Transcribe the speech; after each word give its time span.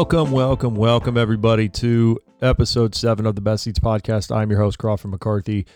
Welcome, 0.00 0.32
welcome, 0.32 0.74
welcome, 0.76 1.18
everybody, 1.18 1.68
to 1.68 2.18
episode 2.40 2.94
seven 2.94 3.26
of 3.26 3.34
the 3.34 3.42
Best 3.42 3.64
Ceats 3.64 3.78
podcast. 3.78 4.34
I'm 4.34 4.48
your 4.48 4.58
host, 4.58 4.78
Crawford 4.78 5.10
McCarthy. 5.10 5.66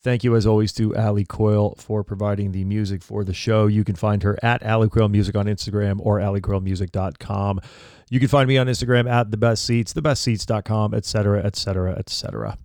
Thank 0.00 0.24
you, 0.24 0.34
as 0.36 0.46
always, 0.46 0.72
to 0.72 0.96
Ali 0.96 1.26
Coyle 1.26 1.74
for 1.76 2.02
providing 2.02 2.52
the 2.52 2.64
music 2.64 3.02
for 3.02 3.24
the 3.24 3.34
show. 3.34 3.66
You 3.66 3.84
can 3.84 3.94
find 3.94 4.22
her 4.22 4.42
at 4.42 4.64
Ali 4.64 4.88
Coyle 4.88 5.10
Music 5.10 5.36
on 5.36 5.44
Instagram 5.44 6.00
or 6.00 6.18
alicoylemusic.com. 6.18 7.60
You 8.08 8.20
can 8.20 8.28
find 8.28 8.48
me 8.48 8.56
on 8.56 8.68
Instagram 8.68 9.06
at 9.06 9.30
the 9.30 9.36
best 9.36 9.66
seats, 9.66 9.92
thebestceats.com, 9.92 10.94
etc., 10.94 11.44
etc., 11.44 11.92
etc. 11.92 12.56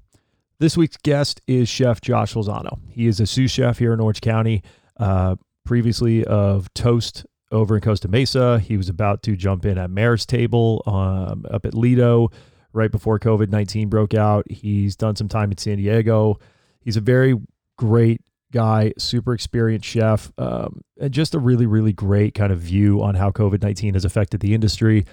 This 0.60 0.77
week's 0.77 0.98
guest 1.04 1.41
is 1.48 1.68
Chef 1.68 1.99
Josh 1.99 2.34
Lozano. 2.34 2.80
He 2.88 3.08
is 3.08 3.20
a 3.20 3.27
sous 3.27 3.52
chef 3.52 3.77
here 3.77 3.91
in 3.91 3.99
Orange 3.99 4.21
County, 4.21 4.63
uh, 4.96 5.36
previously 5.65 6.24
of 6.24 6.74
Toast 6.74 7.26
over 7.52 7.76
in 7.76 7.82
Costa 7.82 8.08
Mesa. 8.08 8.60
He 8.60 8.78
was 8.78 8.90
about 8.90 9.24
to 9.24 9.36
jump 9.36 9.66
in 9.66 9.78
at 9.78 9.90
Mayor's 9.90 10.26
Table 10.26 10.84
um, 10.86 11.46
up 11.50 11.66
at 11.66 11.74
Lido 11.74 12.30
right 12.74 12.92
before 12.92 13.20
COVID 13.20 13.50
19 13.50 13.90
broke 13.90 14.14
out. 14.14 14.50
He's 14.50 14.96
done 14.96 15.16
some 15.16 15.28
time 15.28 15.52
in 15.52 15.58
San 15.58 15.77
Diego. 15.77 16.40
He's 16.82 16.98
a 16.98 17.02
very 17.02 17.36
great 17.77 18.22
guy, 18.52 18.94
super 18.98 19.34
experienced 19.34 19.88
chef, 19.88 20.32
um, 20.38 20.82
and 21.00 21.14
just 21.14 21.36
a 21.36 21.40
really, 21.40 21.66
really 21.66 21.94
great 21.94 22.34
kind 22.34 22.52
of 22.52 22.60
view 22.60 23.02
on 23.02 23.16
how 23.16 23.32
COVID 23.32 23.62
19 23.62 23.94
has 23.94 24.05
affected 24.05 24.40
the 24.40 24.54
industry. 24.54 25.05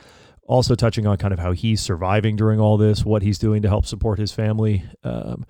Also, 0.48 0.76
touching 0.76 1.06
on 1.06 1.16
kind 1.16 1.34
of 1.34 1.40
how 1.40 1.52
he's 1.52 1.80
surviving 1.80 2.36
during 2.36 2.60
all 2.60 2.76
this, 2.76 3.04
what 3.04 3.22
he's 3.22 3.38
doing 3.38 3.62
to 3.62 3.68
help 3.68 3.84
support 3.84 4.18
his 4.18 4.30
family. 4.30 4.84
Um, 5.02 5.44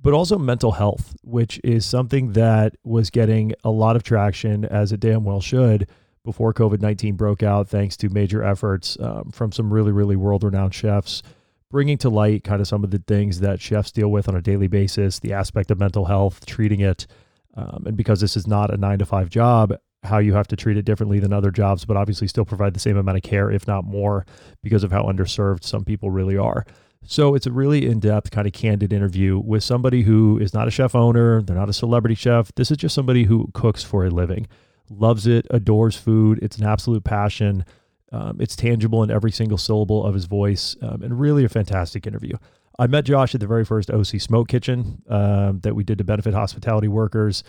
but 0.00 0.12
also 0.12 0.36
mental 0.36 0.72
health, 0.72 1.14
which 1.22 1.60
is 1.64 1.86
something 1.86 2.32
that 2.32 2.74
was 2.84 3.08
getting 3.08 3.54
a 3.64 3.70
lot 3.70 3.96
of 3.96 4.02
traction, 4.02 4.64
as 4.64 4.92
it 4.92 5.00
damn 5.00 5.24
well 5.24 5.40
should, 5.40 5.88
before 6.24 6.52
COVID 6.54 6.80
19 6.80 7.16
broke 7.16 7.42
out, 7.42 7.68
thanks 7.68 7.96
to 7.98 8.08
major 8.08 8.42
efforts 8.42 8.96
um, 9.00 9.30
from 9.32 9.52
some 9.52 9.72
really, 9.72 9.92
really 9.92 10.16
world 10.16 10.44
renowned 10.44 10.74
chefs, 10.74 11.22
bringing 11.70 11.98
to 11.98 12.08
light 12.08 12.44
kind 12.44 12.60
of 12.60 12.68
some 12.68 12.84
of 12.84 12.90
the 12.90 13.02
things 13.06 13.40
that 13.40 13.60
chefs 13.60 13.90
deal 13.90 14.08
with 14.08 14.28
on 14.28 14.36
a 14.36 14.42
daily 14.42 14.68
basis, 14.68 15.18
the 15.18 15.32
aspect 15.32 15.70
of 15.70 15.78
mental 15.78 16.04
health, 16.04 16.46
treating 16.46 16.80
it. 16.80 17.06
Um, 17.54 17.84
and 17.86 17.96
because 17.96 18.20
this 18.20 18.36
is 18.36 18.46
not 18.46 18.72
a 18.72 18.76
nine 18.76 18.98
to 18.98 19.06
five 19.06 19.28
job, 19.28 19.74
how 20.04 20.18
you 20.18 20.34
have 20.34 20.48
to 20.48 20.56
treat 20.56 20.76
it 20.76 20.84
differently 20.84 21.20
than 21.20 21.32
other 21.32 21.50
jobs, 21.50 21.84
but 21.84 21.96
obviously 21.96 22.26
still 22.26 22.44
provide 22.44 22.74
the 22.74 22.80
same 22.80 22.96
amount 22.96 23.16
of 23.16 23.22
care, 23.22 23.50
if 23.50 23.66
not 23.66 23.84
more, 23.84 24.26
because 24.62 24.84
of 24.84 24.90
how 24.90 25.04
underserved 25.04 25.64
some 25.64 25.84
people 25.84 26.10
really 26.10 26.36
are. 26.36 26.64
So 27.04 27.34
it's 27.34 27.46
a 27.46 27.52
really 27.52 27.86
in 27.86 28.00
depth, 28.00 28.30
kind 28.30 28.46
of 28.46 28.52
candid 28.52 28.92
interview 28.92 29.38
with 29.38 29.64
somebody 29.64 30.02
who 30.02 30.38
is 30.38 30.54
not 30.54 30.68
a 30.68 30.70
chef 30.70 30.94
owner. 30.94 31.42
They're 31.42 31.56
not 31.56 31.68
a 31.68 31.72
celebrity 31.72 32.14
chef. 32.14 32.54
This 32.54 32.70
is 32.70 32.76
just 32.76 32.94
somebody 32.94 33.24
who 33.24 33.48
cooks 33.54 33.82
for 33.82 34.04
a 34.04 34.10
living 34.10 34.46
loves 34.90 35.26
it, 35.26 35.46
adores 35.50 35.96
food. 35.96 36.38
It's 36.42 36.58
an 36.58 36.64
absolute 36.64 37.04
passion. 37.04 37.64
Um, 38.12 38.38
it's 38.40 38.54
tangible 38.54 39.02
in 39.02 39.10
every 39.10 39.32
single 39.32 39.58
syllable 39.58 40.04
of 40.04 40.14
his 40.14 40.26
voice, 40.26 40.76
um, 40.82 41.02
and 41.02 41.18
really 41.18 41.44
a 41.44 41.48
fantastic 41.48 42.06
interview. 42.06 42.36
I 42.78 42.86
met 42.86 43.04
Josh 43.04 43.34
at 43.34 43.40
the 43.40 43.46
very 43.46 43.64
first 43.64 43.90
OC 43.90 44.20
Smoke 44.20 44.48
Kitchen 44.48 45.02
um, 45.08 45.60
that 45.60 45.74
we 45.74 45.84
did 45.84 45.98
to 45.98 46.04
benefit 46.04 46.34
hospitality 46.34 46.88
workers. 46.88 47.44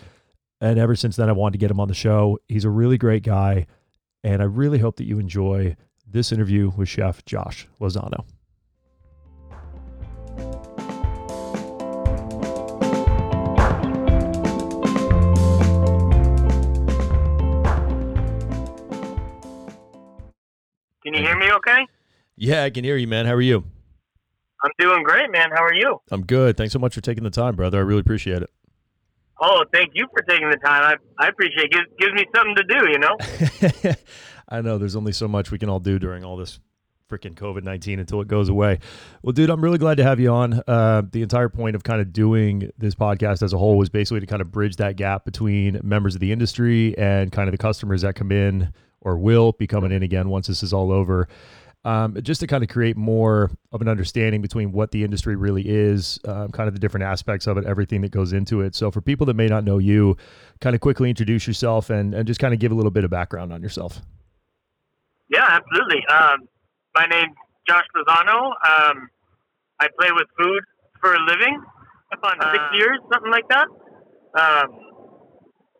And 0.60 0.78
ever 0.78 0.96
since 0.96 1.16
then, 1.16 1.28
I 1.28 1.32
wanted 1.32 1.52
to 1.52 1.58
get 1.58 1.70
him 1.70 1.80
on 1.80 1.88
the 1.88 1.94
show. 1.94 2.38
He's 2.48 2.64
a 2.64 2.70
really 2.70 2.98
great 2.98 3.22
guy. 3.22 3.66
And 4.22 4.40
I 4.40 4.46
really 4.46 4.78
hope 4.78 4.96
that 4.96 5.04
you 5.04 5.18
enjoy 5.18 5.76
this 6.06 6.32
interview 6.32 6.72
with 6.76 6.88
Chef 6.88 7.24
Josh 7.24 7.68
Lozano. 7.80 8.24
Can 21.04 21.12
you 21.12 21.20
hear 21.20 21.36
me 21.36 21.50
okay? 21.52 21.86
Yeah, 22.36 22.64
I 22.64 22.70
can 22.70 22.82
hear 22.82 22.96
you, 22.96 23.06
man. 23.06 23.26
How 23.26 23.34
are 23.34 23.42
you? 23.42 23.62
I'm 24.64 24.70
doing 24.78 25.02
great, 25.02 25.30
man. 25.30 25.50
How 25.54 25.62
are 25.62 25.74
you? 25.74 26.00
I'm 26.10 26.24
good. 26.24 26.56
Thanks 26.56 26.72
so 26.72 26.78
much 26.78 26.94
for 26.94 27.02
taking 27.02 27.24
the 27.24 27.30
time, 27.30 27.56
brother. 27.56 27.76
I 27.78 27.82
really 27.82 28.00
appreciate 28.00 28.42
it. 28.42 28.50
Oh, 29.38 29.64
thank 29.74 29.90
you 29.92 30.06
for 30.16 30.22
taking 30.22 30.48
the 30.48 30.56
time. 30.56 30.96
I, 31.18 31.24
I 31.24 31.28
appreciate 31.28 31.66
it. 31.66 31.72
Gives, 31.72 31.86
gives 31.98 32.12
me 32.14 32.24
something 32.34 32.56
to 32.56 32.62
do, 32.62 32.90
you 32.90 32.98
know? 32.98 33.94
I 34.48 34.62
know 34.62 34.78
there's 34.78 34.96
only 34.96 35.12
so 35.12 35.28
much 35.28 35.50
we 35.50 35.58
can 35.58 35.68
all 35.68 35.80
do 35.80 35.98
during 35.98 36.24
all 36.24 36.38
this 36.38 36.58
freaking 37.10 37.34
COVID 37.34 37.64
19 37.64 37.98
until 37.98 38.22
it 38.22 38.28
goes 38.28 38.48
away. 38.48 38.78
Well, 39.22 39.32
dude, 39.32 39.50
I'm 39.50 39.62
really 39.62 39.76
glad 39.76 39.98
to 39.98 40.04
have 40.04 40.18
you 40.20 40.30
on. 40.30 40.62
Uh, 40.66 41.02
the 41.10 41.20
entire 41.20 41.50
point 41.50 41.76
of 41.76 41.84
kind 41.84 42.00
of 42.00 42.14
doing 42.14 42.70
this 42.78 42.94
podcast 42.94 43.42
as 43.42 43.52
a 43.52 43.58
whole 43.58 43.76
was 43.76 43.90
basically 43.90 44.20
to 44.20 44.26
kind 44.26 44.40
of 44.40 44.50
bridge 44.50 44.76
that 44.76 44.96
gap 44.96 45.26
between 45.26 45.78
members 45.84 46.14
of 46.14 46.22
the 46.22 46.32
industry 46.32 46.96
and 46.96 47.30
kind 47.30 47.46
of 47.46 47.52
the 47.52 47.58
customers 47.58 48.00
that 48.00 48.14
come 48.14 48.32
in 48.32 48.72
or 49.04 49.18
will 49.18 49.52
be 49.52 49.66
coming 49.66 49.92
in 49.92 50.02
again 50.02 50.28
once 50.28 50.46
this 50.46 50.62
is 50.62 50.72
all 50.72 50.90
over. 50.90 51.28
Um, 51.84 52.16
just 52.22 52.40
to 52.40 52.46
kind 52.46 52.64
of 52.64 52.70
create 52.70 52.96
more 52.96 53.50
of 53.70 53.82
an 53.82 53.88
understanding 53.88 54.40
between 54.40 54.72
what 54.72 54.90
the 54.90 55.04
industry 55.04 55.36
really 55.36 55.68
is, 55.68 56.18
um, 56.24 56.50
kind 56.50 56.66
of 56.66 56.72
the 56.72 56.80
different 56.80 57.04
aspects 57.04 57.46
of 57.46 57.58
it, 57.58 57.66
everything 57.66 58.00
that 58.00 58.10
goes 58.10 58.32
into 58.32 58.62
it. 58.62 58.74
So, 58.74 58.90
for 58.90 59.02
people 59.02 59.26
that 59.26 59.34
may 59.34 59.48
not 59.48 59.64
know 59.64 59.76
you, 59.76 60.16
kind 60.62 60.74
of 60.74 60.80
quickly 60.80 61.10
introduce 61.10 61.46
yourself 61.46 61.90
and, 61.90 62.14
and 62.14 62.26
just 62.26 62.40
kind 62.40 62.54
of 62.54 62.60
give 62.60 62.72
a 62.72 62.74
little 62.74 62.90
bit 62.90 63.04
of 63.04 63.10
background 63.10 63.52
on 63.52 63.62
yourself. 63.62 64.00
Yeah, 65.28 65.44
absolutely. 65.46 66.06
Um, 66.06 66.48
my 66.94 67.04
name's 67.04 67.36
Josh 67.68 67.84
Lozano. 67.94 68.46
Um, 68.46 69.10
I 69.78 69.88
play 70.00 70.08
with 70.12 70.26
food 70.38 70.62
for 71.00 71.14
a 71.14 71.20
living. 71.26 71.62
About 72.12 72.42
uh, 72.42 72.52
six 72.52 72.64
years, 72.74 72.98
something 73.12 73.30
like 73.30 73.48
that. 73.48 73.66
Um, 74.38 74.83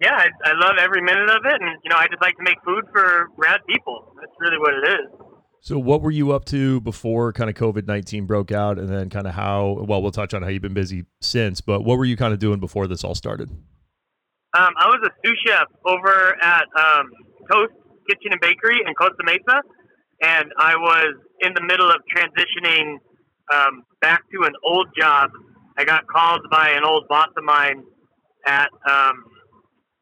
yeah, 0.00 0.16
I, 0.16 0.28
I 0.44 0.52
love 0.54 0.76
every 0.78 1.02
minute 1.02 1.30
of 1.30 1.44
it, 1.44 1.60
and 1.60 1.78
you 1.82 1.90
know, 1.90 1.96
I 1.96 2.06
just 2.08 2.20
like 2.20 2.36
to 2.36 2.42
make 2.42 2.56
food 2.64 2.84
for 2.92 3.28
rad 3.36 3.60
people. 3.68 4.12
That's 4.20 4.32
really 4.40 4.58
what 4.58 4.74
it 4.74 5.00
is. 5.00 5.34
So, 5.60 5.78
what 5.78 6.02
were 6.02 6.10
you 6.10 6.32
up 6.32 6.44
to 6.46 6.80
before 6.80 7.32
kind 7.32 7.48
of 7.48 7.56
COVID 7.56 7.86
nineteen 7.86 8.26
broke 8.26 8.52
out, 8.52 8.78
and 8.78 8.88
then 8.88 9.08
kind 9.08 9.26
of 9.26 9.34
how? 9.34 9.84
Well, 9.86 10.02
we'll 10.02 10.10
touch 10.10 10.34
on 10.34 10.42
how 10.42 10.48
you've 10.48 10.62
been 10.62 10.74
busy 10.74 11.06
since, 11.20 11.60
but 11.60 11.82
what 11.82 11.96
were 11.96 12.04
you 12.04 12.16
kind 12.16 12.32
of 12.32 12.38
doing 12.38 12.60
before 12.60 12.86
this 12.86 13.04
all 13.04 13.14
started? 13.14 13.50
Um, 13.50 14.72
I 14.78 14.86
was 14.86 15.00
a 15.04 15.10
sous 15.24 15.38
chef 15.46 15.66
over 15.84 16.36
at 16.42 16.64
um, 16.78 17.10
Toast 17.50 17.72
Kitchen 18.08 18.32
and 18.32 18.40
Bakery 18.40 18.80
in 18.86 18.94
Costa 18.94 19.22
Mesa, 19.24 19.62
and 20.22 20.52
I 20.58 20.76
was 20.76 21.14
in 21.40 21.54
the 21.54 21.62
middle 21.62 21.88
of 21.88 21.96
transitioning 22.14 22.98
um, 23.52 23.84
back 24.00 24.22
to 24.32 24.44
an 24.44 24.52
old 24.64 24.88
job. 24.98 25.30
I 25.76 25.84
got 25.84 26.06
called 26.06 26.42
by 26.50 26.70
an 26.70 26.84
old 26.84 27.08
boss 27.08 27.28
of 27.36 27.42
mine 27.44 27.82
at 28.46 28.68
um, 28.88 29.24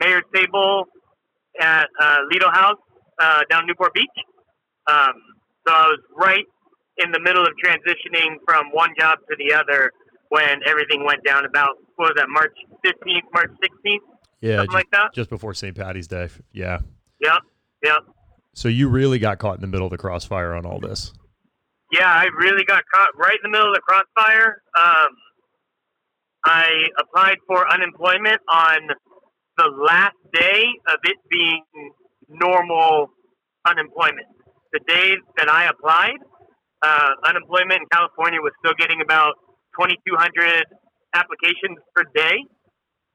mayor's 0.05 0.25
table 0.35 0.85
at 1.61 1.89
uh, 2.01 2.17
Lido 2.31 2.51
House 2.51 2.79
uh, 3.21 3.41
down 3.51 3.67
Newport 3.67 3.95
Beach. 3.95 4.07
Um, 4.91 5.13
so 5.67 5.73
I 5.73 5.87
was 5.87 6.01
right 6.17 6.45
in 6.99 7.13
the 7.13 7.21
middle 7.21 7.43
of 7.43 7.53
transitioning 7.65 8.37
from 8.45 8.67
one 8.73 8.91
job 8.99 9.19
to 9.31 9.37
the 9.39 9.55
other 9.55 9.93
when 10.29 10.61
everything 10.67 11.05
went 11.05 11.23
down 11.25 11.45
about, 11.45 11.77
what 11.97 12.07
was 12.07 12.15
that, 12.17 12.29
March 12.29 12.55
15th, 12.85 13.23
March 13.35 13.51
16th? 13.63 13.99
Yeah, 14.41 14.57
something 14.57 14.67
just, 14.67 14.75
like 14.75 14.91
that. 14.93 15.15
Just 15.15 15.31
before 15.31 15.55
St. 15.55 15.77
Patty's 15.77 16.09
Day. 16.09 16.29
Yeah. 16.53 16.81
Yep, 17.21 17.39
yep. 17.85 17.99
So 18.55 18.69
you 18.69 18.89
really 18.89 19.19
got 19.19 19.39
caught 19.39 19.57
in 19.57 19.61
the 19.61 19.67
middle 19.67 19.87
of 19.87 19.93
the 19.93 19.99
crossfire 19.99 20.55
on 20.55 20.67
all 20.67 20.81
this. 20.81 21.13
Yeah, 21.93 22.09
I 22.09 22.27
really 22.39 22.65
got 22.65 22.83
caught 22.93 23.11
right 23.17 23.37
in 23.45 23.51
the 23.51 23.57
middle 23.57 23.69
of 23.69 23.75
the 23.75 23.81
crossfire. 23.81 24.63
Um, 24.77 25.09
I 26.45 26.67
applied 26.99 27.37
for 27.47 27.71
unemployment 27.71 28.41
on 28.49 28.89
the 29.57 29.69
last 29.69 30.17
day 30.33 30.63
of 30.89 30.99
it 31.05 31.17
being 31.31 31.63
normal 32.29 33.11
unemployment. 33.67 34.27
The 34.73 34.81
day 34.87 35.15
that 35.37 35.49
I 35.49 35.69
applied, 35.69 36.19
uh, 36.83 37.11
unemployment 37.25 37.83
in 37.83 37.87
California 37.93 38.41
was 38.41 38.53
still 38.65 38.75
getting 38.79 39.01
about 39.03 39.35
2,200 39.79 40.65
applications 41.15 41.79
per 41.95 42.05
day. 42.15 42.37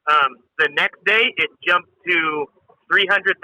Um, 0.09 0.37
the 0.57 0.69
next 0.73 1.03
day, 1.05 1.33
it 1.35 1.49
jumped 1.67 1.89
to 2.07 2.45
300,000, 2.91 3.35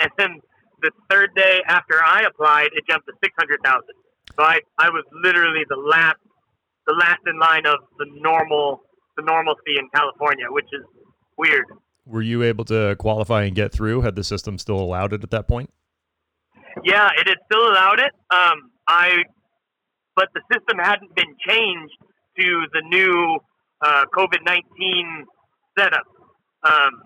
and 0.00 0.10
then 0.18 0.40
the 0.82 0.90
third 1.08 1.30
day 1.34 1.62
after 1.66 1.94
I 2.04 2.24
applied, 2.28 2.68
it 2.74 2.84
jumped 2.88 3.06
to 3.06 3.14
600,000. 3.22 3.82
So 4.36 4.44
I, 4.44 4.60
I 4.78 4.90
was 4.90 5.04
literally 5.24 5.64
the 5.68 5.76
last, 5.76 6.18
the 6.86 6.92
last 6.92 7.20
in 7.26 7.38
line 7.38 7.64
of 7.66 7.78
the 7.98 8.06
normal, 8.20 8.82
the 9.16 9.22
normalcy 9.22 9.78
in 9.78 9.88
California, 9.94 10.46
which 10.50 10.68
is 10.72 10.84
weird. 11.38 11.64
Were 12.06 12.22
you 12.22 12.42
able 12.42 12.64
to 12.66 12.96
qualify 12.98 13.44
and 13.44 13.54
get 13.54 13.72
through? 13.72 14.02
Had 14.02 14.14
the 14.16 14.24
system 14.24 14.58
still 14.58 14.78
allowed 14.78 15.12
it 15.12 15.22
at 15.22 15.30
that 15.30 15.48
point? 15.48 15.70
Yeah, 16.84 17.08
it 17.16 17.28
had 17.28 17.38
still 17.46 17.68
allowed 17.68 18.00
it. 18.00 18.12
Um, 18.30 18.70
I, 18.86 19.24
but 20.16 20.28
the 20.34 20.42
system 20.52 20.78
hadn't 20.78 21.14
been 21.14 21.34
changed 21.46 21.94
to 22.38 22.66
the 22.72 22.82
new 22.88 23.38
uh, 23.80 24.04
COVID 24.14 24.44
nineteen 24.44 25.24
setup. 25.78 26.06
Um, 26.62 27.02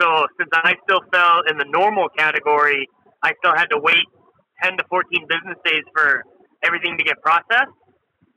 so 0.00 0.26
since 0.38 0.50
I 0.52 0.74
still 0.84 1.00
fell 1.12 1.42
in 1.48 1.58
the 1.58 1.66
normal 1.68 2.08
category, 2.16 2.88
I 3.22 3.32
still 3.38 3.54
had 3.54 3.66
to 3.66 3.78
wait 3.78 4.04
ten 4.62 4.76
to 4.76 4.84
fourteen 4.88 5.26
business 5.28 5.56
days 5.64 5.84
for 5.94 6.24
everything 6.62 6.98
to 6.98 7.04
get 7.04 7.20
processed. 7.22 7.72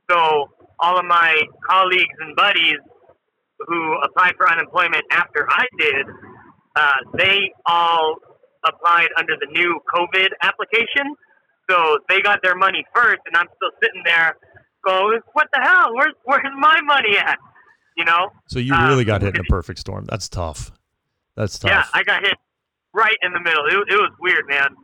So 0.10 0.50
all 0.80 0.98
of 0.98 1.06
my 1.06 1.42
colleagues 1.70 2.16
and 2.20 2.36
buddies 2.36 2.80
who 3.60 3.98
applied 4.04 4.36
for 4.38 4.50
unemployment 4.52 5.04
after 5.12 5.48
I 5.50 5.66
did, 5.78 6.06
uh, 6.76 6.94
they 7.16 7.52
all 7.66 8.16
applied 8.66 9.10
under 9.18 9.36
the 9.40 9.48
new 9.52 9.80
COVID 9.94 10.30
application. 10.42 11.16
So 11.70 12.00
they 12.10 12.22
got 12.22 12.42
their 12.44 12.56
money 12.56 12.84
first, 12.94 13.22
and 13.26 13.36
I'm 13.36 13.48
still 13.56 13.72
sitting 13.82 14.04
there 14.04 14.36
going, 14.86 15.20
"What 15.34 15.48
the 15.54 15.62
hell? 15.62 15.94
Where's 15.94 16.14
where's 16.24 16.44
my 16.58 16.82
money 16.82 17.18
at?" 17.18 17.38
You 17.96 18.06
know. 18.06 18.32
So 18.48 18.60
you 18.60 18.74
really 18.74 19.04
um, 19.04 19.08
got 19.08 19.22
hit 19.22 19.36
in 19.36 19.42
a 19.42 19.50
perfect 19.50 19.80
storm. 19.80 20.06
That's 20.06 20.28
tough. 20.28 20.72
That's 21.36 21.58
tough. 21.60 21.72
Yeah, 21.72 21.86
I 21.94 22.04
got 22.04 22.24
hit 22.24 22.36
right 22.94 23.18
in 23.22 23.32
the 23.34 23.40
middle. 23.40 23.66
It, 23.66 23.94
it 23.94 23.98
was 23.98 24.12
weird, 24.20 24.48
man. 24.48 24.76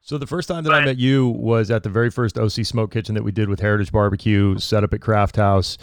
So 0.00 0.18
the 0.18 0.26
first 0.26 0.48
time 0.48 0.64
that 0.64 0.70
but, 0.70 0.82
I 0.82 0.84
met 0.84 0.98
you 0.98 1.28
was 1.28 1.70
at 1.70 1.82
the 1.82 1.88
very 1.88 2.10
first 2.10 2.36
OC 2.36 2.66
Smoke 2.66 2.90
Kitchen 2.90 3.14
that 3.14 3.22
we 3.22 3.32
did 3.32 3.48
with 3.48 3.60
Heritage 3.60 3.90
Barbecue, 3.90 4.58
set 4.58 4.84
up 4.84 4.92
at 4.92 5.00
Craft 5.00 5.36
House. 5.36 5.78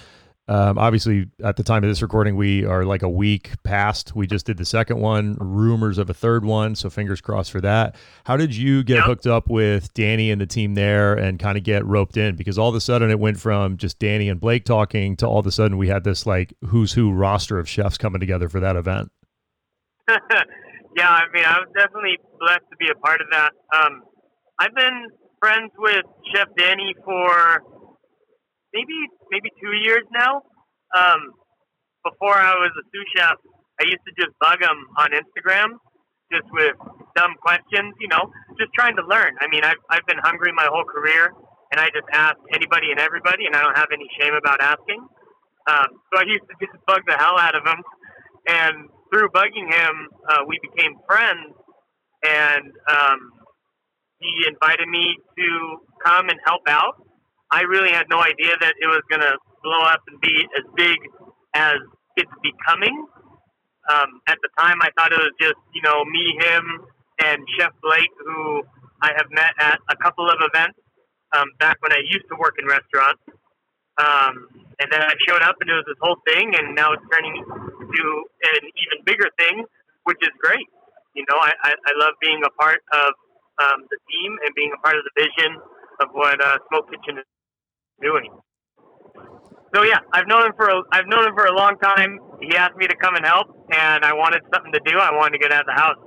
Um, 0.47 0.77
obviously, 0.77 1.27
at 1.43 1.55
the 1.55 1.63
time 1.63 1.83
of 1.83 1.89
this 1.89 2.01
recording, 2.01 2.35
we 2.35 2.65
are 2.65 2.83
like 2.83 3.03
a 3.03 3.09
week 3.09 3.51
past. 3.63 4.15
We 4.15 4.27
just 4.27 4.45
did 4.45 4.57
the 4.57 4.65
second 4.65 4.99
one, 4.99 5.38
rumors 5.39 5.97
of 5.97 6.09
a 6.09 6.13
third 6.13 6.43
one. 6.43 6.75
So 6.75 6.89
fingers 6.89 7.21
crossed 7.21 7.51
for 7.51 7.61
that. 7.61 7.95
How 8.25 8.38
did 8.38 8.55
you 8.55 8.83
get 8.83 9.03
hooked 9.03 9.27
up 9.27 9.49
with 9.49 9.93
Danny 9.93 10.31
and 10.31 10.41
the 10.41 10.47
team 10.47 10.73
there 10.73 11.13
and 11.13 11.39
kind 11.39 11.57
of 11.57 11.63
get 11.63 11.85
roped 11.85 12.17
in? 12.17 12.35
Because 12.35 12.57
all 12.57 12.69
of 12.69 12.75
a 12.75 12.81
sudden 12.81 13.11
it 13.11 13.19
went 13.19 13.39
from 13.39 13.77
just 13.77 13.99
Danny 13.99 14.29
and 14.29 14.41
Blake 14.41 14.65
talking 14.65 15.15
to 15.17 15.27
all 15.27 15.39
of 15.39 15.47
a 15.47 15.51
sudden 15.51 15.77
we 15.77 15.88
had 15.88 16.03
this 16.03 16.25
like 16.25 16.53
who's 16.65 16.91
who 16.91 17.13
roster 17.13 17.57
of 17.59 17.69
chefs 17.69 17.97
coming 17.97 18.19
together 18.19 18.49
for 18.49 18.59
that 18.59 18.75
event. 18.75 19.11
yeah, 20.09 21.09
I 21.09 21.23
mean, 21.33 21.45
I 21.45 21.59
was 21.59 21.69
definitely 21.77 22.17
blessed 22.39 22.65
to 22.69 22.77
be 22.77 22.89
a 22.91 22.95
part 22.95 23.21
of 23.21 23.27
that. 23.31 23.51
Um, 23.73 24.01
I've 24.59 24.75
been 24.75 25.07
friends 25.39 25.71
with 25.77 26.03
Chef 26.33 26.47
Danny 26.57 26.93
for 27.05 27.63
maybe 28.73 28.97
maybe 29.31 29.50
two 29.62 29.75
years 29.83 30.03
now. 30.12 30.41
Um, 30.95 31.31
before 32.03 32.35
I 32.35 32.56
was 32.57 32.73
a 32.75 32.83
sous 32.89 33.07
chef, 33.15 33.38
I 33.79 33.85
used 33.85 34.03
to 34.07 34.13
just 34.18 34.33
bug 34.41 34.59
him 34.59 34.77
on 34.97 35.13
Instagram, 35.13 35.77
just 36.33 36.47
with 36.51 36.75
dumb 37.15 37.35
questions. 37.39 37.94
You 38.00 38.09
know, 38.09 38.31
just 38.59 38.73
trying 38.73 38.95
to 38.97 39.06
learn. 39.06 39.35
I 39.39 39.47
mean, 39.47 39.63
I've 39.63 39.81
I've 39.89 40.06
been 40.07 40.19
hungry 40.23 40.51
my 40.56 40.68
whole 40.68 40.85
career, 40.85 41.31
and 41.71 41.79
I 41.79 41.88
just 41.94 42.07
ask 42.12 42.38
anybody 42.53 42.91
and 42.91 43.00
everybody, 43.00 43.45
and 43.45 43.56
I 43.56 43.62
don't 43.62 43.77
have 43.77 43.91
any 43.94 44.07
shame 44.19 44.33
about 44.33 44.62
asking. 44.62 45.01
Um, 45.69 46.01
so 46.09 46.19
I 46.19 46.25
used 46.25 46.47
to 46.50 46.56
just 46.59 46.74
bug 46.88 47.01
the 47.06 47.15
hell 47.15 47.38
out 47.38 47.56
of 47.56 47.62
him, 47.65 47.79
and 48.47 48.75
through 49.13 49.29
bugging 49.29 49.69
him, 49.69 49.94
uh, 50.29 50.41
we 50.47 50.57
became 50.63 50.95
friends, 51.06 51.53
and 52.25 52.71
um, 52.89 53.19
he 54.19 54.47
invited 54.47 54.88
me 54.88 55.17
to 55.38 55.77
come 56.03 56.29
and 56.29 56.39
help 56.45 56.62
out 56.67 56.95
I 57.51 57.62
really 57.68 57.92
had 57.92 58.07
no 58.09 58.19
idea 58.24 58.56
that 58.59 58.74
it 58.80 58.88
was 58.88 59.03
going 59.12 59.21
to 59.21 59.36
blow 59.63 59.83
up 59.83 60.01
and 60.07 60.19
be 60.21 60.36
as 60.57 60.65
big 60.75 60.98
as 61.53 61.77
it's 62.15 62.31
becoming. 62.42 62.95
Um, 63.92 64.21
at 64.27 64.38
the 64.42 64.50
time, 64.57 64.80
I 64.81 64.89
thought 64.95 65.12
it 65.12 65.19
was 65.19 65.36
just, 65.39 65.59
you 65.75 65.81
know, 65.83 66.06
me, 66.06 66.38
him, 66.39 66.63
and 67.19 67.44
Chef 67.59 67.71
Blake, 67.83 68.12
who 68.24 68.63
I 69.01 69.12
have 69.18 69.27
met 69.31 69.51
at 69.59 69.80
a 69.89 69.98
couple 69.98 70.30
of 70.30 70.39
events 70.39 70.80
um, 71.36 71.48
back 71.59 71.77
when 71.81 71.92
I 71.92 72.00
used 72.07 72.25
to 72.31 72.36
work 72.39 72.56
in 72.57 72.65
restaurants. 72.65 73.21
Um, 74.00 74.48
and 74.80 74.88
then 74.89 75.01
I 75.01 75.13
showed 75.27 75.44
up 75.44 75.59
and 75.59 75.69
it 75.69 75.75
was 75.75 75.86
this 75.86 76.00
whole 76.01 76.18
thing, 76.25 76.56
and 76.56 76.74
now 76.74 76.94
it's 76.94 77.03
turning 77.12 77.36
into 77.36 78.03
an 78.56 78.63
even 78.63 78.98
bigger 79.06 79.27
thing, 79.38 79.65
which 80.06 80.18
is 80.24 80.31
great. 80.39 80.65
You 81.13 81.25
know, 81.30 81.38
I, 81.38 81.51
I, 81.62 81.71
I 81.75 81.92
love 82.00 82.15
being 82.21 82.42
a 82.48 82.50
part 82.56 82.80
of 82.95 83.12
um, 83.59 83.86
the 83.92 84.00
team 84.07 84.39
and 84.45 84.56
being 84.56 84.71
a 84.71 84.80
part 84.81 84.95
of 84.95 85.03
the 85.03 85.13
vision 85.19 85.59
of 86.00 86.09
what 86.13 86.39
uh, 86.39 86.57
Smoke 86.69 86.89
Kitchen 86.89 87.19
is 87.19 87.27
doing. 88.01 88.30
So 89.74 89.83
yeah, 89.83 90.00
I've 90.13 90.27
known 90.27 90.48
him 90.48 90.53
for 90.57 90.68
a, 90.68 90.81
I've 90.92 91.07
known 91.07 91.27
him 91.27 91.33
for 91.36 91.45
a 91.45 91.56
long 91.56 91.77
time. 91.77 92.19
He 92.42 92.56
asked 92.56 92.75
me 92.75 92.88
to 92.88 92.95
come 92.95 93.15
and 93.15 93.25
help, 93.25 93.48
and 93.71 94.03
I 94.03 94.13
wanted 94.13 94.42
something 94.53 94.74
to 94.74 94.81
do. 94.86 94.98
I 94.98 95.12
wanted 95.13 95.38
to 95.38 95.39
get 95.39 95.51
out 95.51 95.62
of 95.62 95.68
the 95.68 95.81
house. 95.81 95.98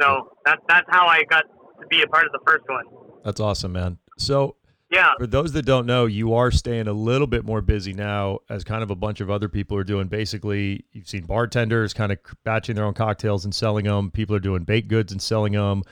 So 0.00 0.28
that's 0.44 0.60
that's 0.68 0.86
how 0.90 1.06
I 1.06 1.22
got 1.30 1.44
to 1.80 1.86
be 1.88 2.02
a 2.02 2.06
part 2.06 2.26
of 2.26 2.32
the 2.32 2.40
first 2.46 2.64
one. 2.68 2.84
That's 3.24 3.40
awesome, 3.40 3.72
man. 3.72 3.98
So 4.18 4.56
yeah, 4.90 5.12
for 5.18 5.26
those 5.26 5.52
that 5.52 5.64
don't 5.64 5.86
know, 5.86 6.06
you 6.06 6.34
are 6.34 6.50
staying 6.50 6.88
a 6.88 6.92
little 6.92 7.26
bit 7.26 7.44
more 7.44 7.62
busy 7.62 7.92
now, 7.92 8.40
as 8.50 8.64
kind 8.64 8.82
of 8.82 8.90
a 8.90 8.96
bunch 8.96 9.20
of 9.20 9.30
other 9.30 9.48
people 9.48 9.76
are 9.76 9.84
doing. 9.84 10.08
Basically, 10.08 10.84
you've 10.92 11.08
seen 11.08 11.24
bartenders 11.24 11.94
kind 11.94 12.12
of 12.12 12.18
batching 12.44 12.74
their 12.74 12.84
own 12.84 12.94
cocktails 12.94 13.44
and 13.44 13.54
selling 13.54 13.84
them. 13.84 14.10
People 14.10 14.34
are 14.34 14.40
doing 14.40 14.64
baked 14.64 14.88
goods 14.88 15.12
and 15.12 15.22
selling 15.22 15.52
them. 15.52 15.84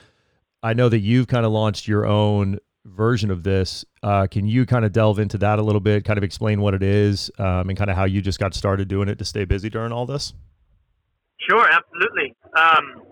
I 0.61 0.73
know 0.73 0.89
that 0.89 0.99
you've 0.99 1.27
kind 1.27 1.45
of 1.45 1.53
launched 1.53 1.87
your 1.87 2.05
own 2.05 2.59
version 2.95 3.31
of 3.31 3.43
this. 3.43 3.85
Uh, 4.03 4.27
can 4.27 4.45
you 4.45 4.65
kind 4.65 4.85
of 4.85 4.91
delve 4.91 5.19
into 5.19 5.37
that 5.37 5.59
a 5.59 5.61
little 5.61 5.81
bit, 5.81 6.05
kind 6.05 6.17
of 6.17 6.23
explain 6.23 6.61
what 6.61 6.73
it 6.73 6.83
is, 6.83 7.31
um, 7.39 7.69
and 7.69 7.77
kind 7.77 7.89
of 7.89 7.95
how 7.95 8.05
you 8.05 8.21
just 8.21 8.39
got 8.39 8.53
started 8.53 8.87
doing 8.87 9.09
it 9.09 9.17
to 9.19 9.25
stay 9.25 9.45
busy 9.45 9.69
during 9.69 9.91
all 9.91 10.05
this? 10.05 10.33
Sure, 11.49 11.67
absolutely. 11.71 12.35
Um, 12.57 13.03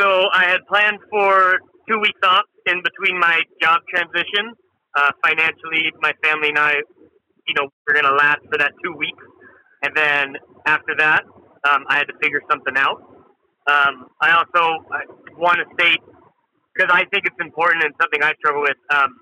so 0.00 0.24
I 0.32 0.44
had 0.48 0.66
planned 0.68 0.98
for 1.10 1.58
two 1.88 1.98
weeks 1.98 2.20
off 2.24 2.44
in 2.66 2.82
between 2.82 3.18
my 3.18 3.40
job 3.62 3.80
transition. 3.88 4.52
Uh, 4.96 5.10
financially, 5.24 5.92
my 6.00 6.12
family 6.24 6.48
and 6.48 6.58
I, 6.58 6.74
you 7.46 7.54
know, 7.56 7.68
we're 7.86 7.94
going 7.94 8.06
to 8.06 8.16
last 8.16 8.40
for 8.50 8.58
that 8.58 8.72
two 8.84 8.92
weeks, 8.96 9.24
and 9.82 9.94
then 9.94 10.36
after 10.66 10.94
that, 10.98 11.22
um, 11.70 11.84
I 11.88 11.98
had 11.98 12.08
to 12.08 12.14
figure 12.22 12.40
something 12.50 12.76
out. 12.76 13.02
Um, 13.70 14.08
I 14.20 14.32
also 14.32 14.84
want 15.36 15.58
to 15.58 15.64
state 15.78 16.00
because 16.80 16.96
I 16.96 17.04
think 17.12 17.26
it's 17.26 17.36
important 17.40 17.84
and 17.84 17.92
something 18.00 18.22
I 18.22 18.32
struggle 18.38 18.62
with. 18.62 18.78
Um, 18.88 19.20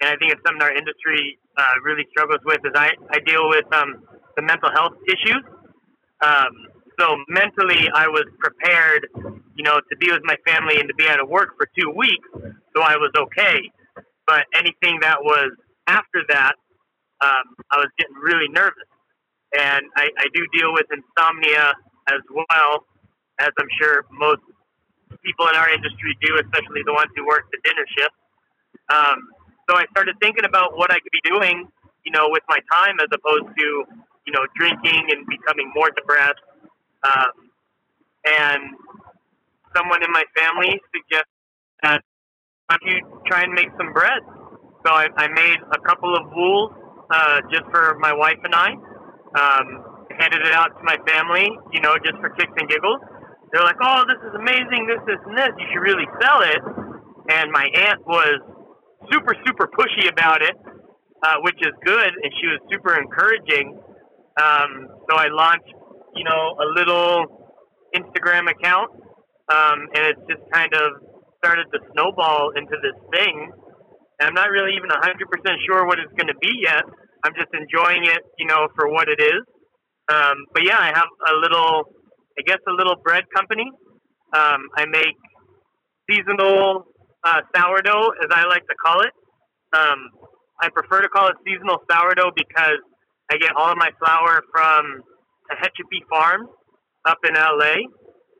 and 0.00 0.08
I 0.10 0.16
think 0.16 0.32
it's 0.32 0.40
something 0.46 0.62
our 0.62 0.72
industry 0.72 1.38
uh, 1.56 1.76
really 1.84 2.06
struggles 2.10 2.40
with. 2.44 2.60
Is 2.64 2.72
I, 2.74 2.90
I 3.12 3.18
deal 3.20 3.48
with 3.48 3.64
um, 3.74 4.02
the 4.36 4.42
mental 4.42 4.70
health 4.72 4.94
issues. 5.04 5.44
Um, 6.24 6.52
so 6.98 7.16
mentally, 7.28 7.88
I 7.92 8.08
was 8.08 8.24
prepared, 8.38 9.08
you 9.54 9.64
know, 9.64 9.76
to 9.76 9.96
be 10.00 10.10
with 10.10 10.22
my 10.24 10.36
family 10.46 10.80
and 10.80 10.88
to 10.88 10.94
be 10.94 11.06
out 11.08 11.20
of 11.20 11.28
work 11.28 11.50
for 11.58 11.68
two 11.78 11.90
weeks, 11.90 12.28
so 12.74 12.82
I 12.82 12.96
was 12.96 13.12
okay. 13.16 13.60
But 14.26 14.44
anything 14.54 15.00
that 15.02 15.20
was 15.20 15.52
after 15.86 16.24
that, 16.30 16.54
um, 17.20 17.44
I 17.70 17.76
was 17.76 17.88
getting 17.98 18.16
really 18.16 18.48
nervous, 18.48 18.88
and 19.58 19.84
I, 19.96 20.08
I 20.16 20.26
do 20.32 20.40
deal 20.56 20.72
with 20.72 20.86
insomnia 20.88 21.74
as 22.08 22.20
well, 22.32 22.86
as 23.40 23.50
I'm 23.58 23.68
sure 23.78 24.06
most 24.10 24.40
people 25.26 25.50
in 25.50 25.56
our 25.58 25.68
industry 25.68 26.14
do, 26.22 26.38
especially 26.38 26.86
the 26.86 26.94
ones 26.94 27.10
who 27.18 27.26
work 27.26 27.50
the 27.50 27.58
dinner 27.66 27.82
shift. 27.98 28.14
Um, 28.94 29.18
so 29.68 29.74
I 29.74 29.84
started 29.90 30.14
thinking 30.22 30.46
about 30.46 30.78
what 30.78 30.94
I 30.94 31.02
could 31.02 31.10
be 31.10 31.24
doing, 31.26 31.66
you 32.06 32.12
know, 32.14 32.30
with 32.30 32.46
my 32.48 32.62
time 32.70 33.02
as 33.02 33.10
opposed 33.10 33.50
to, 33.58 33.66
you 34.22 34.32
know, 34.32 34.46
drinking 34.54 35.10
and 35.10 35.26
becoming 35.26 35.72
more 35.74 35.90
depressed. 35.90 36.46
Um, 37.02 37.50
and 38.24 38.62
someone 39.74 40.06
in 40.06 40.12
my 40.14 40.22
family 40.38 40.78
suggested 40.94 41.34
that 41.82 42.00
why 42.66 42.76
don't 42.78 42.94
you 42.94 43.22
try 43.26 43.42
and 43.42 43.52
make 43.52 43.68
some 43.76 43.92
bread? 43.92 44.22
So 44.86 44.94
I, 44.94 45.10
I 45.18 45.26
made 45.28 45.58
a 45.74 45.80
couple 45.82 46.14
of 46.14 46.30
wools 46.34 46.70
uh, 47.10 47.40
just 47.50 47.66
for 47.74 47.98
my 47.98 48.14
wife 48.14 48.38
and 48.44 48.54
I. 48.54 48.70
Um, 49.34 49.84
handed 50.18 50.40
it 50.46 50.52
out 50.54 50.68
to 50.78 50.82
my 50.82 50.96
family, 51.06 51.50
you 51.72 51.80
know, 51.80 51.98
just 51.98 52.16
for 52.22 52.30
kicks 52.30 52.52
and 52.56 52.68
giggles 52.70 53.00
they're 53.52 53.64
like, 53.64 53.80
"Oh, 53.82 54.02
this 54.08 54.20
is 54.26 54.34
amazing! 54.34 54.86
This, 54.86 55.00
this, 55.06 55.20
and 55.26 55.36
this. 55.36 55.52
You 55.58 55.66
should 55.72 55.84
really 55.84 56.08
sell 56.20 56.40
it." 56.42 56.62
And 57.30 57.50
my 57.50 57.66
aunt 57.74 58.06
was 58.06 58.38
super, 59.10 59.34
super 59.46 59.66
pushy 59.66 60.08
about 60.10 60.42
it, 60.42 60.54
uh, 61.22 61.36
which 61.42 61.58
is 61.60 61.72
good, 61.84 62.10
and 62.22 62.30
she 62.40 62.46
was 62.46 62.60
super 62.70 62.94
encouraging. 62.98 63.78
Um, 64.38 64.88
so 65.08 65.16
I 65.16 65.28
launched, 65.28 65.72
you 66.14 66.24
know, 66.24 66.56
a 66.60 66.66
little 66.76 67.58
Instagram 67.94 68.50
account, 68.50 68.90
um, 69.48 69.88
and 69.94 70.06
it 70.06 70.16
just 70.28 70.42
kind 70.52 70.72
of 70.74 71.02
started 71.42 71.66
to 71.72 71.78
snowball 71.92 72.52
into 72.56 72.76
this 72.82 72.96
thing. 73.14 73.50
And 74.20 74.28
I'm 74.28 74.34
not 74.34 74.50
really 74.50 74.72
even 74.76 74.90
100% 74.90 75.12
sure 75.66 75.86
what 75.86 75.98
it's 75.98 76.12
going 76.16 76.28
to 76.28 76.38
be 76.40 76.52
yet. 76.62 76.84
I'm 77.24 77.32
just 77.34 77.52
enjoying 77.52 78.04
it, 78.04 78.22
you 78.38 78.46
know, 78.46 78.68
for 78.76 78.88
what 78.88 79.08
it 79.08 79.20
is. 79.20 79.42
Um, 80.08 80.36
but 80.54 80.64
yeah, 80.64 80.78
I 80.78 80.92
have 80.94 81.08
a 81.08 81.34
little 81.40 81.95
I 82.38 82.42
guess, 82.46 82.58
a 82.68 82.72
little 82.72 82.96
bread 82.96 83.24
company. 83.34 83.70
Um, 84.34 84.68
I 84.76 84.86
make 84.86 85.16
seasonal 86.10 86.86
uh, 87.24 87.40
sourdough, 87.56 88.10
as 88.24 88.30
I 88.30 88.46
like 88.46 88.66
to 88.68 88.76
call 88.76 89.00
it. 89.02 89.12
Um, 89.76 90.10
I 90.62 90.70
prefer 90.70 91.02
to 91.02 91.08
call 91.08 91.28
it 91.28 91.36
seasonal 91.46 91.78
sourdough 91.90 92.32
because 92.36 92.80
I 93.30 93.38
get 93.38 93.52
all 93.56 93.70
of 93.70 93.78
my 93.78 93.90
flour 93.98 94.42
from 94.52 95.02
a 95.50 95.56
Tehachapi 95.56 96.06
Farms. 96.10 96.48
up 97.06 97.18
in 97.28 97.34
LA, 97.34 97.88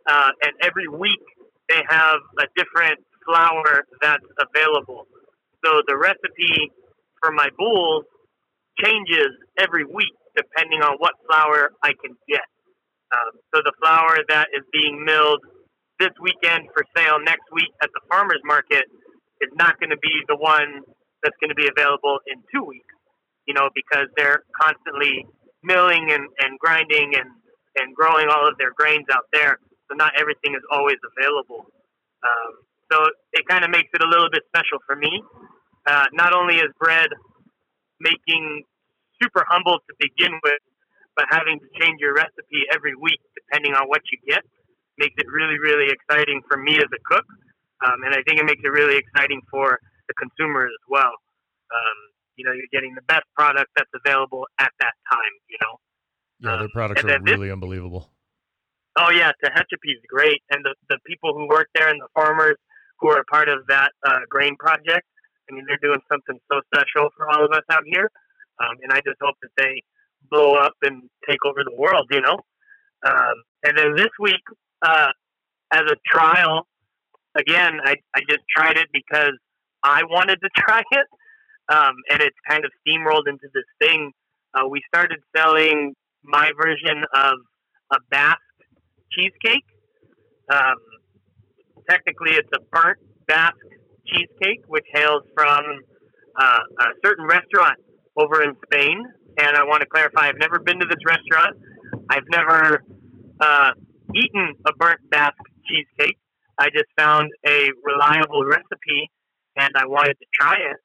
uh, 0.08 0.30
and 0.42 0.52
every 0.62 0.88
week 0.88 1.22
they 1.70 1.82
have 1.88 2.20
a 2.40 2.46
different 2.56 3.00
flour 3.26 3.86
that's 4.02 4.24
available. 4.40 5.06
So 5.64 5.82
the 5.88 5.96
recipe 5.98 6.72
for 7.22 7.32
my 7.32 7.48
boules 7.58 8.04
changes 8.82 9.28
every 9.58 9.84
week 9.84 10.14
depending 10.36 10.82
on 10.82 10.96
what 10.98 11.14
flour 11.28 11.70
I 11.82 11.92
can 12.04 12.16
get. 12.28 12.46
Um, 13.12 13.38
so 13.54 13.62
the 13.64 13.72
flour 13.80 14.18
that 14.28 14.48
is 14.56 14.64
being 14.72 15.04
milled 15.04 15.40
this 15.98 16.12
weekend 16.20 16.68
for 16.74 16.84
sale 16.96 17.18
next 17.22 17.46
week 17.52 17.70
at 17.82 17.90
the 17.94 18.00
farmers 18.10 18.40
market 18.44 18.84
is 19.40 19.50
not 19.54 19.78
going 19.80 19.90
to 19.90 19.98
be 19.98 20.12
the 20.28 20.36
one 20.36 20.82
that's 21.22 21.36
going 21.40 21.50
to 21.50 21.58
be 21.58 21.68
available 21.68 22.18
in 22.26 22.42
two 22.52 22.64
weeks. 22.64 22.92
You 23.46 23.54
know, 23.54 23.70
because 23.74 24.10
they're 24.16 24.42
constantly 24.60 25.24
milling 25.62 26.10
and, 26.10 26.26
and 26.42 26.58
grinding 26.58 27.14
and, 27.14 27.30
and 27.78 27.94
growing 27.94 28.26
all 28.28 28.48
of 28.48 28.58
their 28.58 28.72
grains 28.74 29.06
out 29.12 29.30
there. 29.32 29.58
So 29.88 29.94
not 29.94 30.12
everything 30.18 30.54
is 30.54 30.62
always 30.70 30.98
available. 31.14 31.70
Um, 32.26 32.50
so 32.90 33.06
it 33.32 33.46
kind 33.46 33.64
of 33.64 33.70
makes 33.70 33.90
it 33.94 34.02
a 34.02 34.08
little 34.08 34.30
bit 34.30 34.42
special 34.50 34.78
for 34.86 34.96
me. 34.96 35.22
Uh, 35.86 36.06
not 36.12 36.34
only 36.34 36.56
is 36.56 36.70
bread 36.78 37.10
making 38.00 38.64
super 39.22 39.44
humble 39.48 39.78
to 39.78 39.92
begin 39.98 40.32
with, 40.42 40.60
but 41.16 41.24
having 41.32 41.58
to 41.58 41.68
change 41.80 41.98
your 41.98 42.14
recipe 42.14 42.68
every 42.70 42.94
week 42.94 43.20
depending 43.34 43.74
on 43.74 43.88
what 43.88 44.02
you 44.12 44.18
get 44.28 44.44
makes 44.98 45.16
it 45.18 45.26
really, 45.28 45.58
really 45.58 45.88
exciting 45.88 46.40
for 46.48 46.56
me 46.56 46.76
as 46.76 46.88
a 46.92 47.00
cook. 47.04 47.24
Um, 47.84 48.04
and 48.04 48.14
I 48.14 48.22
think 48.24 48.40
it 48.40 48.44
makes 48.44 48.60
it 48.64 48.72
really 48.72 48.96
exciting 48.96 49.40
for 49.50 49.80
the 50.08 50.14
consumer 50.14 50.64
as 50.64 50.82
well. 50.88 51.12
Um, 51.72 51.98
you 52.36 52.44
know, 52.44 52.52
you're 52.52 52.70
getting 52.72 52.94
the 52.94 53.04
best 53.08 53.24
product 53.34 53.72
that's 53.76 53.90
available 53.92 54.46
at 54.60 54.72
that 54.80 54.94
time, 55.10 55.34
you 55.48 55.58
know. 55.60 55.74
Yeah, 56.40 56.56
their 56.56 56.68
um, 56.68 56.76
products 56.76 57.04
um, 57.04 57.10
are 57.10 57.20
really 57.20 57.48
this, 57.48 57.52
unbelievable. 57.52 58.12
Oh 58.96 59.10
yeah, 59.10 59.32
Tehachapi 59.44 59.92
is 59.92 60.04
great, 60.08 60.40
and 60.50 60.64
the 60.64 60.74
the 60.88 60.98
people 61.06 61.34
who 61.34 61.48
work 61.48 61.68
there 61.74 61.88
and 61.88 62.00
the 62.00 62.08
farmers 62.14 62.56
who 63.00 63.08
are 63.08 63.20
a 63.20 63.24
part 63.24 63.48
of 63.48 63.66
that 63.68 63.92
uh, 64.06 64.20
grain 64.28 64.56
project. 64.56 65.04
I 65.48 65.54
mean, 65.54 65.64
they're 65.68 65.80
doing 65.80 66.00
something 66.10 66.38
so 66.50 66.60
special 66.72 67.08
for 67.16 67.28
all 67.28 67.44
of 67.44 67.52
us 67.52 67.64
out 67.70 67.84
here, 67.84 68.10
um, 68.60 68.76
and 68.82 68.92
I 68.92 69.00
just 69.04 69.20
hope 69.20 69.36
that 69.42 69.52
they 69.56 69.82
blow 70.30 70.54
up 70.54 70.74
and 70.82 71.02
take 71.28 71.44
over 71.44 71.62
the 71.64 71.74
world. 71.76 72.06
You 72.10 72.20
know. 72.20 72.38
Um, 73.06 73.34
and 73.64 73.78
then 73.78 73.94
this 73.96 74.10
week, 74.20 74.42
uh, 74.82 75.08
as 75.72 75.82
a 75.82 75.96
trial, 76.06 76.66
again, 77.36 77.78
I 77.84 77.96
I 78.14 78.20
just 78.28 78.42
tried 78.54 78.76
it 78.76 78.88
because 78.92 79.32
I 79.82 80.02
wanted 80.04 80.38
to 80.42 80.48
try 80.56 80.82
it, 80.90 81.06
um, 81.68 81.94
and 82.10 82.20
it's 82.20 82.36
kind 82.48 82.64
of 82.64 82.70
steamrolled 82.86 83.28
into 83.28 83.48
this 83.54 83.64
thing. 83.80 84.12
Uh, 84.54 84.66
we 84.68 84.80
started 84.88 85.18
selling 85.36 85.94
my 86.24 86.50
version 86.60 87.04
of 87.14 87.34
a 87.92 87.96
Basque 88.10 88.40
cheesecake. 89.12 89.64
Um, 90.52 90.76
technically, 91.88 92.32
it's 92.32 92.48
a 92.54 92.60
burnt 92.72 92.98
Basque 93.26 93.56
cheesecake, 94.06 94.62
which 94.68 94.86
hails 94.92 95.22
from 95.34 95.64
uh, 96.38 96.60
a 96.80 96.84
certain 97.04 97.26
restaurant 97.26 97.78
over 98.16 98.42
in 98.42 98.54
Spain. 98.64 99.04
And 99.38 99.56
I 99.56 99.64
want 99.64 99.80
to 99.82 99.86
clarify, 99.86 100.28
I've 100.28 100.38
never 100.40 100.58
been 100.58 100.80
to 100.80 100.86
this 100.86 101.02
restaurant. 101.06 101.56
I've 102.10 102.24
never 102.30 102.82
uh, 103.40 103.72
eaten 104.14 104.54
a 104.66 104.72
burnt 104.74 105.00
Basque 105.10 105.36
cheesecake. 105.66 106.18
I 106.58 106.70
just 106.70 106.88
found 106.98 107.30
a 107.46 107.68
reliable 107.84 108.44
recipe, 108.44 109.10
and 109.56 109.70
I 109.76 109.86
wanted 109.86 110.14
to 110.18 110.26
try 110.34 110.54
it. 110.54 110.76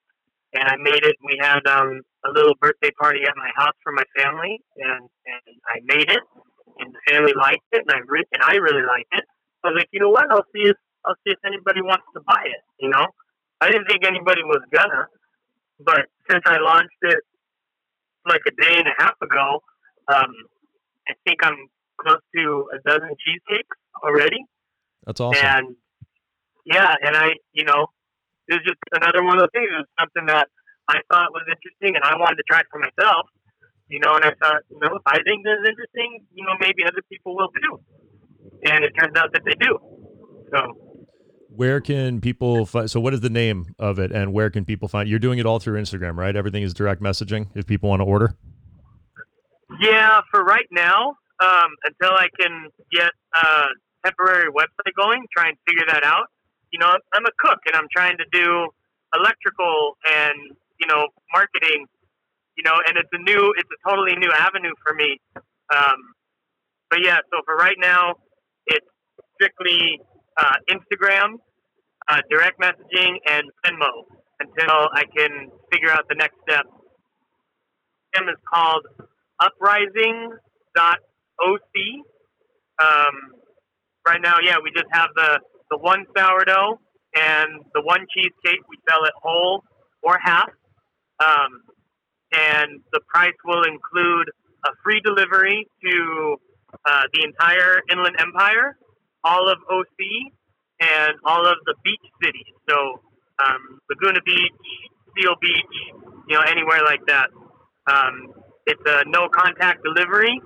And 0.53 0.63
I 0.67 0.75
made 0.77 1.05
it. 1.05 1.15
We 1.24 1.39
had 1.41 1.65
um, 1.67 2.01
a 2.25 2.31
little 2.31 2.55
birthday 2.60 2.91
party 3.00 3.22
at 3.24 3.36
my 3.38 3.50
house 3.55 3.75
for 3.84 3.93
my 3.93 4.03
family, 4.17 4.60
and, 4.77 5.08
and 5.25 5.55
I 5.67 5.79
made 5.86 6.10
it 6.10 6.20
and 6.79 6.93
the 6.93 7.01
family 7.12 7.34
liked 7.38 7.65
it, 7.72 7.86
and 7.88 7.91
I 7.91 8.01
re- 8.08 8.29
and 8.34 8.43
I 8.43 8.55
really 8.58 8.86
liked 8.86 9.13
it. 9.13 9.25
I 9.63 9.70
was 9.70 9.77
like, 9.79 9.89
you 9.91 10.00
know 10.01 10.10
what? 10.10 10.25
I'll 10.31 10.48
see 10.53 10.65
if 10.70 10.77
I'll 11.05 11.17
see 11.25 11.34
if 11.34 11.39
anybody 11.46 11.81
wants 11.81 12.05
to 12.15 12.22
buy 12.25 12.43
it. 12.46 12.63
You 12.79 12.89
know, 12.89 13.05
I 13.62 13.70
didn't 13.70 13.88
think 13.88 14.05
anybody 14.05 14.43
was 14.43 14.62
gonna, 14.74 15.08
but 15.79 16.10
since 16.29 16.43
I 16.46 16.58
launched 16.60 17.01
it 17.03 17.22
like 18.28 18.42
a 18.48 18.51
day 18.51 18.78
and 18.78 18.88
a 18.88 18.96
half 18.98 19.16
ago, 19.22 19.62
um, 20.08 20.34
I 21.08 21.13
think 21.25 21.40
I'm 21.44 21.68
close 22.00 22.22
to 22.36 22.70
a 22.74 22.90
dozen 22.90 23.16
cheesecakes 23.20 23.78
already. 24.04 24.46
That's 25.06 25.20
awesome. 25.20 25.46
And 25.46 25.75
yeah, 26.66 26.96
and 27.01 27.16
I, 27.16 27.34
you 27.54 27.66
know, 27.66 27.88
it 28.48 28.62
was 28.62 28.63
just 28.66 28.80
another 28.94 29.24
one 29.24 29.38
of 29.38 29.42
those 29.42 29.54
things. 29.54 29.70
It 29.72 29.86
was 29.86 29.92
something 30.00 30.25
that 30.28 30.48
I 30.88 31.00
thought 31.12 31.32
was 31.32 31.46
interesting, 31.50 31.96
and 31.96 32.04
I 32.04 32.18
wanted 32.18 32.36
to 32.38 32.44
try 32.48 32.60
it 32.60 32.68
for 32.72 32.80
myself 32.80 33.28
you 33.92 34.00
know, 34.00 34.16
and 34.16 34.24
I 34.24 34.32
thought, 34.40 34.63
you 34.72 34.80
know, 34.80 34.96
if 34.96 35.04
I 35.06 35.20
think 35.28 35.44
this 35.44 35.60
is 35.60 35.68
interesting, 35.68 36.24
you 36.34 36.46
know, 36.48 36.56
maybe 36.63 36.88
other 36.88 37.04
people 37.12 37.36
will 37.36 37.51
too. 37.60 37.84
And 38.63 38.86
it 38.86 38.96
turns 38.98 39.18
out 39.20 39.34
that 39.34 39.44
they 39.44 39.54
do. 39.60 39.78
So, 40.56 40.91
where 41.55 41.81
can 41.81 42.22
people 42.22 42.65
find? 42.65 42.89
So, 42.89 43.00
what 43.00 43.13
is 43.13 43.22
the 43.22 43.29
name 43.29 43.75
of 43.79 44.00
it, 44.00 44.12
and 44.12 44.34
where 44.34 44.50
can 44.50 44.65
people 44.65 44.88
find? 44.88 45.08
You're 45.08 45.20
doing 45.20 45.39
it 45.39 45.46
all 45.46 45.60
through 45.60 45.81
Instagram, 45.81 46.17
right? 46.17 46.36
Everything 46.36 46.63
is 46.63 46.74
direct 46.74 47.01
messaging. 47.01 47.48
If 47.55 47.65
people 47.65 47.89
want 47.89 48.01
to 48.01 48.05
order. 48.05 48.36
Yeah, 49.79 50.22
for 50.31 50.43
right 50.43 50.67
now, 50.72 51.15
um, 51.41 51.72
until 51.84 52.15
I 52.15 52.27
can 52.39 52.70
get 52.91 53.12
a 53.36 53.63
temporary 54.05 54.51
website 54.51 54.93
going, 54.98 55.25
try 55.36 55.50
and 55.50 55.58
figure 55.67 55.86
that 55.88 56.03
out. 56.03 56.25
You 56.72 56.79
know, 56.79 56.91
I'm 57.13 57.25
a 57.25 57.31
cook, 57.39 57.60
and 57.67 57.75
I'm 57.75 57.88
trying 57.91 58.17
to 58.17 58.25
do 58.31 58.67
electrical 59.13 59.98
and 60.10 60.38
you 60.79 60.88
know 60.88 61.08
marketing 61.34 61.88
you 62.58 62.70
know, 62.70 62.77
and 62.88 62.98
it's 62.98 63.10
a 63.12 63.17
new, 63.17 63.53
it's 63.58 63.70
a 63.74 63.89
totally 63.89 64.15
new 64.17 64.31
avenue 64.31 64.74
for 64.86 64.93
me. 64.93 65.20
Um, 65.36 66.13
but 66.89 67.00
yeah, 67.03 67.17
so 67.31 67.41
for 67.46 67.55
right 67.55 67.77
now, 67.79 68.15
it's 68.67 68.86
strictly 69.36 70.00
uh, 70.38 70.56
Instagram, 70.70 71.40
uh, 72.08 72.22
direct 72.30 72.60
messaging, 72.60 73.18
and 73.28 73.50
Venmo 73.66 74.06
until 74.40 74.90
I 74.94 75.04
can 75.16 75.50
figure 75.72 75.92
out 75.92 76.08
the 76.10 76.16
next 76.16 76.36
step. 76.48 76.66
Him 78.16 78.28
is 78.30 78.38
called 78.52 78.86
uprising.oc. 79.40 80.36
Um, 82.82 83.16
right 84.08 84.22
now, 84.22 84.36
yeah, 84.44 84.56
we 84.64 84.72
just 84.72 84.88
have 84.92 85.10
the, 85.16 85.40
the 85.70 85.78
one 85.78 86.06
sourdough 86.18 86.80
and 87.16 87.64
the 87.74 87.82
one 87.82 88.06
cheesecake. 88.14 88.62
We 88.70 88.78
sell 88.90 89.04
it 89.06 89.14
whole 89.22 89.64
or 90.02 90.18
half. 90.24 90.50
Um, 91.24 91.62
and 92.34 92.82
the 92.94 93.02
price 93.14 93.36
will 93.46 93.64
include 93.64 94.32
a 94.66 94.70
free 94.84 95.02
delivery 95.04 95.68
to 95.84 96.38
uh, 96.86 97.04
the 97.14 97.24
entire 97.24 97.82
Inland 97.92 98.16
Empire, 98.20 98.78
all 99.24 99.50
of 99.50 99.58
OC, 99.70 100.00
and 100.80 101.13
all 101.25 101.46
of 101.46 101.58
the 101.66 101.75
beach 101.84 102.08
cities. 102.24 102.54
So 102.70 103.01
um, 103.40 103.80
Laguna 103.90 104.20
Beach, 104.25 104.54
Seal 105.16 105.36
Beach, 105.42 105.75
you 106.28 106.36
know, 106.36 106.42
anywhere 106.42 106.84
like 106.84 107.06
that. 107.08 107.30
Um, 107.88 108.34
it's 108.66 108.82
a 108.86 109.04
no 109.08 109.28
contact 109.30 109.84
delivery, 109.84 110.40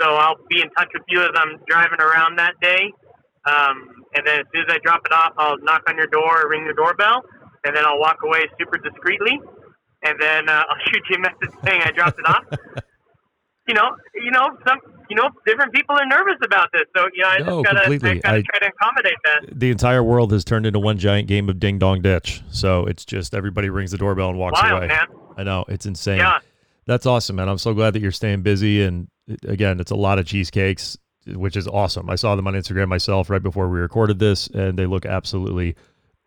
so 0.00 0.14
I'll 0.14 0.36
be 0.48 0.60
in 0.60 0.70
touch 0.70 0.88
with 0.94 1.04
you 1.08 1.22
as 1.22 1.30
I'm 1.34 1.58
driving 1.66 2.00
around 2.00 2.38
that 2.38 2.54
day. 2.60 2.92
Um, 3.46 4.04
and 4.14 4.26
then 4.26 4.40
as 4.40 4.46
soon 4.52 4.64
as 4.68 4.74
I 4.74 4.78
drop 4.82 5.02
it 5.06 5.12
off, 5.12 5.32
I'll 5.38 5.58
knock 5.58 5.82
on 5.88 5.96
your 5.96 6.08
door, 6.08 6.42
or 6.42 6.50
ring 6.50 6.64
your 6.64 6.74
doorbell, 6.74 7.22
and 7.64 7.76
then 7.76 7.84
I'll 7.84 8.00
walk 8.00 8.18
away 8.24 8.46
super 8.58 8.78
discreetly 8.78 9.40
and 10.06 10.20
then 10.20 10.48
uh, 10.48 10.62
I'll 10.68 10.82
shoot 10.86 11.02
you 11.10 11.16
a 11.16 11.20
message 11.20 11.54
saying 11.64 11.82
I 11.84 11.90
dropped 11.90 12.18
it 12.18 12.28
off. 12.28 12.44
you 13.68 13.74
know, 13.74 13.96
you 14.14 14.30
know, 14.30 14.56
some, 14.66 14.78
you 15.08 15.16
know, 15.16 15.30
different 15.46 15.72
people 15.72 15.96
are 15.96 16.06
nervous 16.06 16.36
about 16.44 16.68
this, 16.72 16.82
so 16.96 17.06
you 17.14 17.22
know, 17.22 17.28
I 17.28 17.38
no, 17.38 17.62
just 17.62 17.74
gotta, 17.74 17.80
completely. 17.80 18.10
I 18.10 18.14
gotta 18.14 18.36
I, 18.36 18.42
try 18.42 18.58
to 18.60 18.74
accommodate 18.74 19.18
that. 19.24 19.58
The 19.58 19.70
entire 19.70 20.02
world 20.02 20.32
has 20.32 20.44
turned 20.44 20.66
into 20.66 20.78
one 20.78 20.98
giant 20.98 21.28
game 21.28 21.48
of 21.48 21.58
ding 21.58 21.78
dong 21.78 22.02
ditch, 22.02 22.42
so 22.50 22.86
it's 22.86 23.04
just 23.04 23.34
everybody 23.34 23.70
rings 23.70 23.90
the 23.90 23.98
doorbell 23.98 24.30
and 24.30 24.38
walks 24.38 24.60
Wild, 24.60 24.78
away. 24.78 24.86
Man. 24.88 25.06
I 25.36 25.42
know 25.42 25.64
it's 25.68 25.86
insane. 25.86 26.18
Yeah. 26.18 26.38
That's 26.86 27.04
awesome, 27.04 27.36
man. 27.36 27.48
I'm 27.48 27.58
so 27.58 27.74
glad 27.74 27.94
that 27.94 28.00
you're 28.00 28.12
staying 28.12 28.42
busy. 28.42 28.82
And 28.82 29.08
again, 29.42 29.80
it's 29.80 29.90
a 29.90 29.96
lot 29.96 30.18
of 30.18 30.26
cheesecakes, 30.26 30.96
which 31.26 31.56
is 31.56 31.66
awesome. 31.66 32.08
I 32.08 32.14
saw 32.14 32.36
them 32.36 32.46
on 32.46 32.54
Instagram 32.54 32.88
myself 32.88 33.28
right 33.28 33.42
before 33.42 33.68
we 33.68 33.80
recorded 33.80 34.18
this, 34.18 34.46
and 34.48 34.78
they 34.78 34.86
look 34.86 35.04
absolutely 35.04 35.74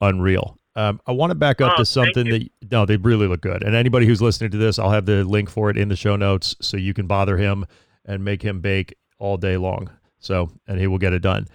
unreal. 0.01 0.57
Um, 0.75 1.01
I 1.07 1.12
want 1.13 1.31
to 1.31 1.36
back 1.36 1.62
up 1.62 1.74
oh, 1.75 1.77
to 1.77 1.86
something 1.86 2.29
that 2.29 2.50
no, 2.71 2.86
they 2.86 2.98
really 2.98 3.27
look 3.27 3.41
good. 3.41 3.63
And 3.63 3.75
anybody 3.75 4.05
who's 4.05 4.21
listening 4.21 4.51
to 4.51 4.57
this, 4.57 4.77
I'll 4.79 4.91
have 4.91 5.05
the 5.05 5.24
link 5.24 5.50
for 5.50 5.69
it 5.69 5.77
in 5.77 5.89
the 5.89 5.95
show 5.95 6.15
notes, 6.15 6.55
so 6.62 6.77
you 6.77 6.93
can 6.93 7.07
bother 7.07 7.38
him 7.38 7.65
and 8.10 8.25
make 8.25 8.42
him 8.42 8.60
bake 8.60 8.96
all 9.20 9.38
day 9.38 9.56
long. 9.56 9.89
So, 10.20 10.51
and 10.68 10.80
he 10.80 10.88
will 10.88 10.98
get 10.98 11.13
it 11.13 11.20
done. 11.20 11.48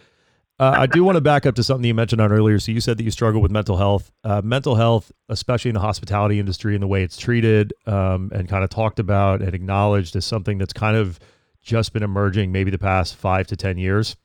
Uh, 0.58 0.72
I 0.78 0.86
do 0.86 1.02
want 1.02 1.16
to 1.16 1.20
back 1.20 1.46
up 1.46 1.56
to 1.56 1.64
something 1.64 1.84
you 1.84 1.94
mentioned 1.94 2.20
on 2.20 2.30
earlier. 2.30 2.60
So 2.60 2.70
you 2.70 2.80
said 2.80 2.96
that 2.96 3.02
you 3.02 3.10
struggle 3.10 3.42
with 3.42 3.50
mental 3.50 3.76
health. 3.76 4.12
Uh, 4.22 4.40
mental 4.42 4.76
health, 4.76 5.10
especially 5.28 5.70
in 5.70 5.74
the 5.74 5.80
hospitality 5.80 6.38
industry 6.38 6.74
and 6.74 6.82
the 6.82 6.86
way 6.86 7.02
it's 7.02 7.16
treated 7.16 7.74
um, 7.86 8.30
and 8.32 8.48
kind 8.48 8.62
of 8.62 8.70
talked 8.70 9.00
about 9.00 9.42
and 9.42 9.52
acknowledged, 9.52 10.14
is 10.14 10.24
something 10.24 10.56
that's 10.56 10.72
kind 10.72 10.96
of 10.96 11.18
just 11.60 11.92
been 11.92 12.04
emerging 12.04 12.52
maybe 12.52 12.70
the 12.70 12.78
past 12.78 13.16
five 13.16 13.48
to 13.48 13.56
ten 13.56 13.78
years. 13.78 14.16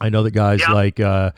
I 0.00 0.08
know 0.08 0.22
that 0.24 0.32
guys 0.32 0.60
yeah. 0.60 0.72
like. 0.72 1.00
Uh, 1.00 1.30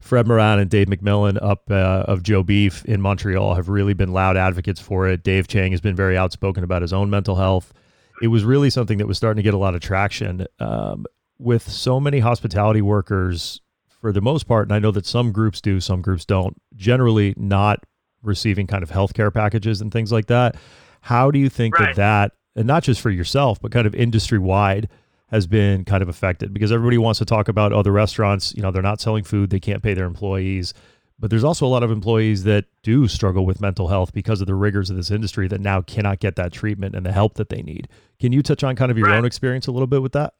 Fred 0.00 0.26
Morin 0.26 0.58
and 0.58 0.70
Dave 0.70 0.86
McMillan 0.86 1.38
up 1.42 1.70
uh, 1.70 2.04
of 2.08 2.22
Joe 2.22 2.42
Beef 2.42 2.86
in 2.86 3.02
Montreal 3.02 3.54
have 3.54 3.68
really 3.68 3.92
been 3.92 4.14
loud 4.14 4.34
advocates 4.34 4.80
for 4.80 5.06
it. 5.06 5.22
Dave 5.22 5.46
Chang 5.46 5.72
has 5.72 5.82
been 5.82 5.94
very 5.94 6.16
outspoken 6.16 6.64
about 6.64 6.80
his 6.80 6.94
own 6.94 7.10
mental 7.10 7.36
health. 7.36 7.74
It 8.20 8.28
was 8.28 8.44
really 8.44 8.70
something 8.70 8.98
that 8.98 9.06
was 9.06 9.16
starting 9.16 9.36
to 9.36 9.42
get 9.42 9.54
a 9.54 9.58
lot 9.58 9.74
of 9.74 9.80
traction. 9.80 10.46
Um, 10.58 11.06
with 11.38 11.68
so 11.68 11.98
many 11.98 12.18
hospitality 12.18 12.82
workers, 12.82 13.60
for 13.88 14.12
the 14.12 14.20
most 14.20 14.46
part, 14.46 14.66
and 14.66 14.74
I 14.74 14.78
know 14.78 14.90
that 14.90 15.06
some 15.06 15.32
groups 15.32 15.60
do, 15.60 15.80
some 15.80 16.02
groups 16.02 16.24
don't, 16.24 16.60
generally 16.76 17.34
not 17.36 17.84
receiving 18.22 18.66
kind 18.66 18.82
of 18.82 18.90
healthcare 18.90 19.32
packages 19.32 19.80
and 19.80 19.90
things 19.92 20.12
like 20.12 20.26
that. 20.26 20.56
How 21.02 21.30
do 21.30 21.38
you 21.38 21.48
think 21.48 21.78
Right. 21.78 21.94
that 21.94 21.96
that, 21.96 22.32
and 22.56 22.66
not 22.66 22.82
just 22.82 23.00
for 23.00 23.10
yourself, 23.10 23.60
but 23.60 23.72
kind 23.72 23.86
of 23.86 23.94
industry 23.94 24.38
wide, 24.38 24.88
has 25.30 25.46
been 25.46 25.84
kind 25.84 26.02
of 26.02 26.08
affected? 26.08 26.52
Because 26.52 26.72
everybody 26.72 26.98
wants 26.98 27.18
to 27.20 27.24
talk 27.24 27.48
about 27.48 27.72
other 27.72 27.92
restaurants, 27.92 28.54
you 28.54 28.62
know, 28.62 28.70
they're 28.70 28.82
not 28.82 29.00
selling 29.00 29.24
food, 29.24 29.50
they 29.50 29.60
can't 29.60 29.82
pay 29.82 29.94
their 29.94 30.06
employees. 30.06 30.74
But 31.20 31.28
there's 31.28 31.44
also 31.44 31.66
a 31.66 31.68
lot 31.68 31.82
of 31.82 31.90
employees 31.90 32.44
that 32.44 32.64
do 32.82 33.06
struggle 33.06 33.44
with 33.44 33.60
mental 33.60 33.88
health 33.88 34.14
because 34.14 34.40
of 34.40 34.46
the 34.46 34.54
rigors 34.54 34.88
of 34.88 34.96
this 34.96 35.10
industry 35.10 35.46
that 35.48 35.60
now 35.60 35.82
cannot 35.82 36.18
get 36.18 36.34
that 36.36 36.50
treatment 36.50 36.94
and 36.94 37.04
the 37.04 37.12
help 37.12 37.34
that 37.34 37.50
they 37.50 37.60
need. 37.60 37.88
Can 38.18 38.32
you 38.32 38.42
touch 38.42 38.64
on 38.64 38.74
kind 38.74 38.90
of 38.90 38.96
your 38.96 39.08
Right. 39.08 39.18
own 39.18 39.26
experience 39.26 39.66
a 39.66 39.72
little 39.72 39.86
bit 39.86 40.00
with 40.00 40.12
that? 40.12 40.32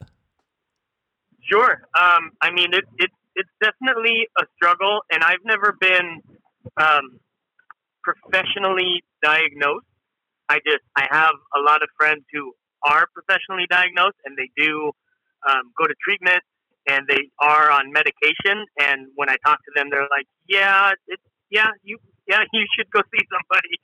Sure. 1.42 1.82
Um, 2.00 2.30
I 2.40 2.50
mean, 2.50 2.72
it, 2.72 2.84
it, 2.96 3.10
it's 3.34 3.50
definitely 3.62 4.26
a 4.38 4.44
struggle, 4.56 5.02
and 5.12 5.22
I've 5.22 5.44
never 5.44 5.76
been 5.78 6.22
um, 6.78 7.20
professionally 8.02 9.02
diagnosed. 9.22 9.86
I 10.48 10.60
just 10.66 10.82
I 10.96 11.06
have 11.10 11.34
a 11.54 11.60
lot 11.60 11.82
of 11.82 11.88
friends 11.98 12.24
who 12.32 12.52
are 12.84 13.06
professionally 13.12 13.66
diagnosed, 13.70 14.16
and 14.24 14.36
they 14.36 14.50
do 14.56 14.92
um, 15.48 15.72
go 15.78 15.86
to 15.86 15.94
treatment, 16.02 16.42
and 16.88 17.06
they 17.08 17.30
are 17.40 17.70
on 17.70 17.92
medication. 17.92 18.64
And 18.80 19.08
when 19.14 19.28
I 19.28 19.36
talk 19.44 19.58
to 19.64 19.72
them, 19.74 19.88
they're 19.90 20.08
like, 20.10 20.26
"Yeah, 20.48 20.92
it's 21.08 21.22
yeah, 21.50 21.70
you 21.82 21.98
yeah, 22.28 22.40
you 22.52 22.66
should 22.76 22.90
go 22.90 23.00
see 23.12 23.24
somebody." 23.28 23.74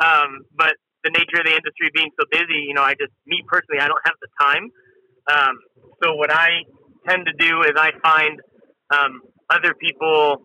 Um, 0.00 0.44
but 0.56 0.74
the 1.04 1.10
nature 1.10 1.40
of 1.40 1.46
the 1.46 1.52
industry 1.54 1.90
being 1.94 2.10
so 2.18 2.26
busy, 2.30 2.64
you 2.66 2.74
know, 2.74 2.82
I 2.82 2.94
just 2.94 3.12
me 3.26 3.42
personally, 3.46 3.80
I 3.80 3.88
don't 3.88 4.02
have 4.04 4.16
the 4.20 4.28
time. 4.40 4.70
Um, 5.30 5.54
so 6.02 6.14
what 6.14 6.32
I 6.32 6.64
tend 7.08 7.26
to 7.26 7.32
do 7.38 7.62
is 7.62 7.72
I 7.76 7.90
find 8.02 8.40
um, 8.90 9.20
other 9.50 9.74
people, 9.74 10.42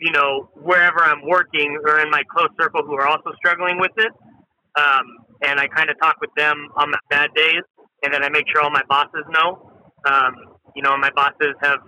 you 0.00 0.12
know, 0.12 0.50
wherever 0.54 1.02
I'm 1.02 1.26
working 1.26 1.78
or 1.86 2.00
in 2.00 2.10
my 2.10 2.22
close 2.30 2.50
circle 2.60 2.82
who 2.84 2.94
are 2.94 3.06
also 3.06 3.32
struggling 3.36 3.78
with 3.78 3.92
it. 3.96 4.12
Um, 4.78 5.04
and 5.42 5.60
I 5.60 5.66
kind 5.68 5.90
of 5.90 5.98
talk 6.00 6.16
with 6.20 6.30
them 6.36 6.68
on 6.76 6.90
my 6.90 6.98
bad 7.10 7.30
days, 7.34 7.62
and 8.02 8.14
then 8.14 8.22
I 8.22 8.28
make 8.30 8.44
sure 8.52 8.62
all 8.62 8.70
my 8.70 8.82
bosses 8.88 9.24
know. 9.30 9.70
Um, 10.06 10.51
you 10.74 10.82
know, 10.82 10.96
my 10.96 11.10
bosses 11.14 11.54
have 11.62 11.80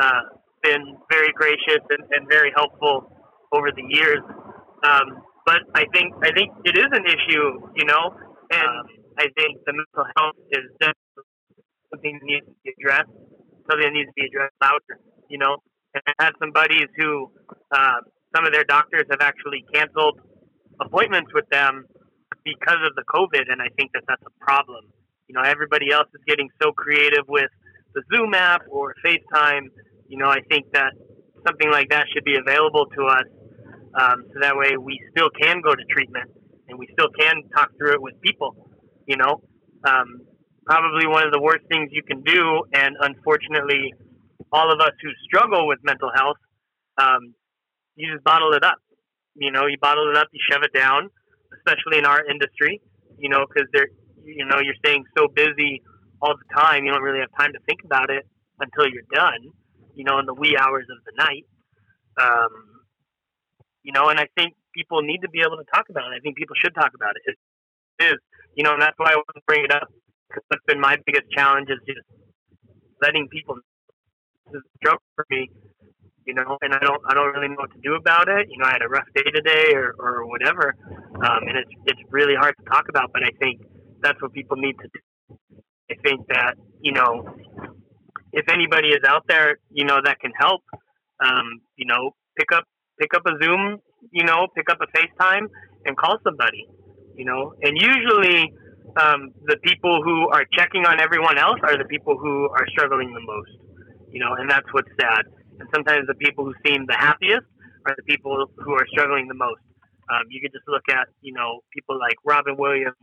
uh, 0.00 0.20
been 0.62 0.96
very 1.10 1.32
gracious 1.34 1.82
and, 1.90 2.02
and 2.10 2.28
very 2.28 2.52
helpful 2.56 3.10
over 3.52 3.70
the 3.70 3.84
years. 3.88 4.20
Um, 4.82 5.22
but 5.46 5.60
I 5.74 5.84
think 5.92 6.14
I 6.22 6.32
think 6.32 6.52
it 6.64 6.76
is 6.76 6.88
an 6.92 7.04
issue, 7.04 7.68
you 7.76 7.84
know, 7.84 8.16
and 8.50 8.88
I 9.18 9.28
think 9.36 9.60
the 9.66 9.72
mental 9.72 10.06
health 10.16 10.36
is 10.50 10.64
definitely 10.80 11.64
something 11.92 12.18
that 12.18 12.26
needs 12.26 12.46
to 12.46 12.54
be 12.64 12.72
addressed, 12.80 13.12
something 13.68 13.86
that 13.86 13.92
needs 13.92 14.08
to 14.08 14.16
be 14.16 14.26
addressed 14.26 14.56
louder, 14.60 15.00
you 15.28 15.38
know. 15.38 15.56
And 15.94 16.02
I 16.18 16.24
had 16.24 16.32
some 16.40 16.50
buddies 16.50 16.88
who, 16.96 17.30
uh, 17.70 18.00
some 18.34 18.46
of 18.46 18.52
their 18.52 18.64
doctors 18.64 19.04
have 19.10 19.20
actually 19.20 19.64
canceled 19.72 20.18
appointments 20.80 21.30
with 21.32 21.48
them 21.50 21.86
because 22.44 22.80
of 22.82 22.96
the 22.96 23.04
COVID, 23.14 23.46
and 23.48 23.62
I 23.62 23.68
think 23.76 23.92
that 23.94 24.02
that's 24.08 24.22
a 24.26 24.44
problem. 24.44 24.90
You 25.28 25.34
know, 25.36 25.42
everybody 25.42 25.92
else 25.92 26.08
is 26.14 26.20
getting 26.26 26.48
so 26.60 26.72
creative 26.72 27.24
with 27.28 27.50
the 27.94 28.02
Zoom 28.12 28.34
app 28.34 28.62
or 28.68 28.94
FaceTime. 29.04 29.68
You 30.08 30.18
know, 30.18 30.28
I 30.28 30.40
think 30.50 30.66
that 30.72 30.92
something 31.46 31.70
like 31.70 31.90
that 31.90 32.06
should 32.12 32.24
be 32.24 32.36
available 32.36 32.86
to 32.96 33.04
us, 33.06 33.24
um, 33.94 34.24
so 34.32 34.40
that 34.40 34.56
way 34.56 34.76
we 34.76 35.00
still 35.10 35.30
can 35.40 35.60
go 35.60 35.74
to 35.74 35.84
treatment 35.90 36.30
and 36.68 36.78
we 36.78 36.88
still 36.92 37.08
can 37.18 37.42
talk 37.54 37.70
through 37.78 37.92
it 37.94 38.02
with 38.02 38.20
people. 38.20 38.56
You 39.06 39.16
know, 39.16 39.42
um, 39.86 40.22
probably 40.66 41.06
one 41.06 41.26
of 41.26 41.32
the 41.32 41.40
worst 41.40 41.64
things 41.68 41.90
you 41.92 42.02
can 42.02 42.22
do, 42.22 42.62
and 42.74 42.96
unfortunately, 43.00 43.94
all 44.52 44.72
of 44.72 44.80
us 44.80 44.92
who 45.02 45.10
struggle 45.24 45.66
with 45.66 45.78
mental 45.82 46.10
health, 46.14 46.36
um, 46.98 47.34
you 47.96 48.12
just 48.12 48.24
bottle 48.24 48.52
it 48.52 48.64
up. 48.64 48.78
You 49.34 49.50
know, 49.50 49.66
you 49.66 49.76
bottle 49.80 50.10
it 50.10 50.16
up, 50.16 50.28
you 50.32 50.40
shove 50.50 50.62
it 50.62 50.72
down, 50.72 51.10
especially 51.58 51.98
in 51.98 52.06
our 52.06 52.24
industry. 52.24 52.80
You 53.18 53.28
know, 53.28 53.46
because 53.46 53.68
they're, 53.72 53.88
you 54.24 54.44
know, 54.44 54.58
you're 54.60 54.78
staying 54.84 55.04
so 55.16 55.28
busy 55.28 55.82
all 56.24 56.34
the 56.40 56.48
time, 56.56 56.84
you 56.84 56.92
don't 56.92 57.02
really 57.02 57.20
have 57.20 57.32
time 57.38 57.52
to 57.52 57.60
think 57.68 57.84
about 57.84 58.08
it 58.08 58.24
until 58.60 58.88
you're 58.88 59.04
done. 59.12 59.52
You 59.94 60.04
know, 60.04 60.18
in 60.18 60.26
the 60.26 60.34
wee 60.34 60.56
hours 60.58 60.86
of 60.90 60.98
the 61.04 61.12
night. 61.22 61.44
Um, 62.20 62.50
you 63.82 63.92
know, 63.92 64.08
and 64.08 64.18
I 64.18 64.26
think 64.36 64.54
people 64.74 65.02
need 65.02 65.20
to 65.22 65.28
be 65.28 65.40
able 65.40 65.58
to 65.58 65.68
talk 65.72 65.86
about 65.90 66.10
it. 66.10 66.16
I 66.16 66.20
think 66.20 66.36
people 66.36 66.56
should 66.56 66.74
talk 66.74 66.92
about 66.94 67.12
it. 67.14 67.36
It 67.36 67.36
is, 68.04 68.18
you 68.56 68.64
know, 68.64 68.72
and 68.72 68.82
that's 68.82 68.98
why 68.98 69.12
I 69.12 69.16
want 69.16 69.36
to 69.36 69.42
bring 69.46 69.64
it 69.64 69.72
up. 69.72 69.86
Because 70.28 70.42
that's 70.50 70.64
been 70.66 70.80
my 70.80 70.96
biggest 71.06 71.30
challenge 71.30 71.68
is 71.68 71.78
just 71.86 72.00
letting 73.00 73.28
people 73.28 73.56
this 74.46 74.60
is 74.60 74.62
a 74.64 74.76
struggle 74.78 75.02
for 75.14 75.26
me, 75.30 75.48
you 76.26 76.34
know, 76.34 76.58
and 76.60 76.74
I 76.74 76.78
don't, 76.80 77.00
I 77.08 77.14
don't 77.14 77.32
really 77.34 77.48
know 77.48 77.56
what 77.58 77.72
to 77.72 77.80
do 77.82 77.94
about 77.94 78.28
it. 78.28 78.48
You 78.50 78.58
know, 78.58 78.66
I 78.66 78.72
had 78.72 78.82
a 78.82 78.88
rough 78.88 79.06
day 79.14 79.28
today 79.34 79.74
or, 79.74 79.94
or 79.98 80.26
whatever, 80.26 80.74
um, 80.88 81.42
and 81.48 81.56
it's, 81.56 81.70
it's 81.86 82.00
really 82.10 82.34
hard 82.34 82.54
to 82.58 82.64
talk 82.70 82.88
about. 82.88 83.10
But 83.12 83.24
I 83.24 83.30
think 83.38 83.62
that's 84.02 84.20
what 84.20 84.32
people 84.32 84.56
need 84.56 84.76
to 84.80 84.88
do. 84.92 85.00
I 85.90 85.94
think 86.04 86.26
that 86.28 86.54
you 86.80 86.92
know, 86.92 87.36
if 88.32 88.48
anybody 88.48 88.88
is 88.88 89.00
out 89.06 89.24
there, 89.28 89.58
you 89.70 89.84
know, 89.84 90.00
that 90.04 90.20
can 90.20 90.32
help, 90.38 90.62
um, 91.24 91.60
you 91.76 91.86
know, 91.86 92.10
pick 92.38 92.52
up, 92.52 92.64
pick 93.00 93.14
up 93.14 93.22
a 93.26 93.32
Zoom, 93.42 93.78
you 94.12 94.24
know, 94.24 94.46
pick 94.54 94.68
up 94.70 94.78
a 94.82 94.88
FaceTime 94.96 95.46
and 95.86 95.96
call 95.96 96.18
somebody, 96.24 96.68
you 97.16 97.24
know, 97.24 97.54
and 97.62 97.76
usually. 97.80 98.52
Um, 98.96 99.32
the 99.46 99.56
people 99.64 100.04
who 100.04 100.28
are 100.28 100.44
checking 100.56 100.86
on 100.86 101.00
everyone 101.00 101.36
else 101.36 101.58
are 101.64 101.76
the 101.76 101.84
people 101.86 102.16
who 102.16 102.48
are 102.50 102.64
struggling 102.68 103.12
the 103.12 103.20
most, 103.26 103.50
you 104.12 104.20
know, 104.20 104.34
and 104.38 104.48
that's 104.48 104.66
what's 104.70 104.90
sad. 105.00 105.26
And 105.58 105.68
sometimes 105.74 106.06
the 106.06 106.14
people 106.14 106.44
who 106.44 106.54
seem 106.64 106.86
the 106.86 106.94
happiest 106.94 107.42
are 107.86 107.94
the 107.96 108.02
people 108.04 108.46
who 108.56 108.72
are 108.74 108.86
struggling 108.92 109.26
the 109.26 109.34
most. 109.34 109.60
Um, 110.10 110.24
you 110.28 110.40
could 110.40 110.52
just 110.52 110.68
look 110.68 110.84
at, 110.90 111.08
you 111.22 111.32
know, 111.32 111.60
people 111.72 111.98
like 111.98 112.14
Robin 112.24 112.56
Williams, 112.56 112.94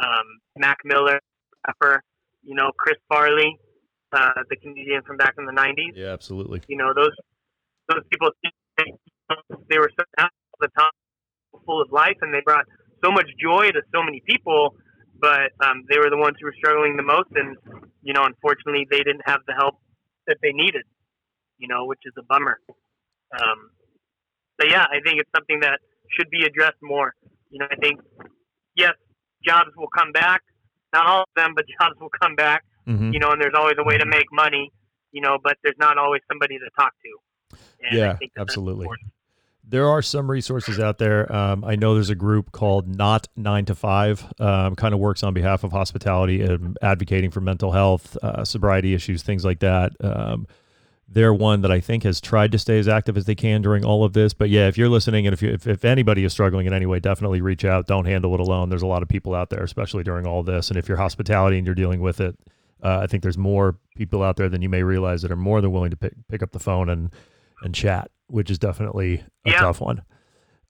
um, 0.00 0.26
Mac 0.56 0.78
Miller, 0.84 1.20
Pepper, 1.66 2.02
you 2.42 2.54
know, 2.54 2.70
Chris 2.78 2.96
Farley, 3.08 3.58
uh, 4.12 4.42
the 4.48 4.56
comedian 4.56 5.02
from 5.02 5.16
back 5.16 5.34
in 5.38 5.46
the 5.46 5.52
'90s. 5.52 5.96
Yeah, 5.96 6.12
absolutely. 6.12 6.62
You 6.68 6.76
know, 6.76 6.92
those 6.94 7.14
those 7.88 8.02
people 8.10 8.30
they 9.68 9.78
were 9.78 9.90
so 9.98 10.04
the 10.60 10.68
time, 10.76 10.92
full 11.64 11.80
of 11.80 11.90
life, 11.90 12.16
and 12.20 12.32
they 12.34 12.40
brought 12.44 12.66
so 13.04 13.10
much 13.10 13.26
joy 13.40 13.70
to 13.72 13.80
so 13.94 14.02
many 14.02 14.22
people. 14.26 14.76
But 15.20 15.52
um, 15.64 15.84
they 15.88 15.98
were 15.98 16.08
the 16.08 16.16
ones 16.16 16.36
who 16.40 16.46
were 16.46 16.54
struggling 16.56 16.96
the 16.96 17.02
most, 17.02 17.28
and 17.34 17.56
you 18.02 18.12
know, 18.12 18.24
unfortunately, 18.24 18.86
they 18.90 18.98
didn't 19.04 19.24
have 19.26 19.40
the 19.46 19.54
help 19.54 19.76
that 20.26 20.38
they 20.42 20.52
needed. 20.52 20.84
You 21.58 21.68
know, 21.68 21.84
which 21.84 22.00
is 22.04 22.12
a 22.18 22.22
bummer. 22.22 22.58
Um, 23.36 23.70
but 24.56 24.70
yeah, 24.70 24.84
I 24.84 25.00
think 25.04 25.20
it's 25.20 25.30
something 25.36 25.60
that 25.60 25.80
should 26.16 26.30
be 26.30 26.44
addressed 26.44 26.80
more. 26.82 27.14
You 27.50 27.60
know, 27.60 27.66
I 27.70 27.76
think 27.76 28.00
yes, 28.76 28.94
jobs 29.44 29.70
will 29.76 29.88
come 29.88 30.12
back. 30.12 30.42
Not 30.92 31.06
all 31.06 31.22
of 31.22 31.28
them, 31.36 31.54
but 31.54 31.64
jobs 31.80 32.00
will 32.00 32.10
come 32.10 32.34
back. 32.34 32.64
Mhm. 32.86 33.12
You 33.12 33.20
know, 33.20 33.30
and 33.30 33.40
there's 33.40 33.54
always 33.54 33.76
a 33.78 33.84
way 33.84 33.98
to 33.98 34.06
make 34.06 34.32
money. 34.32 34.72
You 35.12 35.20
know, 35.20 35.38
but 35.42 35.56
there's 35.62 35.78
not 35.78 35.98
always 35.98 36.22
somebody 36.28 36.58
to 36.58 36.68
talk 36.76 36.92
to. 37.02 37.58
And 37.82 37.94
I 37.94 37.96
Yeah, 37.96 38.12
that 38.20 38.28
absolutely. 38.38 38.86
There 39.68 39.88
are 39.88 40.02
some 40.02 40.28
resources 40.28 40.80
out 40.80 40.98
there. 40.98 41.32
Um, 41.32 41.64
I 41.64 41.76
know 41.76 41.94
there's 41.94 42.10
a 42.10 42.16
group 42.16 42.50
called 42.50 42.88
Not 42.88 43.28
Nine 43.36 43.64
to 43.66 43.74
Five, 43.76 44.26
um, 44.40 44.74
kind 44.74 44.92
of 44.92 44.98
works 44.98 45.22
on 45.22 45.32
behalf 45.32 45.62
of 45.62 45.70
hospitality 45.70 46.42
and 46.42 46.76
advocating 46.82 47.30
for 47.30 47.40
mental 47.40 47.70
health, 47.70 48.16
uh, 48.20 48.44
sobriety 48.44 48.94
issues, 48.94 49.22
things 49.22 49.44
like 49.44 49.60
that. 49.60 49.92
Um, 50.00 50.48
they're 51.12 51.34
one 51.34 51.60
that 51.62 51.72
I 51.72 51.80
think 51.80 52.04
has 52.04 52.20
tried 52.20 52.52
to 52.52 52.58
stay 52.58 52.78
as 52.78 52.86
active 52.86 53.16
as 53.16 53.24
they 53.24 53.34
can 53.34 53.62
during 53.62 53.84
all 53.84 54.04
of 54.04 54.12
this. 54.12 54.32
But 54.32 54.48
yeah, 54.48 54.68
if 54.68 54.78
you're 54.78 54.88
listening 54.88 55.26
and 55.26 55.34
if, 55.34 55.42
you, 55.42 55.50
if, 55.50 55.66
if 55.66 55.84
anybody 55.84 56.22
is 56.24 56.32
struggling 56.32 56.66
in 56.66 56.72
any 56.72 56.86
way, 56.86 57.00
definitely 57.00 57.40
reach 57.40 57.64
out. 57.64 57.88
Don't 57.88 58.04
handle 58.04 58.32
it 58.34 58.40
alone. 58.40 58.68
There's 58.68 58.82
a 58.82 58.86
lot 58.86 59.02
of 59.02 59.08
people 59.08 59.34
out 59.34 59.50
there, 59.50 59.62
especially 59.64 60.04
during 60.04 60.24
all 60.26 60.42
this. 60.44 60.68
And 60.68 60.78
if 60.78 60.86
you're 60.88 60.98
hospitality 60.98 61.58
and 61.58 61.66
you're 61.66 61.74
dealing 61.74 62.00
with 62.00 62.20
it, 62.20 62.36
uh, 62.82 63.00
I 63.02 63.08
think 63.08 63.22
there's 63.24 63.36
more 63.36 63.76
people 63.96 64.22
out 64.22 64.36
there 64.36 64.48
than 64.48 64.62
you 64.62 64.68
may 64.68 64.84
realize 64.84 65.22
that 65.22 65.32
are 65.32 65.36
more 65.36 65.60
than 65.60 65.72
willing 65.72 65.90
to 65.90 65.96
pick, 65.96 66.12
pick 66.28 66.42
up 66.44 66.52
the 66.52 66.60
phone 66.60 66.88
and, 66.88 67.10
and 67.62 67.74
chat, 67.74 68.10
which 68.28 68.48
is 68.50 68.58
definitely 68.58 69.24
a 69.44 69.50
Yeah. 69.50 69.60
tough 69.60 69.80
one. 69.80 70.02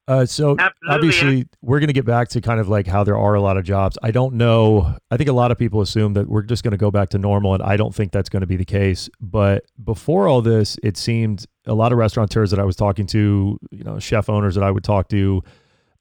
Uh, 0.09 0.27
so 0.27 0.57
Absolutely. 0.59 0.89
obviously 0.89 1.49
we're 1.63 1.79
going 1.79 1.87
to 1.87 1.93
get 1.93 2.05
back 2.05 2.27
to 2.27 2.41
kind 2.41 2.59
of 2.59 2.69
like 2.69 2.89
how 2.89 3.05
there 3.05 3.17
are 3.17 3.35
a 3.35 3.41
lot 3.41 3.57
of 3.57 3.63
jobs. 3.63 3.97
I 4.03 4.11
don't 4.11 4.35
know. 4.35 4.97
I 5.11 5.17
think 5.17 5.29
a 5.29 5.33
lot 5.33 5.53
of 5.53 5.59
people 5.59 5.81
assume 5.83 6.15
that 6.15 6.29
we're 6.29 6.43
just 6.43 6.65
going 6.65 6.73
to 6.73 6.79
go 6.79 6.91
back 6.91 7.11
to 7.11 7.19
normal, 7.19 7.55
and 7.55 7.63
I 7.63 7.77
don't 7.77 7.95
think 7.95 8.11
that's 8.11 8.29
going 8.29 8.41
to 8.41 8.47
be 8.47 8.57
the 8.57 8.65
case. 8.65 9.09
But 9.21 9.67
before 9.85 10.27
all 10.27 10.43
this, 10.43 10.79
it 10.83 10.97
seemed 10.97 11.47
a 11.67 11.75
lot 11.75 11.93
of 11.93 11.99
restaurateurs 11.99 12.51
that 12.51 12.59
I 12.59 12.65
was 12.65 12.75
talking 12.75 13.07
to, 13.07 13.59
you 13.71 13.85
know, 13.85 14.01
chef 14.01 14.29
owners 14.29 14.57
that 14.57 14.65
I 14.65 14.71
would 14.73 14.83
talk 14.83 15.09
to, 15.11 15.43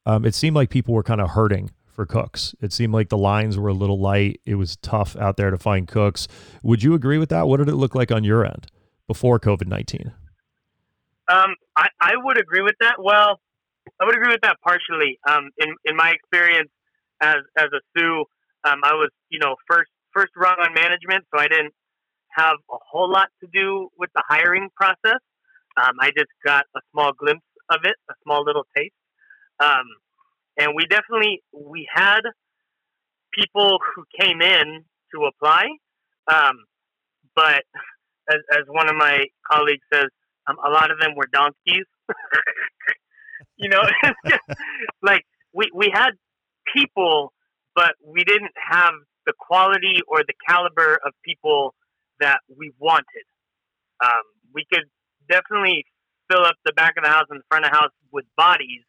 um, 0.08 0.26
it 0.26 0.34
seemed 0.34 0.56
like 0.56 0.72
people 0.72 0.96
were 0.96 1.04
kind 1.04 1.22
of 1.22 1.30
hurting 1.32 1.70
for 1.92 2.06
cooks. 2.08 2.56
It 2.62 2.74
seemed 2.74 2.94
like 2.94 3.10
the 3.10 3.18
lines 3.18 3.60
were 3.60 3.68
a 3.68 3.74
little 3.74 4.00
light. 4.00 4.40
It 4.44 4.56
was 4.56 4.78
tough 4.78 5.16
out 5.18 5.38
there 5.38 5.52
to 5.52 5.58
find 5.58 5.88
cooks. 5.88 6.28
Would 6.64 6.82
you 6.82 6.96
agree 6.96 7.20
with 7.20 7.30
that? 7.30 7.48
What 7.48 7.58
did 7.58 7.70
it 7.70 7.76
look 7.76 7.94
like 7.94 8.12
on 8.12 8.24
your 8.24 8.44
end 8.44 8.68
before 9.06 9.40
COVID 9.40 9.68
nineteen? 9.68 10.14
Um, 11.28 11.54
I, 11.76 11.90
I 12.02 12.14
would 12.16 12.40
agree 12.40 12.62
with 12.62 12.76
that. 12.80 12.96
Well, 12.98 13.40
I 14.00 14.06
would 14.06 14.16
agree 14.16 14.32
with 14.32 14.42
that 14.42 14.58
partially. 14.64 15.20
Um, 15.28 15.50
in 15.58 15.76
in 15.86 15.96
my 15.96 16.12
experience 16.12 16.70
as 17.22 17.38
as 17.58 17.68
a 17.74 17.82
sous, 17.98 18.26
um, 18.64 18.80
I 18.84 18.94
was 18.94 19.10
you 19.30 19.40
know 19.40 19.56
first 19.68 19.90
first 20.14 20.32
rung 20.36 20.56
on 20.60 20.74
management, 20.74 21.26
so 21.34 21.40
I 21.40 21.48
didn't 21.48 21.74
have 22.32 22.58
a 22.72 22.78
whole 22.90 23.12
lot 23.12 23.30
to 23.42 23.50
do 23.54 23.90
with 23.98 24.10
the 24.16 24.24
hiring 24.28 24.70
process. 24.76 25.20
Um, 25.78 25.96
I 26.00 26.12
just 26.18 26.32
got 26.46 26.66
a 26.76 26.80
small 26.92 27.12
glimpse 27.14 27.46
of 27.70 27.80
it, 27.84 27.96
a 28.10 28.14
small 28.24 28.44
little 28.44 28.66
taste. 28.76 28.94
Um, 29.60 29.86
and 30.58 30.74
we 30.76 30.86
definitely 30.86 31.42
we 31.54 31.88
had 31.94 32.22
people 33.34 33.80
who 33.96 34.04
came 34.20 34.42
in 34.42 34.84
to 35.14 35.26
apply, 35.26 35.68
um, 36.28 36.56
but 37.36 37.64
as, 38.30 38.40
as 38.52 38.64
one 38.68 38.90
of 38.90 38.96
my 38.96 39.26
colleagues 39.50 39.84
says, 39.92 40.08
um, 40.48 40.58
a 40.66 40.70
lot 40.70 40.92
of 40.92 41.00
them 41.00 41.16
were 41.16 41.28
donkeys. 41.32 41.86
you 43.60 43.70
know, 43.70 43.84
like 45.04 45.24
we 45.54 45.70
we 45.76 45.92
had 45.94 46.12
people, 46.74 47.34
but 47.76 47.94
we 48.04 48.24
didn't 48.24 48.56
have 48.56 48.94
the 49.26 49.34
quality 49.38 50.02
or 50.08 50.24
the 50.24 50.34
caliber 50.48 50.98
of 51.06 51.14
people 51.24 51.76
that 52.20 52.40
we 52.58 52.72
wanted. 52.80 53.28
Um, 54.04 54.24
we 54.54 54.66
could 54.72 54.86
definitely 55.30 55.86
fill 56.32 56.46
up 56.46 56.56
the 56.66 56.74
back 56.74 56.96
of 56.98 57.04
the 57.04 57.10
house 57.10 57.26
and 57.30 57.40
the 57.40 57.48
front 57.50 57.66
of 57.66 57.72
the 57.72 57.78
house 57.78 57.92
with 58.12 58.26
bodies. 58.38 58.84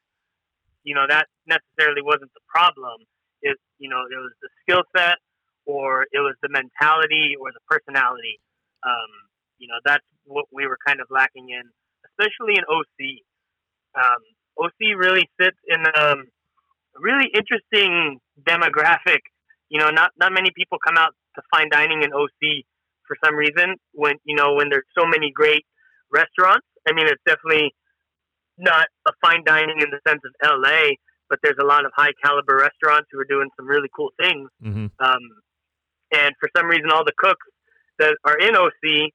You 0.84 0.94
know, 0.94 1.04
that 1.08 1.26
necessarily 1.46 2.00
wasn't 2.00 2.32
the 2.32 2.44
problem. 2.48 3.04
It, 3.42 3.58
you 3.78 3.90
know, 3.90 4.00
it 4.08 4.16
was 4.16 4.32
the 4.40 4.48
skill 4.62 4.82
set 4.96 5.18
or 5.66 6.06
it 6.12 6.20
was 6.20 6.36
the 6.42 6.48
mentality 6.48 7.36
or 7.40 7.52
the 7.52 7.60
personality. 7.68 8.40
Um, 8.84 9.10
you 9.58 9.68
know, 9.68 9.76
that's 9.84 10.04
what 10.24 10.46
we 10.52 10.66
were 10.66 10.78
kind 10.86 11.00
of 11.00 11.08
lacking 11.10 11.50
in, 11.50 11.68
especially 12.08 12.56
in 12.56 12.64
OC. 12.64 13.20
Um, 13.92 14.22
OC 14.60 14.96
really 14.96 15.28
sits 15.40 15.56
in 15.68 15.80
um, 15.80 16.26
a 16.96 17.00
really 17.00 17.30
interesting 17.34 18.20
demographic. 18.42 19.20
You 19.68 19.80
know, 19.80 19.90
not 19.90 20.10
not 20.18 20.32
many 20.32 20.50
people 20.56 20.78
come 20.84 20.96
out 20.96 21.14
to 21.36 21.42
fine 21.54 21.68
dining 21.70 22.02
in 22.02 22.12
OC 22.12 22.64
for 23.06 23.16
some 23.24 23.34
reason. 23.34 23.76
When 23.92 24.14
you 24.24 24.36
know 24.36 24.54
when 24.54 24.68
there's 24.68 24.86
so 24.98 25.06
many 25.06 25.30
great 25.32 25.64
restaurants. 26.10 26.66
I 26.88 26.92
mean, 26.92 27.06
it's 27.06 27.22
definitely 27.26 27.74
not 28.58 28.88
a 29.08 29.12
fine 29.22 29.42
dining 29.44 29.80
in 29.80 29.90
the 29.90 30.00
sense 30.06 30.20
of 30.24 30.32
LA, 30.42 30.96
but 31.28 31.38
there's 31.42 31.56
a 31.60 31.64
lot 31.64 31.84
of 31.84 31.92
high 31.96 32.12
caliber 32.22 32.56
restaurants 32.56 33.08
who 33.10 33.18
are 33.20 33.24
doing 33.24 33.48
some 33.56 33.66
really 33.66 33.88
cool 33.94 34.10
things. 34.20 34.50
Mm-hmm. 34.62 34.86
Um, 34.98 35.22
and 36.12 36.34
for 36.40 36.48
some 36.56 36.66
reason, 36.66 36.90
all 36.92 37.04
the 37.04 37.14
cooks 37.16 37.46
that 37.98 38.16
are 38.24 38.38
in 38.38 38.56
OC 38.56 39.12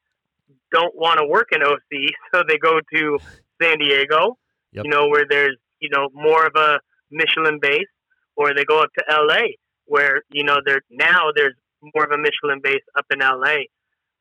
don't 0.71 0.95
want 0.95 1.19
to 1.19 1.27
work 1.27 1.49
in 1.51 1.61
OC, 1.61 2.11
so 2.33 2.43
they 2.47 2.57
go 2.57 2.79
to 2.95 3.19
San 3.61 3.77
Diego, 3.79 4.37
yep. 4.75 4.85
you 4.85 4.91
know, 4.91 5.07
where 5.07 5.25
there's 5.29 5.57
you 5.79 5.89
know 5.89 6.09
more 6.13 6.45
of 6.45 6.53
a 6.55 6.79
Michelin 7.11 7.59
base, 7.61 7.87
or 8.35 8.53
they 8.53 8.65
go 8.65 8.81
up 8.81 8.89
to 8.97 9.05
LA, 9.09 9.53
where 9.85 10.21
you 10.31 10.43
know 10.43 10.57
there 10.65 10.81
now 10.89 11.31
there's 11.35 11.55
more 11.95 12.03
of 12.03 12.11
a 12.11 12.17
Michelin 12.17 12.59
base 12.63 12.83
up 12.97 13.05
in 13.11 13.19
LA. 13.19 13.65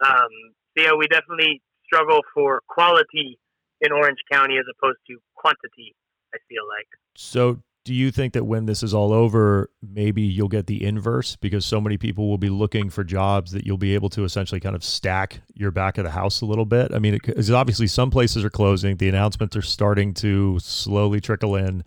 Um, 0.04 0.30
so 0.76 0.84
yeah, 0.84 0.92
we 0.98 1.06
definitely 1.06 1.62
struggle 1.86 2.20
for 2.34 2.62
quality 2.68 3.38
in 3.80 3.92
Orange 3.92 4.18
County 4.30 4.56
as 4.58 4.64
opposed 4.78 4.98
to 5.08 5.18
quantity. 5.34 5.94
I 6.34 6.38
feel 6.48 6.66
like. 6.66 6.88
So, 7.14 7.60
do 7.84 7.92
you 7.92 8.10
think 8.10 8.32
that 8.32 8.44
when 8.44 8.64
this 8.64 8.82
is 8.82 8.94
all 8.94 9.12
over, 9.12 9.70
maybe 9.82 10.22
you'll 10.22 10.48
get 10.48 10.66
the 10.66 10.82
inverse 10.82 11.36
because 11.36 11.66
so 11.66 11.82
many 11.82 11.98
people 11.98 12.30
will 12.30 12.38
be 12.38 12.48
looking 12.48 12.88
for 12.88 13.04
jobs 13.04 13.52
that 13.52 13.66
you'll 13.66 13.76
be 13.76 13.94
able 13.94 14.08
to 14.10 14.24
essentially 14.24 14.58
kind 14.58 14.74
of 14.74 14.82
stack 14.82 15.42
your 15.52 15.70
back 15.70 15.98
of 15.98 16.04
the 16.04 16.10
house 16.10 16.40
a 16.40 16.46
little 16.46 16.64
bit? 16.64 16.94
I 16.94 16.98
mean, 16.98 17.12
because 17.12 17.50
obviously 17.50 17.86
some 17.86 18.10
places 18.10 18.42
are 18.42 18.50
closing. 18.50 18.96
The 18.96 19.10
announcements 19.10 19.54
are 19.54 19.62
starting 19.62 20.14
to 20.14 20.58
slowly 20.60 21.20
trickle 21.20 21.56
in 21.56 21.84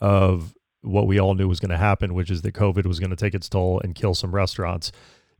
of 0.00 0.54
what 0.82 1.06
we 1.06 1.18
all 1.18 1.34
knew 1.34 1.48
was 1.48 1.60
going 1.60 1.70
to 1.70 1.78
happen, 1.78 2.12
which 2.12 2.30
is 2.30 2.42
that 2.42 2.52
COVID 2.52 2.84
was 2.84 3.00
going 3.00 3.10
to 3.10 3.16
take 3.16 3.34
its 3.34 3.48
toll 3.48 3.80
and 3.82 3.94
kill 3.94 4.14
some 4.14 4.34
restaurants. 4.34 4.92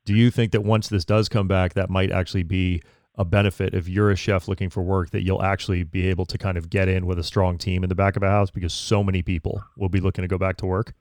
Do 0.06 0.14
you 0.14 0.30
think 0.30 0.52
that 0.52 0.64
once 0.64 0.88
this 0.88 1.04
does 1.04 1.28
come 1.28 1.48
back, 1.48 1.74
that 1.74 1.90
might 1.90 2.10
actually 2.10 2.44
be 2.44 2.82
a 3.18 3.24
benefit 3.24 3.74
if 3.74 3.88
you're 3.88 4.10
a 4.12 4.16
chef 4.16 4.46
looking 4.46 4.70
for 4.70 4.80
work 4.80 5.10
that 5.10 5.22
you'll 5.22 5.42
actually 5.42 5.82
be 5.82 6.06
able 6.06 6.24
to 6.24 6.38
kind 6.38 6.56
of 6.56 6.70
get 6.70 6.88
in 6.88 7.04
with 7.04 7.18
a 7.18 7.24
strong 7.24 7.58
team 7.58 7.82
in 7.82 7.88
the 7.88 7.94
back 7.96 8.14
of 8.16 8.22
a 8.22 8.28
house 8.28 8.50
because 8.50 8.72
so 8.72 9.02
many 9.02 9.22
people 9.22 9.62
will 9.76 9.88
be 9.88 9.98
looking 9.98 10.22
to 10.22 10.28
go 10.28 10.38
back 10.38 10.56
to 10.58 10.66
work? 10.66 10.94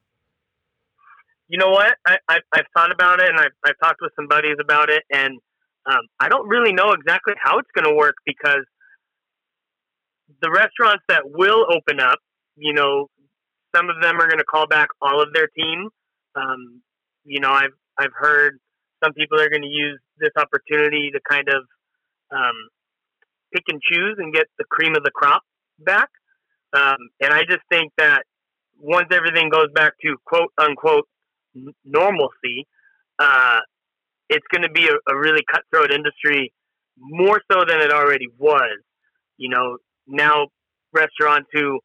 You 1.48 1.60
know 1.60 1.70
what? 1.70 1.96
I, 2.06 2.18
I, 2.28 2.40
have 2.56 2.66
thought 2.76 2.92
about 2.92 3.22
it 3.22 3.30
and 3.30 3.40
I've, 3.40 3.52
I've 3.64 3.80
talked 3.82 4.02
with 4.02 4.12
some 4.16 4.28
buddies 4.28 4.58
about 4.60 4.90
it, 4.90 5.04
and 5.12 5.38
um, 5.86 6.02
I 6.20 6.28
don't 6.28 6.48
really 6.50 6.74
know 6.74 6.92
exactly 6.92 7.36
how 7.42 7.60
it's 7.60 7.70
going 7.74 7.86
to 7.86 7.96
work 7.96 8.16
because 8.26 8.66
the 10.42 10.50
restaurants 10.52 11.04
that 11.08 11.22
will 11.24 11.66
open 11.72 12.02
up, 12.02 12.20
you 12.58 12.74
know, 12.74 13.08
some 13.76 13.90
of 13.90 14.02
them 14.02 14.20
are 14.20 14.28
going 14.28 14.40
to 14.40 14.44
call 14.44 14.68
back 14.68 14.90
all 15.02 15.22
of 15.22 15.32
their 15.34 15.48
team. 15.48 15.88
Um, 16.36 16.82
you 17.24 17.40
know, 17.40 17.52
I've 17.52 17.76
I've 17.98 18.14
heard 18.14 18.60
some 19.04 19.14
people 19.14 19.40
are 19.40 19.50
going 19.50 19.62
to 19.62 19.68
use 19.68 20.00
this 20.20 20.32
opportunity 20.36 21.12
to 21.14 21.20
kind 21.30 21.48
of 21.48 21.64
um, 22.32 22.70
pick 23.54 23.64
and 23.70 23.82
choose 23.82 24.16
and 24.18 24.34
get 24.34 24.48
the 24.58 24.66
cream 24.70 24.96
of 24.96 25.04
the 25.04 25.12
crop 25.12 25.42
back. 25.80 26.10
Um, 26.74 26.98
and 27.22 27.34
I 27.34 27.42
just 27.44 27.64
think 27.70 27.92
that 27.98 28.24
once 28.80 29.08
everything 29.12 29.50
goes 29.50 29.68
back 29.74 29.94
to 30.04 30.16
quote 30.26 30.52
unquote 30.58 31.08
normalcy, 31.86 32.68
uh, 33.20 33.60
it's 34.30 34.46
going 34.52 34.64
to 34.64 34.70
be 34.70 34.88
a, 34.88 35.12
a, 35.12 35.18
really 35.18 35.42
cutthroat 35.52 35.92
industry 35.92 36.54
more 36.98 37.42
so 37.52 37.64
than 37.68 37.80
it 37.80 37.92
already 37.92 38.28
was. 38.38 38.80
You 39.38 39.50
know, 39.50 39.78
now 40.06 40.48
restaurants 40.94 41.50
who 41.54 41.80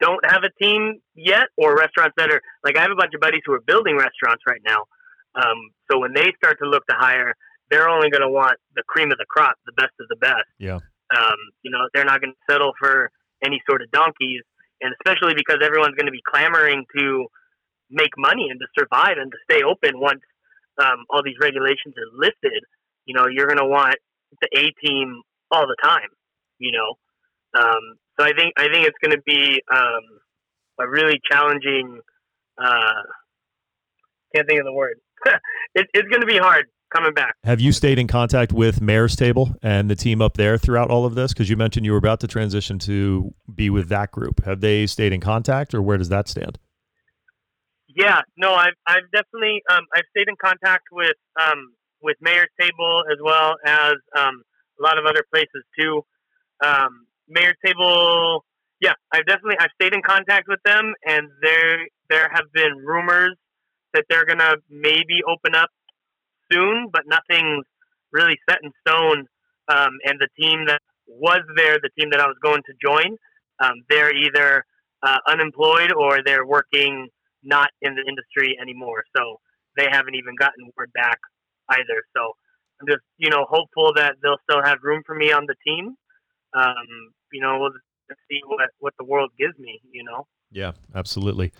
don't 0.00 0.24
have 0.26 0.42
a 0.42 0.64
team 0.64 1.00
yet, 1.14 1.48
or 1.56 1.76
restaurants 1.76 2.14
that 2.16 2.30
are 2.30 2.40
like 2.64 2.76
I 2.76 2.82
have 2.82 2.90
a 2.90 2.96
bunch 2.96 3.12
of 3.14 3.20
buddies 3.20 3.42
who 3.44 3.52
are 3.52 3.60
building 3.66 3.96
restaurants 3.96 4.42
right 4.46 4.60
now. 4.64 4.84
Um, 5.34 5.70
so 5.90 5.98
when 5.98 6.14
they 6.14 6.32
start 6.36 6.58
to 6.62 6.68
look 6.68 6.84
to 6.88 6.96
hire, 6.96 7.34
they're 7.70 7.88
only 7.88 8.10
going 8.10 8.22
to 8.22 8.30
want 8.30 8.58
the 8.76 8.82
cream 8.86 9.10
of 9.10 9.18
the 9.18 9.26
crop, 9.28 9.56
the 9.66 9.72
best 9.72 9.92
of 10.00 10.08
the 10.08 10.16
best. 10.16 10.48
Yeah. 10.58 10.78
Um, 11.14 11.38
you 11.62 11.70
know, 11.70 11.88
they're 11.92 12.04
not 12.04 12.20
going 12.20 12.32
to 12.32 12.52
settle 12.52 12.72
for 12.78 13.10
any 13.44 13.60
sort 13.68 13.82
of 13.82 13.90
donkeys, 13.90 14.42
and 14.80 14.94
especially 15.00 15.34
because 15.34 15.58
everyone's 15.62 15.94
going 15.94 16.06
to 16.06 16.12
be 16.12 16.22
clamoring 16.28 16.84
to 16.96 17.26
make 17.90 18.10
money 18.16 18.48
and 18.50 18.58
to 18.60 18.66
survive 18.78 19.16
and 19.18 19.30
to 19.30 19.38
stay 19.50 19.62
open 19.62 20.00
once 20.00 20.20
um, 20.82 21.04
all 21.10 21.22
these 21.22 21.38
regulations 21.40 21.94
are 21.96 22.10
lifted. 22.18 22.64
You 23.06 23.14
know, 23.14 23.26
you're 23.28 23.46
going 23.46 23.58
to 23.58 23.66
want 23.66 23.96
the 24.40 24.48
A 24.56 24.72
team 24.84 25.22
all 25.50 25.66
the 25.66 25.76
time. 25.82 26.08
You 26.58 26.72
know, 26.72 27.60
um, 27.60 27.98
so 28.18 28.26
I 28.26 28.32
think 28.32 28.54
I 28.56 28.68
think 28.72 28.86
it's 28.86 28.98
going 29.02 29.16
to 29.16 29.22
be 29.26 29.60
um, 29.72 30.02
a 30.80 30.88
really 30.88 31.20
challenging. 31.30 32.00
Uh, 32.58 33.02
can't 34.34 34.48
think 34.48 34.60
of 34.60 34.66
the 34.66 34.72
word. 34.72 34.98
it, 35.74 35.86
it's 35.94 36.08
going 36.08 36.20
to 36.20 36.26
be 36.26 36.38
hard 36.38 36.66
coming 36.94 37.12
back. 37.12 37.34
Have 37.44 37.60
you 37.60 37.72
stayed 37.72 37.98
in 37.98 38.06
contact 38.06 38.52
with 38.52 38.80
Mayor's 38.80 39.16
Table 39.16 39.54
and 39.62 39.90
the 39.90 39.96
team 39.96 40.22
up 40.22 40.36
there 40.36 40.56
throughout 40.56 40.90
all 40.90 41.04
of 41.04 41.14
this? 41.14 41.32
Because 41.32 41.50
you 41.50 41.56
mentioned 41.56 41.84
you 41.84 41.92
were 41.92 41.98
about 41.98 42.20
to 42.20 42.28
transition 42.28 42.78
to 42.80 43.34
be 43.52 43.70
with 43.70 43.88
that 43.88 44.12
group. 44.12 44.44
Have 44.44 44.60
they 44.60 44.86
stayed 44.86 45.12
in 45.12 45.20
contact, 45.20 45.74
or 45.74 45.82
where 45.82 45.98
does 45.98 46.08
that 46.10 46.28
stand? 46.28 46.58
Yeah, 47.88 48.22
no, 48.36 48.54
I've 48.54 48.74
I've 48.86 49.10
definitely 49.12 49.62
um, 49.70 49.84
I've 49.94 50.04
stayed 50.10 50.28
in 50.28 50.36
contact 50.42 50.84
with 50.90 51.16
um, 51.40 51.74
with 52.02 52.16
Mayor's 52.20 52.48
Table 52.60 53.04
as 53.10 53.18
well 53.22 53.54
as 53.64 53.94
um, 54.16 54.42
a 54.78 54.82
lot 54.82 54.98
of 54.98 55.04
other 55.06 55.24
places 55.32 55.64
too. 55.78 56.02
Um, 56.64 57.06
Mayor's 57.28 57.56
Table, 57.64 58.44
yeah, 58.80 58.94
I've 59.12 59.26
definitely 59.26 59.56
I've 59.60 59.70
stayed 59.80 59.94
in 59.94 60.02
contact 60.02 60.46
with 60.48 60.60
them, 60.64 60.94
and 61.04 61.28
there 61.42 61.86
there 62.10 62.28
have 62.32 62.44
been 62.52 62.76
rumors 62.84 63.36
that 63.92 64.04
they're 64.08 64.26
gonna 64.26 64.54
maybe 64.68 65.22
open 65.28 65.54
up 65.54 65.70
soon, 66.54 66.88
but 66.92 67.02
nothing's 67.06 67.64
really 68.12 68.38
set 68.48 68.58
in 68.62 68.70
stone. 68.86 69.26
Um, 69.68 69.98
and 70.04 70.18
the 70.20 70.28
team 70.38 70.66
that 70.66 70.80
was 71.06 71.42
there, 71.56 71.78
the 71.82 71.90
team 71.98 72.10
that 72.10 72.20
I 72.20 72.26
was 72.26 72.36
going 72.42 72.62
to 72.66 72.72
join, 72.82 73.16
um, 73.60 73.82
they're 73.88 74.14
either 74.14 74.64
uh, 75.02 75.18
unemployed 75.26 75.92
or 75.92 76.22
they're 76.24 76.46
working 76.46 77.08
not 77.42 77.70
in 77.82 77.94
the 77.94 78.04
industry 78.08 78.56
anymore. 78.60 79.04
So 79.16 79.40
they 79.76 79.86
haven't 79.90 80.14
even 80.14 80.34
gotten 80.38 80.70
word 80.76 80.90
back 80.94 81.18
either. 81.70 82.02
So 82.16 82.32
I'm 82.80 82.86
just, 82.86 83.02
you 83.18 83.30
know, 83.30 83.46
hopeful 83.48 83.92
that 83.96 84.16
they'll 84.22 84.40
still 84.48 84.62
have 84.62 84.78
room 84.82 85.02
for 85.06 85.14
me 85.14 85.32
on 85.32 85.46
the 85.46 85.54
team. 85.66 85.96
Um, 86.54 87.12
you 87.32 87.40
know, 87.40 87.58
we'll 87.58 87.72
see 88.30 88.40
what, 88.46 88.70
what 88.78 88.94
the 88.98 89.04
world 89.04 89.30
gives 89.38 89.58
me, 89.58 89.80
you 89.90 90.04
know? 90.04 90.26
Yeah, 90.50 90.72
absolutely 90.94 91.52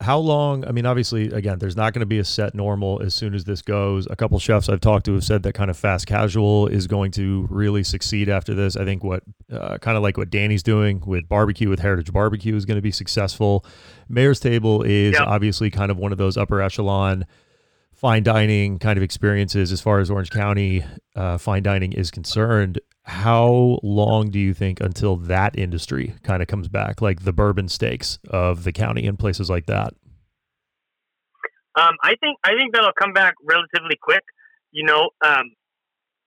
how 0.00 0.18
long 0.18 0.64
i 0.66 0.72
mean 0.72 0.86
obviously 0.86 1.30
again 1.30 1.58
there's 1.58 1.76
not 1.76 1.92
going 1.92 2.00
to 2.00 2.06
be 2.06 2.18
a 2.18 2.24
set 2.24 2.54
normal 2.54 3.02
as 3.02 3.14
soon 3.14 3.34
as 3.34 3.44
this 3.44 3.60
goes. 3.62 4.06
A 4.08 4.16
couple 4.16 4.38
chefs 4.38 4.68
i've 4.68 4.80
talked 4.80 5.04
to 5.06 5.14
have 5.14 5.24
said 5.24 5.42
that 5.42 5.52
kind 5.52 5.70
of 5.70 5.76
fast 5.76 6.06
casual 6.06 6.66
is 6.66 6.86
going 6.86 7.10
to 7.12 7.46
really 7.50 7.82
succeed 7.82 8.28
after 8.28 8.54
this. 8.54 8.76
I 8.76 8.84
think 8.84 9.04
what 9.04 9.22
uh, 9.52 9.78
kind 9.78 9.96
of 9.96 10.02
like 10.02 10.16
what 10.16 10.30
danny's 10.30 10.62
doing 10.62 11.02
with 11.04 11.28
barbecue 11.28 11.68
with 11.68 11.80
heritage 11.80 12.12
barbecue 12.12 12.56
is 12.56 12.64
going 12.64 12.78
to 12.78 12.82
be 12.82 12.92
successful. 12.92 13.64
Mayor's 14.08 14.40
table 14.40 14.82
is 14.82 15.16
obviously 15.18 15.70
kind 15.70 15.90
of 15.90 15.98
one 15.98 16.12
of 16.12 16.18
those 16.18 16.36
upper 16.36 16.60
echelon 16.62 17.26
fine 17.94 18.22
dining 18.22 18.78
kind 18.78 18.96
of 18.96 19.02
experiences 19.02 19.72
as 19.72 19.80
far 19.82 20.00
as 20.00 20.10
orange 20.10 20.30
county 20.30 20.82
uh, 21.16 21.36
fine 21.36 21.62
dining 21.62 21.92
is 21.92 22.10
concerned 22.10 22.80
how 23.04 23.78
long 23.82 24.30
do 24.30 24.38
you 24.38 24.54
think 24.54 24.80
until 24.80 25.16
that 25.16 25.58
industry 25.58 26.14
kind 26.22 26.42
of 26.42 26.48
comes 26.48 26.68
back, 26.68 27.00
like 27.00 27.24
the 27.24 27.32
bourbon 27.32 27.68
steaks 27.68 28.18
of 28.28 28.64
the 28.64 28.72
county 28.72 29.06
and 29.06 29.18
places 29.18 29.48
like 29.48 29.66
that? 29.66 29.94
Um, 31.78 31.94
I 32.02 32.14
think 32.20 32.38
I 32.44 32.50
think 32.58 32.74
that'll 32.74 32.92
come 33.00 33.12
back 33.12 33.34
relatively 33.42 33.96
quick. 34.00 34.22
You 34.72 34.84
know, 34.84 35.10
um, 35.24 35.44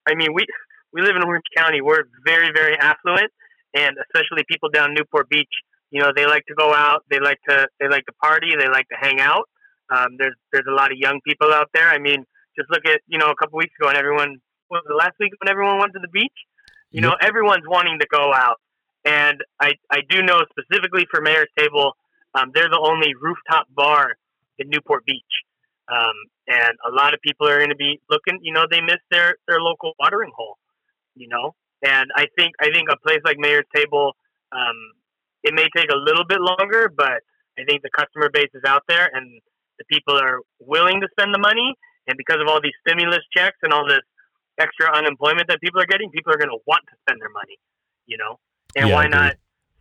I 0.07 0.15
mean, 0.15 0.33
we 0.33 0.45
we 0.93 1.01
live 1.01 1.15
in 1.15 1.23
Orange 1.23 1.45
County. 1.55 1.81
We're 1.81 2.05
very 2.25 2.49
very 2.53 2.77
affluent, 2.77 3.31
and 3.75 3.95
especially 4.07 4.43
people 4.49 4.69
down 4.69 4.93
Newport 4.93 5.29
Beach. 5.29 5.51
You 5.91 6.01
know, 6.01 6.11
they 6.15 6.25
like 6.25 6.45
to 6.47 6.55
go 6.55 6.73
out. 6.73 7.03
They 7.11 7.19
like 7.19 7.39
to 7.49 7.67
they 7.79 7.87
like 7.87 8.05
to 8.05 8.13
party. 8.13 8.51
They 8.57 8.67
like 8.67 8.87
to 8.89 8.97
hang 8.99 9.19
out. 9.19 9.49
Um, 9.89 10.17
there's 10.17 10.35
there's 10.51 10.65
a 10.67 10.73
lot 10.73 10.91
of 10.91 10.97
young 10.97 11.19
people 11.27 11.53
out 11.53 11.69
there. 11.73 11.87
I 11.87 11.99
mean, 11.99 12.25
just 12.57 12.69
look 12.71 12.85
at 12.85 13.01
you 13.07 13.19
know 13.19 13.29
a 13.29 13.35
couple 13.35 13.57
weeks 13.57 13.73
ago, 13.79 13.89
and 13.89 13.97
everyone 13.97 14.41
what 14.69 14.81
was 14.83 14.89
the 14.89 14.95
last 14.95 15.13
week 15.19 15.33
when 15.43 15.51
everyone 15.51 15.77
went 15.77 15.93
to 15.93 15.99
the 15.99 16.07
beach. 16.11 16.33
You 16.93 17.01
know, 17.01 17.15
everyone's 17.19 17.65
wanting 17.67 17.97
to 17.99 18.07
go 18.09 18.31
out, 18.31 18.61
and 19.03 19.41
I 19.59 19.73
I 19.89 20.01
do 20.07 20.21
know 20.21 20.45
specifically 20.51 21.07
for 21.09 21.21
Mayor's 21.21 21.49
Table, 21.57 21.97
um, 22.35 22.51
they're 22.53 22.69
the 22.69 22.79
only 22.79 23.15
rooftop 23.19 23.65
bar 23.73 24.13
in 24.59 24.69
Newport 24.69 25.03
Beach. 25.03 25.33
Um, 25.91 26.13
and 26.47 26.77
a 26.87 26.93
lot 26.93 27.13
of 27.15 27.19
people 27.21 27.47
are 27.49 27.57
going 27.57 27.69
to 27.69 27.75
be 27.75 27.99
looking. 28.11 28.39
You 28.43 28.53
know, 28.53 28.65
they 28.69 28.79
miss 28.79 29.01
their 29.09 29.37
their 29.47 29.59
local 29.59 29.93
watering 29.99 30.31
hole. 30.35 30.57
You 31.15 31.29
know, 31.29 31.55
and 31.83 32.11
I 32.15 32.27
think 32.37 32.53
I 32.61 32.69
think 32.71 32.89
a 32.91 32.97
place 32.97 33.21
like 33.25 33.37
Mayor's 33.39 33.65
Table, 33.75 34.13
um, 34.51 34.77
it 35.43 35.55
may 35.55 35.67
take 35.75 35.89
a 35.91 35.97
little 35.97 36.25
bit 36.25 36.41
longer, 36.41 36.93
but 36.95 37.25
I 37.57 37.65
think 37.67 37.81
the 37.81 37.89
customer 37.89 38.29
base 38.31 38.53
is 38.53 38.63
out 38.67 38.83
there, 38.87 39.09
and 39.11 39.41
the 39.79 39.85
people 39.89 40.13
are 40.13 40.41
willing 40.59 41.01
to 41.01 41.07
spend 41.11 41.33
the 41.33 41.39
money. 41.39 41.73
And 42.05 42.17
because 42.17 42.37
of 42.39 42.47
all 42.47 42.61
these 42.61 42.77
stimulus 42.85 43.23
checks 43.35 43.57
and 43.63 43.73
all 43.73 43.87
this 43.87 44.03
extra 44.59 44.91
unemployment 44.95 45.47
that 45.47 45.59
people 45.61 45.81
are 45.81 45.85
getting, 45.85 46.09
people 46.11 46.33
are 46.33 46.37
going 46.37 46.49
to 46.49 46.59
want 46.67 46.83
to 46.89 46.95
spend 47.01 47.21
their 47.21 47.29
money. 47.29 47.57
You 48.05 48.17
know, 48.17 48.39
and 48.75 48.89
yeah, 48.89 48.95
why 48.95 49.07
not 49.07 49.35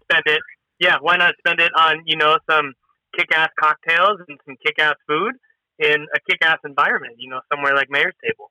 spend 0.05 0.23
it? 0.27 0.41
Yeah, 0.79 0.97
why 1.01 1.17
not 1.17 1.35
spend 1.39 1.61
it 1.61 1.73
on 1.77 2.03
you 2.07 2.17
know 2.17 2.39
some 2.49 2.75
kick-ass 3.17 3.51
cocktails 3.59 4.21
and 4.29 4.39
some 4.47 4.57
kick-ass 4.65 4.95
food 5.07 5.35
in 5.79 6.07
a 6.15 6.21
kick-ass 6.31 6.59
environment, 6.65 7.15
you 7.19 7.29
know, 7.29 7.41
somewhere 7.53 7.75
like 7.75 7.89
Mayor's 7.91 8.15
Table. 8.25 8.51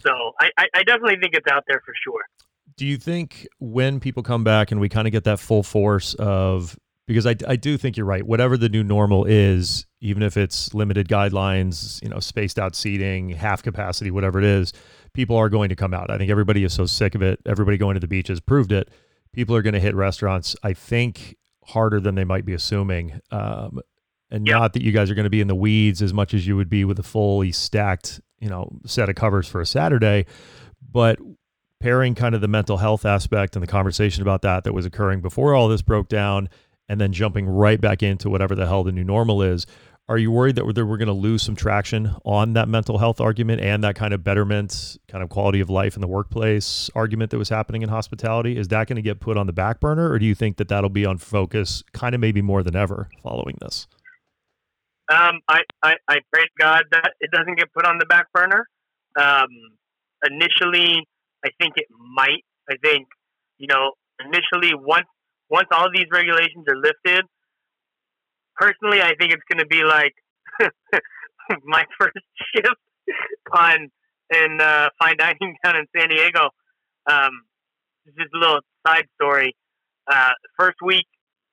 So 0.00 0.10
I, 0.40 0.50
I 0.74 0.82
definitely 0.82 1.16
think 1.20 1.34
it's 1.34 1.46
out 1.50 1.64
there 1.68 1.80
for 1.84 1.94
sure. 2.02 2.22
Do 2.76 2.86
you 2.86 2.96
think 2.96 3.46
when 3.60 4.00
people 4.00 4.22
come 4.22 4.42
back 4.42 4.72
and 4.72 4.80
we 4.80 4.88
kind 4.88 5.06
of 5.06 5.12
get 5.12 5.24
that 5.24 5.38
full 5.38 5.62
force 5.62 6.14
of 6.14 6.76
because 7.06 7.26
I, 7.26 7.34
I 7.46 7.56
do 7.56 7.76
think 7.76 7.96
you're 7.96 8.06
right. 8.06 8.24
Whatever 8.24 8.56
the 8.56 8.68
new 8.68 8.82
normal 8.82 9.24
is, 9.24 9.86
even 10.00 10.22
if 10.22 10.36
it's 10.36 10.72
limited 10.72 11.08
guidelines, 11.08 12.02
you 12.02 12.08
know, 12.08 12.20
spaced 12.20 12.58
out 12.58 12.74
seating, 12.74 13.30
half 13.30 13.62
capacity, 13.62 14.10
whatever 14.10 14.38
it 14.38 14.44
is, 14.44 14.72
people 15.14 15.36
are 15.36 15.48
going 15.48 15.68
to 15.68 15.76
come 15.76 15.94
out. 15.94 16.10
I 16.10 16.18
think 16.18 16.30
everybody 16.30 16.64
is 16.64 16.72
so 16.72 16.86
sick 16.86 17.14
of 17.14 17.22
it. 17.22 17.40
Everybody 17.46 17.76
going 17.76 17.94
to 17.94 18.00
the 18.00 18.08
beach 18.08 18.28
has 18.28 18.40
proved 18.40 18.72
it. 18.72 18.90
People 19.32 19.56
are 19.56 19.62
going 19.62 19.74
to 19.74 19.80
hit 19.80 19.94
restaurants. 19.94 20.56
I 20.62 20.72
think 20.72 21.36
harder 21.64 22.00
than 22.00 22.14
they 22.14 22.24
might 22.24 22.44
be 22.44 22.54
assuming. 22.54 23.20
Um, 23.30 23.80
and 24.30 24.46
yep. 24.46 24.58
not 24.58 24.72
that 24.72 24.82
you 24.82 24.92
guys 24.92 25.10
are 25.10 25.14
going 25.14 25.24
to 25.24 25.30
be 25.30 25.40
in 25.40 25.48
the 25.48 25.54
weeds 25.54 26.02
as 26.02 26.12
much 26.12 26.34
as 26.34 26.46
you 26.46 26.56
would 26.56 26.70
be 26.70 26.84
with 26.84 26.98
a 26.98 27.02
fully 27.02 27.52
stacked, 27.52 28.20
you 28.40 28.48
know, 28.48 28.80
set 28.86 29.08
of 29.08 29.14
covers 29.14 29.46
for 29.46 29.60
a 29.60 29.66
Saturday, 29.66 30.26
but 30.90 31.18
pairing 31.80 32.14
kind 32.14 32.34
of 32.34 32.40
the 32.40 32.48
mental 32.48 32.78
health 32.78 33.04
aspect 33.04 33.56
and 33.56 33.62
the 33.62 33.66
conversation 33.66 34.22
about 34.22 34.42
that 34.42 34.64
that 34.64 34.72
was 34.72 34.86
occurring 34.86 35.20
before 35.20 35.54
all 35.54 35.68
this 35.68 35.82
broke 35.82 36.08
down 36.08 36.48
and 36.88 37.00
then 37.00 37.12
jumping 37.12 37.46
right 37.46 37.80
back 37.80 38.02
into 38.02 38.30
whatever 38.30 38.54
the 38.54 38.66
hell 38.66 38.84
the 38.84 38.92
new 38.92 39.04
normal 39.04 39.42
is. 39.42 39.66
Are 40.08 40.18
you 40.18 40.32
worried 40.32 40.56
that 40.56 40.66
we're, 40.66 40.84
we're 40.84 40.96
going 40.96 41.06
to 41.06 41.12
lose 41.12 41.42
some 41.42 41.54
traction 41.54 42.14
on 42.24 42.54
that 42.54 42.68
mental 42.68 42.98
health 42.98 43.20
argument 43.20 43.60
and 43.60 43.84
that 43.84 43.94
kind 43.94 44.12
of 44.12 44.24
betterment, 44.24 44.98
kind 45.06 45.22
of 45.22 45.30
quality 45.30 45.60
of 45.60 45.70
life 45.70 45.94
in 45.94 46.00
the 46.00 46.08
workplace 46.08 46.90
argument 46.94 47.30
that 47.30 47.38
was 47.38 47.48
happening 47.48 47.82
in 47.82 47.88
hospitality? 47.88 48.56
Is 48.56 48.68
that 48.68 48.88
going 48.88 48.96
to 48.96 49.02
get 49.02 49.20
put 49.20 49.36
on 49.36 49.46
the 49.46 49.52
back 49.52 49.78
burner, 49.78 50.10
or 50.10 50.18
do 50.18 50.26
you 50.26 50.34
think 50.34 50.56
that 50.56 50.68
that'll 50.68 50.90
be 50.90 51.06
on 51.06 51.18
focus, 51.18 51.84
kind 51.92 52.14
of 52.14 52.20
maybe 52.20 52.42
more 52.42 52.62
than 52.64 52.74
ever 52.74 53.08
following 53.22 53.56
this? 53.60 53.86
Um, 55.08 55.40
I, 55.48 55.60
I, 55.82 55.94
I 56.08 56.18
pray 56.32 56.42
to 56.42 56.50
God 56.58 56.84
that 56.90 57.12
it 57.20 57.30
doesn't 57.30 57.56
get 57.56 57.72
put 57.72 57.86
on 57.86 57.98
the 57.98 58.06
back 58.06 58.26
burner. 58.32 58.66
Um, 59.16 59.48
initially, 60.28 61.06
I 61.44 61.50
think 61.60 61.74
it 61.76 61.86
might. 62.14 62.44
I 62.68 62.74
think, 62.82 63.06
you 63.58 63.66
know, 63.68 63.92
initially 64.24 64.74
once 64.74 65.06
once 65.48 65.68
all 65.70 65.88
these 65.92 66.06
regulations 66.10 66.64
are 66.66 66.76
lifted, 66.76 67.24
personally, 68.62 69.02
I 69.02 69.14
think 69.18 69.32
it's 69.32 69.42
going 69.50 69.58
to 69.58 69.66
be 69.66 69.82
like 69.82 70.14
my 71.64 71.84
first 71.98 72.16
shift 72.54 72.80
on 73.52 73.90
in 74.32 74.60
uh, 74.60 74.88
fine 74.98 75.16
dining 75.18 75.56
down 75.64 75.76
in 75.76 75.86
San 75.96 76.08
Diego. 76.08 76.50
Um, 77.10 77.42
just 78.06 78.30
a 78.34 78.38
little 78.38 78.60
side 78.86 79.06
story. 79.20 79.56
Uh, 80.10 80.30
first 80.58 80.76
week 80.84 81.06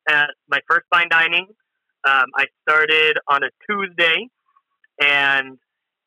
at 0.08 0.30
my 0.48 0.60
first 0.70 0.86
fine 0.92 1.10
dining, 1.10 1.48
um, 2.08 2.26
I 2.36 2.46
started 2.68 3.18
on 3.28 3.42
a 3.44 3.50
Tuesday, 3.68 4.28
and 5.02 5.58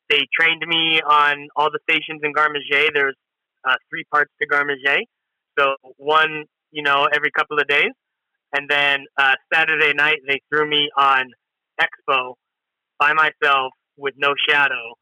they 0.09 0.25
trained 0.39 0.63
me 0.65 1.01
on 1.01 1.49
all 1.55 1.69
the 1.69 1.79
stations 1.89 2.21
in 2.23 2.31
Garde 2.31 2.53
Manger. 2.53 2.89
There's 2.93 3.15
uh, 3.67 3.75
three 3.89 4.05
parts 4.11 4.31
to 4.41 4.47
Garde 4.47 4.67
Manger, 4.67 5.01
so 5.59 5.75
one, 5.97 6.45
you 6.71 6.81
know, 6.81 7.07
every 7.13 7.31
couple 7.31 7.59
of 7.59 7.67
days, 7.67 7.91
and 8.53 8.69
then 8.69 9.05
uh, 9.17 9.35
Saturday 9.53 9.93
night 9.93 10.19
they 10.27 10.41
threw 10.49 10.69
me 10.69 10.89
on 10.97 11.31
Expo 11.79 12.35
by 12.99 13.13
myself 13.13 13.73
with 13.97 14.13
no 14.17 14.33
shadow, 14.47 14.95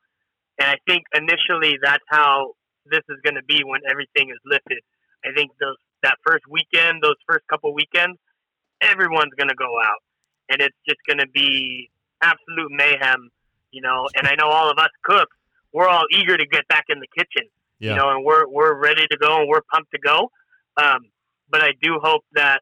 and 0.59 0.69
I 0.69 0.77
think 0.87 1.03
initially 1.13 1.77
that's 1.81 2.03
how 2.09 2.53
this 2.85 3.01
is 3.09 3.17
going 3.23 3.35
to 3.35 3.43
be 3.43 3.63
when 3.63 3.81
everything 3.89 4.29
is 4.29 4.39
lifted. 4.45 4.79
I 5.25 5.29
think 5.35 5.51
those 5.59 5.75
that 6.03 6.15
first 6.25 6.43
weekend, 6.49 7.03
those 7.03 7.19
first 7.27 7.45
couple 7.47 7.73
weekends, 7.73 8.17
everyone's 8.81 9.33
going 9.37 9.49
to 9.49 9.55
go 9.55 9.79
out 9.79 10.01
and 10.49 10.61
it's 10.61 10.75
just 10.87 10.99
going 11.07 11.19
to 11.19 11.27
be 11.33 11.89
absolute 12.21 12.71
mayhem, 12.71 13.29
you 13.71 13.81
know. 13.81 14.07
And 14.15 14.27
I 14.27 14.35
know 14.35 14.49
all 14.49 14.69
of 14.69 14.77
us 14.77 14.89
cooks, 15.03 15.35
we're 15.73 15.87
all 15.87 16.05
eager 16.11 16.37
to 16.37 16.45
get 16.45 16.67
back 16.67 16.85
in 16.89 16.99
the 16.99 17.07
kitchen, 17.17 17.49
yeah. 17.79 17.91
you 17.91 17.95
know, 17.95 18.09
and 18.09 18.25
we're 18.25 18.47
we're 18.47 18.75
ready 18.75 19.07
to 19.07 19.17
go 19.17 19.39
and 19.39 19.47
we're 19.47 19.61
pumped 19.71 19.91
to 19.91 19.99
go. 19.99 20.29
Um, 20.77 21.09
but 21.49 21.61
I 21.61 21.71
do 21.81 21.99
hope 22.01 22.23
that 22.33 22.61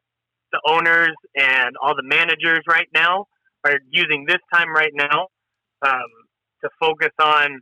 the 0.52 0.60
owners 0.66 1.14
and 1.36 1.76
all 1.82 1.94
the 1.94 2.02
managers 2.02 2.60
right 2.68 2.88
now 2.94 3.26
are 3.64 3.78
using 3.90 4.24
this 4.26 4.38
time 4.52 4.70
right 4.70 4.92
now 4.94 5.28
um, 5.82 6.10
to 6.62 6.68
focus 6.78 7.12
on 7.22 7.60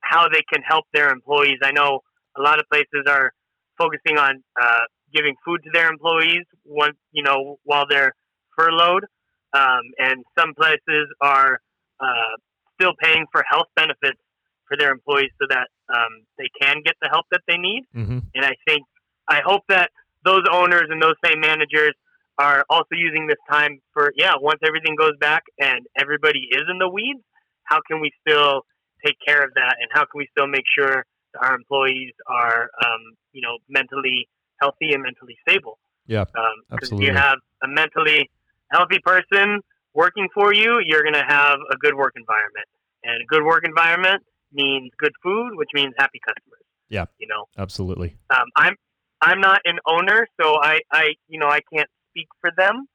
how 0.00 0.28
they 0.28 0.42
can 0.52 0.62
help 0.62 0.84
their 0.92 1.10
employees. 1.10 1.58
I 1.62 1.72
know 1.72 2.00
a 2.36 2.42
lot 2.42 2.58
of 2.58 2.66
places 2.70 3.06
are 3.08 3.32
focusing 3.78 4.18
on 4.18 4.42
uh, 4.60 4.80
giving 5.14 5.34
food 5.44 5.60
to 5.64 5.70
their 5.72 5.88
employees 5.88 6.44
once 6.64 6.96
you 7.12 7.22
know 7.22 7.58
while 7.64 7.84
they're 7.88 8.12
furloughed 8.56 9.04
um, 9.52 9.82
and 9.98 10.24
some 10.38 10.54
places 10.54 11.08
are 11.20 11.60
uh, 12.00 12.34
still 12.74 12.92
paying 13.00 13.26
for 13.32 13.44
health 13.48 13.68
benefits 13.74 14.20
for 14.68 14.76
their 14.76 14.92
employees 14.92 15.30
so 15.40 15.46
that 15.48 15.68
um, 15.88 16.26
they 16.38 16.48
can 16.60 16.82
get 16.84 16.94
the 17.00 17.08
help 17.08 17.26
that 17.30 17.40
they 17.46 17.56
need. 17.56 17.84
Mm-hmm. 17.94 18.18
And 18.34 18.44
I 18.44 18.54
think 18.66 18.82
I 19.28 19.40
hope 19.44 19.62
that 19.68 19.90
those 20.24 20.42
owners 20.50 20.84
and 20.90 21.00
those 21.00 21.14
same 21.24 21.40
managers 21.40 21.94
are 22.38 22.64
also 22.68 22.92
using 22.92 23.26
this 23.26 23.38
time 23.50 23.80
for 23.92 24.12
yeah 24.16 24.34
once 24.40 24.60
everything 24.66 24.94
goes 24.96 25.16
back 25.20 25.44
and 25.58 25.86
everybody 25.98 26.48
is 26.50 26.62
in 26.70 26.78
the 26.78 26.88
weeds 26.88 27.20
how 27.64 27.80
can 27.88 28.00
we 28.00 28.10
still 28.26 28.62
take 29.04 29.16
care 29.26 29.42
of 29.42 29.50
that 29.54 29.76
and 29.80 29.88
how 29.92 30.00
can 30.00 30.18
we 30.18 30.28
still 30.30 30.46
make 30.46 30.64
sure 30.76 31.04
our 31.40 31.54
employees 31.54 32.12
are 32.26 32.68
um, 32.84 33.16
you 33.32 33.42
know 33.42 33.58
mentally 33.68 34.28
healthy 34.60 34.92
and 34.92 35.02
mentally 35.02 35.36
stable 35.48 35.78
yeah 36.06 36.22
um, 36.22 36.56
absolutely 36.72 37.06
you 37.06 37.12
have 37.12 37.38
a 37.62 37.68
mentally 37.68 38.30
healthy 38.72 38.98
person 39.04 39.60
working 39.96 40.28
for 40.32 40.52
you, 40.52 40.80
you're 40.84 41.02
going 41.02 41.14
to 41.14 41.24
have 41.26 41.58
a 41.72 41.76
good 41.76 41.94
work 41.96 42.12
environment. 42.14 42.68
And 43.02 43.22
a 43.22 43.26
good 43.26 43.42
work 43.42 43.64
environment 43.66 44.22
means 44.52 44.90
good 44.98 45.12
food, 45.22 45.52
which 45.54 45.70
means 45.74 45.94
happy 45.98 46.20
customers. 46.24 46.62
Yeah. 46.88 47.06
You 47.18 47.26
know, 47.26 47.46
absolutely. 47.58 48.16
Um, 48.30 48.46
I'm, 48.54 48.76
I'm 49.20 49.40
not 49.40 49.60
an 49.64 49.78
owner, 49.86 50.28
so 50.40 50.56
I, 50.60 50.80
I, 50.92 51.14
you 51.28 51.40
know, 51.40 51.48
I 51.48 51.60
can't 51.72 51.88
speak 52.16 52.28
for 52.40 52.50
them. 52.56 52.86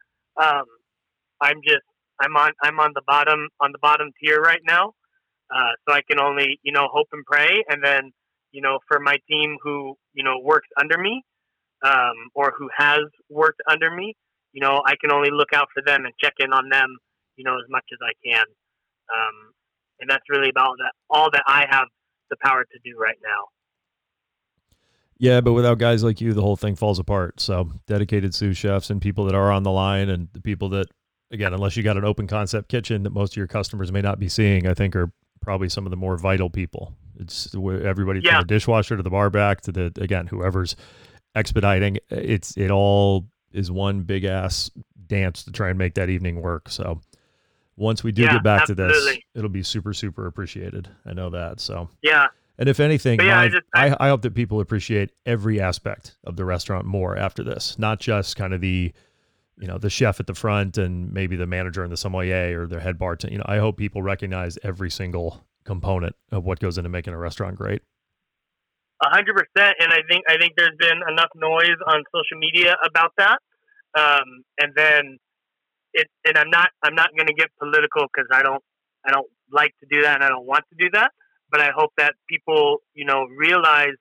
Um, 0.41 0.65
I'm 1.41 1.57
just, 1.63 1.85
I'm 2.21 2.35
on, 2.35 2.51
I'm 2.63 2.79
on 2.79 2.91
the 2.93 3.01
bottom, 3.05 3.47
on 3.59 3.71
the 3.71 3.79
bottom 3.81 4.09
tier 4.21 4.39
right 4.39 4.61
now. 4.67 4.93
Uh, 5.53 5.71
so 5.87 5.93
I 5.93 6.01
can 6.09 6.19
only, 6.19 6.59
you 6.63 6.71
know, 6.71 6.87
hope 6.91 7.07
and 7.11 7.25
pray. 7.25 7.63
And 7.69 7.83
then, 7.83 8.11
you 8.51 8.61
know, 8.61 8.79
for 8.87 8.99
my 8.99 9.17
team 9.29 9.57
who, 9.61 9.95
you 10.13 10.23
know, 10.23 10.39
works 10.41 10.67
under 10.79 10.97
me, 10.97 11.23
um, 11.83 12.15
or 12.35 12.53
who 12.57 12.69
has 12.75 13.01
worked 13.29 13.61
under 13.69 13.91
me, 13.91 14.15
you 14.53 14.61
know, 14.61 14.81
I 14.85 14.95
can 15.01 15.11
only 15.11 15.29
look 15.31 15.49
out 15.53 15.67
for 15.73 15.83
them 15.85 16.05
and 16.05 16.13
check 16.23 16.33
in 16.39 16.53
on 16.53 16.69
them, 16.69 16.97
you 17.35 17.43
know, 17.43 17.55
as 17.55 17.69
much 17.69 17.85
as 17.91 17.99
I 18.01 18.13
can. 18.25 18.45
Um, 19.09 19.51
and 19.99 20.09
that's 20.09 20.23
really 20.29 20.49
about 20.49 20.75
that, 20.77 20.93
all 21.09 21.29
that 21.31 21.43
I 21.47 21.65
have 21.69 21.87
the 22.29 22.37
power 22.43 22.63
to 22.63 22.79
do 22.83 22.97
right 22.97 23.17
now. 23.23 23.47
Yeah, 25.21 25.39
but 25.39 25.53
without 25.53 25.77
guys 25.77 26.03
like 26.03 26.19
you, 26.19 26.33
the 26.33 26.41
whole 26.41 26.55
thing 26.55 26.75
falls 26.75 26.97
apart. 26.97 27.39
So 27.39 27.69
dedicated 27.85 28.33
sous 28.33 28.57
chefs 28.57 28.89
and 28.89 28.99
people 28.99 29.25
that 29.25 29.35
are 29.35 29.51
on 29.51 29.61
the 29.61 29.69
line 29.69 30.09
and 30.09 30.27
the 30.33 30.41
people 30.41 30.69
that, 30.69 30.87
again, 31.29 31.53
unless 31.53 31.77
you 31.77 31.83
got 31.83 31.95
an 31.95 32.03
open 32.03 32.25
concept 32.25 32.69
kitchen 32.69 33.03
that 33.03 33.11
most 33.11 33.33
of 33.33 33.37
your 33.37 33.45
customers 33.45 33.91
may 33.91 34.01
not 34.01 34.17
be 34.17 34.27
seeing, 34.27 34.65
I 34.65 34.73
think 34.73 34.95
are 34.95 35.11
probably 35.39 35.69
some 35.69 35.85
of 35.85 35.91
the 35.91 35.95
more 35.95 36.17
vital 36.17 36.49
people. 36.49 36.95
It's 37.19 37.53
everybody 37.53 38.21
yeah. 38.23 38.31
from 38.31 38.41
the 38.41 38.47
dishwasher 38.47 38.97
to 38.97 39.03
the 39.03 39.11
bar 39.11 39.29
back 39.29 39.61
to 39.61 39.71
the, 39.71 39.91
again, 39.97 40.25
whoever's 40.25 40.75
expediting. 41.35 41.99
It's, 42.09 42.57
it 42.57 42.71
all 42.71 43.27
is 43.51 43.69
one 43.69 44.01
big 44.01 44.23
ass 44.25 44.71
dance 45.05 45.43
to 45.43 45.51
try 45.51 45.69
and 45.69 45.77
make 45.77 45.93
that 45.93 46.09
evening 46.09 46.41
work. 46.41 46.67
So 46.67 46.99
once 47.75 48.03
we 48.03 48.11
do 48.11 48.23
yeah, 48.23 48.33
get 48.33 48.43
back 48.43 48.61
absolutely. 48.61 48.93
to 48.93 49.03
this, 49.03 49.19
it'll 49.35 49.49
be 49.51 49.61
super, 49.61 49.93
super 49.93 50.25
appreciated. 50.25 50.89
I 51.05 51.13
know 51.13 51.29
that. 51.29 51.59
So 51.59 51.89
yeah, 52.01 52.25
And 52.57 52.69
if 52.69 52.79
anything, 52.79 53.19
yeah, 53.21 53.39
I 53.39 53.47
just- 53.47 53.63
I, 53.73 53.95
I 53.99 54.09
hope 54.09 54.21
that 54.23 54.35
people 54.35 54.59
appreciate 54.59 55.11
every 55.25 55.59
aspect 55.59 56.15
of 56.23 56.35
the 56.35 56.45
restaurant 56.45 56.85
more 56.85 57.17
after 57.17 57.43
this, 57.43 57.77
not 57.79 57.99
just 57.99 58.35
kind 58.35 58.53
of 58.53 58.61
the, 58.61 58.93
you 59.57 59.67
know, 59.67 59.77
the 59.77 59.89
chef 59.89 60.19
at 60.19 60.27
the 60.27 60.33
front 60.35 60.77
and 60.77 61.11
maybe 61.11 61.35
the 61.35 61.47
manager 61.47 61.83
and 61.83 61.91
the 61.91 61.97
sommelier 61.97 62.61
or 62.63 62.67
their 62.67 62.79
head 62.81 62.97
bartender. 62.99 63.31
You 63.33 63.39
know, 63.39 63.45
I 63.47 63.57
hope 63.57 63.77
people 63.77 64.01
recognize 64.01 64.57
every 64.63 64.91
single 64.91 65.45
component 65.63 66.15
of 66.31 66.43
what 66.43 66.59
goes 66.59 66.77
into 66.77 66.89
making 66.89 67.13
a 67.13 67.17
restaurant 67.17 67.55
great. 67.55 67.81
A 69.03 69.09
hundred 69.09 69.33
percent, 69.35 69.75
and 69.79 69.91
I 69.91 70.01
think 70.07 70.23
I 70.29 70.37
think 70.37 70.53
there's 70.55 70.75
been 70.77 70.99
enough 71.09 71.29
noise 71.33 71.77
on 71.87 72.03
social 72.13 72.37
media 72.37 72.75
about 72.85 73.11
that. 73.17 73.39
Um, 73.97 74.43
and 74.59 74.73
then 74.75 75.17
it, 75.93 76.07
and 76.23 76.37
I'm 76.37 76.51
not 76.51 76.69
I'm 76.83 76.93
not 76.93 77.09
going 77.17 77.25
to 77.27 77.33
get 77.33 77.47
political 77.57 78.05
because 78.13 78.27
I 78.31 78.43
don't 78.43 78.61
I 79.03 79.11
don't 79.11 79.25
like 79.51 79.73
to 79.79 79.87
do 79.89 80.03
that 80.03 80.15
and 80.15 80.23
I 80.23 80.29
don't 80.29 80.45
want 80.45 80.65
to 80.69 80.75
do 80.77 80.91
that. 80.93 81.11
But 81.51 81.61
I 81.61 81.71
hope 81.75 81.91
that 81.97 82.13
people 82.29 82.79
you 82.93 83.05
know 83.05 83.25
realize 83.37 83.97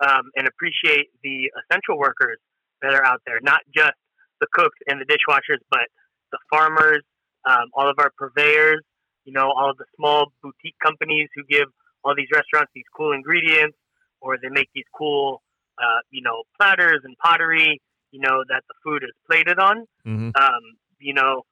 um, 0.00 0.30
and 0.36 0.48
appreciate 0.48 1.08
the 1.22 1.50
essential 1.62 1.98
workers 1.98 2.38
that 2.82 2.94
are 2.94 3.04
out 3.04 3.20
there, 3.26 3.38
not 3.42 3.60
just 3.74 3.94
the 4.40 4.46
cooks 4.52 4.78
and 4.86 5.00
the 5.00 5.04
dishwashers, 5.04 5.60
but 5.70 5.86
the 6.32 6.38
farmers, 6.50 7.02
um, 7.44 7.68
all 7.74 7.88
of 7.88 7.96
our 7.98 8.10
purveyors, 8.16 8.82
you 9.24 9.32
know, 9.32 9.52
all 9.52 9.70
of 9.70 9.76
the 9.76 9.84
small 9.96 10.32
boutique 10.42 10.76
companies 10.82 11.28
who 11.34 11.42
give 11.48 11.68
all 12.02 12.14
these 12.16 12.28
restaurants 12.32 12.70
these 12.74 12.88
cool 12.96 13.12
ingredients 13.12 13.76
or 14.20 14.36
they 14.40 14.48
make 14.48 14.68
these 14.74 14.84
cool, 14.96 15.42
uh, 15.78 16.00
you 16.10 16.22
know, 16.22 16.42
platters 16.58 17.00
and 17.04 17.16
pottery, 17.18 17.80
you 18.10 18.20
know, 18.20 18.42
that 18.48 18.62
the 18.68 18.74
food 18.82 19.02
is 19.02 19.10
plated 19.30 19.58
on. 19.58 19.84
Mm-hmm. 20.06 20.30
Um, 20.34 20.62
you 20.98 21.14
know, 21.14 21.42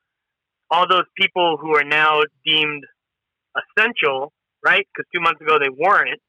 all 0.71 0.87
those 0.89 1.07
people 1.17 1.57
who 1.61 1.77
are 1.77 1.85
now 1.85 2.23
deemed 2.45 2.85
essential, 3.57 4.33
right? 4.65 4.87
Because 4.95 5.09
two 5.15 5.21
months 5.21 5.41
ago 5.41 5.59
they 5.59 5.69
weren't. 5.71 6.21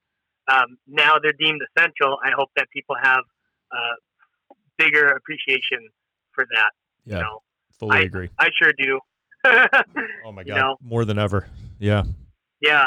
Um, 0.48 0.78
now 0.88 1.16
they're 1.22 1.34
deemed 1.40 1.62
essential. 1.76 2.18
I 2.24 2.32
hope 2.36 2.50
that 2.56 2.68
people 2.74 2.96
have 3.02 3.24
uh, 3.72 4.56
bigger 4.78 5.08
appreciation 5.10 5.90
for 6.34 6.46
that. 6.56 6.72
Yeah, 7.06 7.18
You 7.18 7.22
know, 7.24 7.42
fully 7.78 8.06
agree. 8.06 8.30
I 8.40 8.50
sure 8.62 8.74
do. 8.78 9.00
Oh 10.26 10.32
my 10.32 10.42
you 10.42 10.48
god, 10.48 10.56
know. 10.58 10.78
more 10.82 11.06
than 11.06 11.18
ever. 11.18 11.48
Yeah, 11.80 12.04
yeah, 12.62 12.86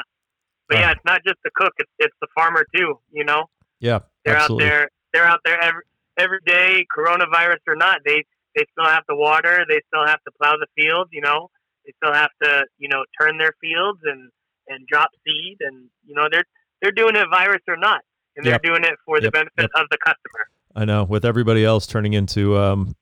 but 0.68 0.76
Uh. 0.76 0.81
yeah, 0.81 0.90
it's 0.92 1.05
not 1.05 1.22
just 1.26 1.38
the 1.44 1.50
cook; 1.55 1.72
it's, 1.78 1.90
it's 1.98 2.16
the 2.20 2.26
farmer 2.35 2.66
too. 2.76 2.98
You 3.12 3.24
know. 3.24 3.46
yeah, 3.81 4.00
they're 4.24 4.37
absolutely. 4.37 4.66
out 4.66 4.68
there 4.70 4.88
they're 5.12 5.24
out 5.24 5.40
there 5.44 5.61
every 5.62 5.83
every 6.18 6.38
day 6.44 6.85
coronavirus 6.94 7.59
or 7.66 7.74
not 7.76 8.00
they 8.05 8.22
they 8.55 8.64
still 8.72 8.85
have 8.90 9.05
to 9.07 9.16
water 9.16 9.64
they 9.68 9.81
still 9.88 10.07
have 10.07 10.22
to 10.24 10.31
plow 10.40 10.52
the 10.61 10.66
fields 10.76 11.09
you 11.12 11.22
know 11.22 11.48
they 11.87 11.92
still 12.02 12.12
have 12.12 12.31
to 12.42 12.64
you 12.78 12.88
know 12.88 13.02
turn 13.18 13.38
their 13.38 13.52
fields 13.62 13.98
and 14.05 14.31
and 14.68 14.87
drop 14.87 15.11
seed 15.27 15.57
and 15.61 15.88
you 16.07 16.14
know 16.14 16.29
they're 16.31 16.44
they're 16.81 16.92
doing 16.92 17.16
it 17.16 17.27
virus 17.31 17.62
or 17.68 17.77
not 17.77 18.01
and 18.37 18.44
they're 18.44 18.55
Yep. 18.55 18.62
doing 18.62 18.85
it 18.85 18.94
for 19.05 19.18
the 19.20 19.25
Yep. 19.27 19.33
benefit 19.33 19.53
Yep. 19.59 19.70
of 19.77 19.87
the 19.90 19.98
customer 19.98 20.48
I 20.75 20.85
know. 20.87 21.05
With 21.05 21.25
everybody 21.27 21.64
else 21.66 21.87
turning 21.87 22.14
into 22.14 22.57
um, 22.57 22.96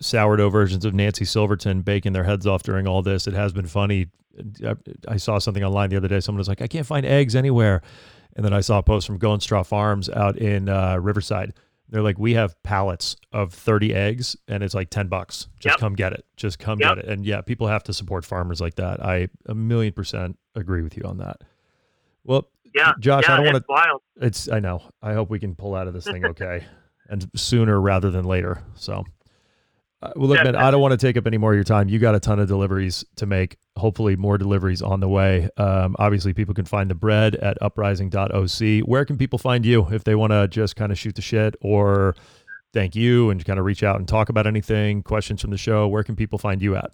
sourdough 0.00 0.50
versions 0.50 0.84
of 0.84 0.92
Nancy 0.94 1.24
Silverton 1.24 1.80
baking 1.82 2.12
their 2.12 2.24
heads 2.24 2.46
off 2.46 2.62
during 2.62 2.86
all 2.86 3.00
this, 3.02 3.26
it 3.26 3.32
has 3.32 3.52
been 3.54 3.66
funny. 3.66 4.08
I, 4.62 4.74
I 5.08 5.16
saw 5.16 5.38
something 5.38 5.64
online 5.64 5.88
the 5.90 5.96
other 5.96 6.08
day. 6.08 6.20
Someone 6.20 6.38
was 6.38 6.48
like, 6.48 6.60
"I 6.60 6.66
can't 6.66 6.86
find 6.86 7.06
eggs 7.06 7.34
anywhere," 7.34 7.80
and 8.36 8.44
then 8.44 8.52
I 8.52 8.60
saw 8.60 8.76
a 8.78 8.82
post 8.82 9.06
from 9.06 9.16
Going 9.16 9.40
Straw 9.40 9.62
Farms 9.62 10.10
out 10.10 10.36
in 10.36 10.68
uh, 10.68 10.98
Riverside. 10.98 11.54
They're 11.92 12.02
like, 12.02 12.18
"We 12.18 12.32
have 12.34 12.60
pallets 12.64 13.14
of 13.32 13.52
thirty 13.52 13.94
eggs, 13.94 14.34
and 14.48 14.64
it's 14.64 14.74
like 14.74 14.88
ten 14.90 15.06
bucks. 15.08 15.46
Just 15.60 15.74
Yep. 15.74 15.78
come 15.80 15.94
get 15.94 16.12
it. 16.14 16.24
Just 16.36 16.58
come 16.58 16.80
Yep. 16.80 16.96
get 16.96 17.04
it." 17.04 17.10
And 17.10 17.24
yeah, 17.24 17.42
people 17.42 17.68
have 17.68 17.84
to 17.84 17.92
support 17.92 18.24
farmers 18.24 18.60
like 18.60 18.74
that. 18.76 19.04
I 19.04 19.28
a 19.46 19.54
million 19.54 19.92
percent 19.92 20.38
agree 20.54 20.82
with 20.82 20.96
you 20.96 21.04
on 21.04 21.18
that. 21.18 21.42
Well, 22.24 22.48
yeah 22.74 22.92
Josh, 22.98 23.24
yeah, 23.28 23.34
I 23.34 23.36
don't 23.44 23.46
wanna- 23.68 23.98
it's 24.16 24.48
I 24.48 24.58
know. 24.58 24.82
I 25.02 25.12
hope 25.12 25.28
we 25.30 25.38
can 25.38 25.54
pull 25.54 25.74
out 25.74 25.86
of 25.86 25.92
this 25.94 26.04
thing 26.04 26.24
okay, 26.24 26.64
and 27.10 27.30
sooner 27.36 27.78
rather 27.80 28.10
than 28.10 28.24
later. 28.24 28.62
So, 28.74 29.04
well, 30.16 30.28
look, 30.28 30.42
man, 30.42 30.56
I 30.56 30.70
don't 30.70 30.80
want 30.80 30.92
to 30.92 30.98
take 30.98 31.16
up 31.16 31.26
any 31.26 31.38
more 31.38 31.52
of 31.52 31.56
your 31.56 31.64
time. 31.64 31.88
You 31.88 31.98
got 31.98 32.14
a 32.14 32.20
ton 32.20 32.38
of 32.38 32.48
deliveries 32.48 33.04
to 33.16 33.26
make. 33.26 33.56
Hopefully, 33.76 34.16
more 34.16 34.38
deliveries 34.38 34.82
on 34.82 35.00
the 35.00 35.08
way. 35.08 35.48
Um, 35.56 35.96
obviously, 35.98 36.32
people 36.34 36.54
can 36.54 36.64
find 36.64 36.90
the 36.90 36.94
bread 36.94 37.36
at 37.36 37.60
uprising.oc. 37.62 38.86
Where 38.88 39.04
can 39.04 39.16
people 39.16 39.38
find 39.38 39.64
you 39.64 39.86
if 39.90 40.04
they 40.04 40.14
want 40.14 40.32
to 40.32 40.48
just 40.48 40.76
kind 40.76 40.92
of 40.92 40.98
shoot 40.98 41.14
the 41.14 41.22
shit 41.22 41.54
or 41.60 42.14
thank 42.72 42.94
you 42.96 43.30
and 43.30 43.44
kind 43.44 43.58
of 43.58 43.64
reach 43.64 43.82
out 43.82 43.96
and 43.96 44.08
talk 44.08 44.28
about 44.28 44.46
anything, 44.46 45.02
questions 45.02 45.40
from 45.40 45.50
the 45.50 45.58
show? 45.58 45.88
Where 45.88 46.02
can 46.02 46.16
people 46.16 46.38
find 46.38 46.60
you 46.60 46.76
at? 46.76 46.92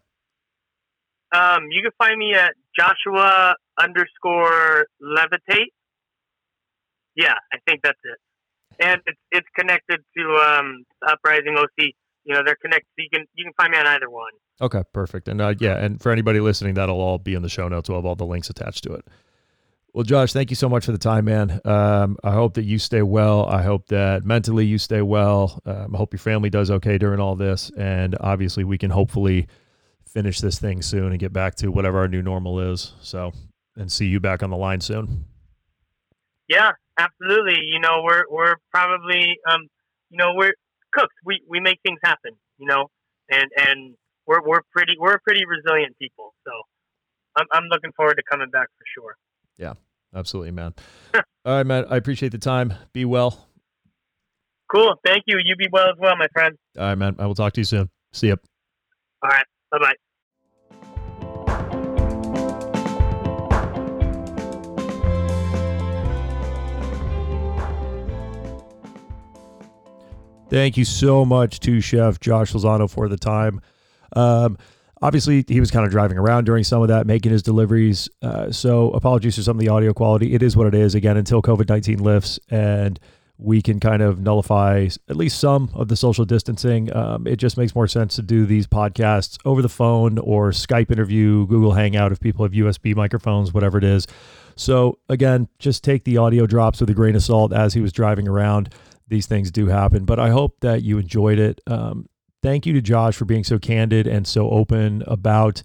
um 1.34 1.64
you 1.70 1.82
can 1.82 1.90
find 1.98 2.18
me 2.18 2.34
at 2.34 2.54
joshua 2.78 3.54
underscore 3.78 4.86
levitate 5.02 5.72
yeah 7.16 7.34
i 7.52 7.58
think 7.66 7.80
that's 7.82 7.98
it 8.04 8.18
and 8.80 9.00
it's 9.06 9.18
it's 9.30 9.46
connected 9.56 10.00
to 10.16 10.34
um 10.36 10.84
uprising 11.06 11.56
oc 11.58 11.90
you 12.28 12.34
know 12.34 12.42
they're 12.44 12.60
connected 12.62 12.86
you 12.98 13.08
can 13.12 13.24
you 13.34 13.44
can 13.44 13.52
find 13.54 13.72
me 13.72 13.78
on 13.78 13.86
either 13.88 14.08
one 14.08 14.32
Okay, 14.60 14.82
perfect. 14.92 15.28
And 15.28 15.40
uh, 15.40 15.54
yeah, 15.58 15.76
and 15.76 16.00
for 16.00 16.10
anybody 16.10 16.40
listening, 16.40 16.74
that'll 16.74 17.00
all 17.00 17.18
be 17.18 17.34
in 17.34 17.42
the 17.42 17.48
show 17.48 17.68
notes. 17.68 17.88
We'll 17.88 17.98
have 17.98 18.06
all 18.06 18.16
the 18.16 18.26
links 18.26 18.50
attached 18.50 18.84
to 18.84 18.94
it. 18.94 19.06
Well, 19.94 20.04
Josh, 20.04 20.32
thank 20.32 20.50
you 20.50 20.56
so 20.56 20.68
much 20.68 20.84
for 20.84 20.92
the 20.92 20.98
time, 20.98 21.24
man. 21.24 21.60
Um, 21.64 22.18
I 22.22 22.32
hope 22.32 22.54
that 22.54 22.64
you 22.64 22.78
stay 22.78 23.02
well. 23.02 23.46
I 23.46 23.62
hope 23.62 23.86
that 23.86 24.24
mentally 24.24 24.66
you 24.66 24.78
stay 24.78 25.00
well. 25.00 25.60
Um, 25.64 25.94
I 25.94 25.98
hope 25.98 26.12
your 26.12 26.18
family 26.18 26.50
does 26.50 26.70
okay 26.70 26.98
during 26.98 27.20
all 27.20 27.36
this. 27.36 27.70
And 27.76 28.16
obviously, 28.20 28.64
we 28.64 28.78
can 28.78 28.90
hopefully 28.90 29.46
finish 30.06 30.40
this 30.40 30.58
thing 30.58 30.82
soon 30.82 31.12
and 31.12 31.18
get 31.18 31.32
back 31.32 31.54
to 31.56 31.68
whatever 31.68 31.98
our 31.98 32.08
new 32.08 32.22
normal 32.22 32.60
is. 32.72 32.94
So, 33.00 33.32
and 33.76 33.90
see 33.90 34.06
you 34.06 34.20
back 34.20 34.42
on 34.42 34.50
the 34.50 34.56
line 34.56 34.80
soon. 34.80 35.24
Yeah, 36.48 36.72
absolutely. 36.98 37.60
You 37.64 37.80
know, 37.80 38.02
we're 38.02 38.24
we're 38.28 38.56
probably 38.72 39.36
um, 39.50 39.68
you 40.10 40.18
know, 40.18 40.32
we're 40.34 40.54
cooks. 40.92 41.14
We 41.24 41.40
we 41.48 41.60
make 41.60 41.78
things 41.84 41.98
happen. 42.04 42.32
You 42.58 42.66
know, 42.66 42.90
and 43.30 43.46
and 43.56 43.94
we're 44.26 44.42
we're 44.44 44.60
pretty 44.72 44.92
we're 44.98 45.18
pretty 45.20 45.44
resilient 45.46 45.96
people. 45.98 46.34
So 46.46 46.52
I'm 47.36 47.46
I'm 47.52 47.64
looking 47.70 47.92
forward 47.96 48.14
to 48.16 48.22
coming 48.30 48.50
back 48.50 48.68
for 48.78 48.84
sure. 48.94 49.16
Yeah, 49.56 49.74
absolutely, 50.14 50.52
man. 50.52 50.74
all 51.14 51.22
right, 51.56 51.66
man. 51.66 51.86
I 51.90 51.96
appreciate 51.96 52.32
the 52.32 52.38
time. 52.38 52.74
Be 52.92 53.04
well. 53.04 53.48
Cool. 54.70 54.94
Thank 55.04 55.24
you. 55.26 55.38
You 55.42 55.56
be 55.56 55.68
well 55.72 55.88
as 55.88 55.96
well, 55.98 56.14
my 56.16 56.28
friend. 56.32 56.56
All 56.76 56.84
right, 56.84 56.94
man. 56.94 57.16
I 57.18 57.26
will 57.26 57.34
talk 57.34 57.54
to 57.54 57.60
you 57.60 57.64
soon. 57.64 57.88
See 58.12 58.28
ya. 58.28 58.36
All 59.22 59.30
right. 59.30 59.46
Bye 59.70 59.78
bye. 59.78 60.07
Thank 70.50 70.78
you 70.78 70.86
so 70.86 71.26
much 71.26 71.60
to 71.60 71.78
Chef 71.82 72.20
Josh 72.20 72.54
Lozano 72.54 72.88
for 72.88 73.06
the 73.08 73.18
time. 73.18 73.60
Um, 74.16 74.56
obviously, 75.02 75.44
he 75.46 75.60
was 75.60 75.70
kind 75.70 75.84
of 75.84 75.92
driving 75.92 76.16
around 76.16 76.44
during 76.44 76.64
some 76.64 76.80
of 76.80 76.88
that, 76.88 77.06
making 77.06 77.32
his 77.32 77.42
deliveries. 77.42 78.08
Uh, 78.22 78.50
so, 78.50 78.90
apologies 78.92 79.36
for 79.36 79.42
some 79.42 79.58
of 79.58 79.60
the 79.60 79.68
audio 79.68 79.92
quality. 79.92 80.32
It 80.32 80.42
is 80.42 80.56
what 80.56 80.66
it 80.66 80.74
is. 80.74 80.94
Again, 80.94 81.18
until 81.18 81.42
COVID 81.42 81.68
19 81.68 81.98
lifts 81.98 82.40
and 82.48 82.98
we 83.36 83.60
can 83.60 83.78
kind 83.78 84.00
of 84.00 84.20
nullify 84.20 84.88
at 85.08 85.16
least 85.16 85.38
some 85.38 85.70
of 85.74 85.88
the 85.88 85.96
social 85.96 86.24
distancing, 86.24 86.94
um, 86.96 87.26
it 87.26 87.36
just 87.36 87.58
makes 87.58 87.74
more 87.74 87.86
sense 87.86 88.16
to 88.16 88.22
do 88.22 88.46
these 88.46 88.66
podcasts 88.66 89.38
over 89.44 89.60
the 89.60 89.68
phone 89.68 90.16
or 90.18 90.50
Skype 90.50 90.90
interview, 90.90 91.46
Google 91.46 91.72
Hangout 91.72 92.10
if 92.10 92.20
people 92.20 92.44
have 92.44 92.52
USB 92.52 92.96
microphones, 92.96 93.52
whatever 93.52 93.76
it 93.76 93.84
is. 93.84 94.06
So, 94.56 94.98
again, 95.10 95.46
just 95.58 95.84
take 95.84 96.04
the 96.04 96.16
audio 96.16 96.46
drops 96.46 96.80
with 96.80 96.88
a 96.88 96.94
grain 96.94 97.14
of 97.14 97.22
salt 97.22 97.52
as 97.52 97.74
he 97.74 97.82
was 97.82 97.92
driving 97.92 98.26
around 98.26 98.74
these 99.08 99.26
things 99.26 99.50
do 99.50 99.66
happen. 99.66 100.04
But 100.04 100.18
I 100.18 100.30
hope 100.30 100.60
that 100.60 100.82
you 100.82 100.98
enjoyed 100.98 101.38
it. 101.38 101.60
Um, 101.66 102.08
thank 102.42 102.66
you 102.66 102.72
to 102.74 102.80
Josh 102.80 103.16
for 103.16 103.24
being 103.24 103.44
so 103.44 103.58
candid 103.58 104.06
and 104.06 104.26
so 104.26 104.50
open 104.50 105.02
about 105.06 105.62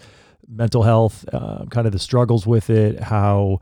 mental 0.47 0.83
health, 0.83 1.25
uh, 1.33 1.65
kind 1.69 1.85
of 1.85 1.93
the 1.93 1.99
struggles 1.99 2.45
with 2.45 2.69
it, 2.69 2.99
how 2.99 3.59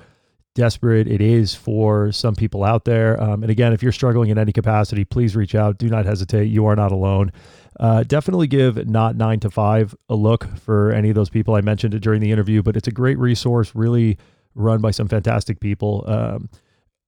desperate 0.54 1.08
it 1.08 1.22
is 1.22 1.56
for 1.56 2.12
some 2.12 2.36
people 2.36 2.64
out 2.64 2.86
there. 2.86 3.22
Um, 3.22 3.44
and 3.44 3.50
again, 3.50 3.74
if 3.74 3.82
you're 3.82 3.92
struggling 3.92 4.30
in 4.30 4.38
any 4.38 4.52
capacity, 4.52 5.06
please 5.06 5.36
reach 5.36 5.56
out. 5.56 5.78
Do 5.78 5.88
not 5.88 6.06
hesitate. 6.06 6.46
You 6.46 6.66
are 6.66 6.76
not 6.76 6.92
alone. 6.92 7.32
Uh, 7.80 8.04
definitely 8.04 8.48
give 8.48 8.88
Not 8.88 9.16
Nine 9.16 9.40
to 9.40 9.50
Five 9.50 9.96
a 10.10 10.16
look 10.16 10.46
for 10.58 10.92
any 10.92 11.10
of 11.10 11.16
those 11.16 11.30
people. 11.30 11.56
I 11.56 11.62
mentioned 11.62 11.94
it 11.94 12.00
during 12.00 12.20
the 12.22 12.32
interview, 12.32 12.62
but 12.62 12.76
it's 12.76 12.88
a 12.88 12.92
great 12.92 13.18
resource, 13.18 13.74
really 13.74 14.18
run 14.54 14.82
by 14.82 14.92
some 14.92 15.08
fantastic 15.08 15.60
people. 15.60 16.04
Um, 16.06 16.50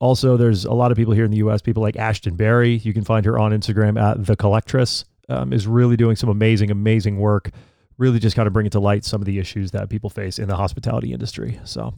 also, 0.03 0.35
there's 0.35 0.65
a 0.65 0.73
lot 0.73 0.91
of 0.91 0.97
people 0.97 1.13
here 1.13 1.23
in 1.23 1.31
the 1.31 1.37
U.S. 1.37 1.61
People 1.61 1.81
like 1.81 1.95
Ashtin 1.95 2.35
Berry. 2.35 2.75
You 2.75 2.93
can 2.93 3.05
find 3.05 3.25
her 3.25 3.39
on 3.39 3.53
Instagram 3.53 3.97
at 3.97 4.25
the 4.25 4.35
Collectress. 4.35 5.05
Um, 5.29 5.53
is 5.53 5.65
really 5.65 5.95
doing 5.95 6.17
some 6.17 6.27
amazing, 6.27 6.69
amazing 6.69 7.19
work. 7.19 7.51
Really, 7.97 8.19
just 8.19 8.35
kind 8.35 8.45
of 8.45 8.51
bringing 8.51 8.71
to 8.71 8.81
light 8.81 9.05
some 9.05 9.21
of 9.21 9.25
the 9.25 9.39
issues 9.39 9.71
that 9.71 9.89
people 9.89 10.09
face 10.09 10.39
in 10.39 10.49
the 10.49 10.57
hospitality 10.57 11.13
industry. 11.13 11.57
So, 11.63 11.97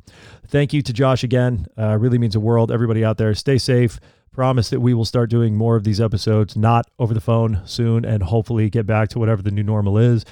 thank 0.50 0.72
you 0.72 0.84
to 0.84 0.94
Josh 0.94 1.24
again. 1.24 1.66
Uh, 1.76 1.98
really 1.98 2.20
means 2.20 2.34
the 2.34 2.40
world. 2.40 2.72
Everybody 2.72 3.04
out 3.04 3.18
there, 3.18 3.34
stay 3.34 3.58
safe. 3.58 4.00
Promise 4.32 4.70
that 4.70 4.82
we 4.82 4.94
will 4.94 5.06
start 5.06 5.32
doing 5.32 5.56
more 5.56 5.76
of 5.76 5.84
these 5.84 6.00
episodes, 6.00 6.56
not 6.56 6.86
over 7.00 7.16
the 7.16 7.22
phone 7.22 7.62
soon, 7.66 8.06
and 8.06 8.22
hopefully 8.22 8.70
get 8.70 8.86
back 8.86 9.10
to 9.10 9.20
whatever 9.20 9.42
the 9.42 9.50
new 9.50 9.64
normal 9.64 9.98
is 9.98 10.26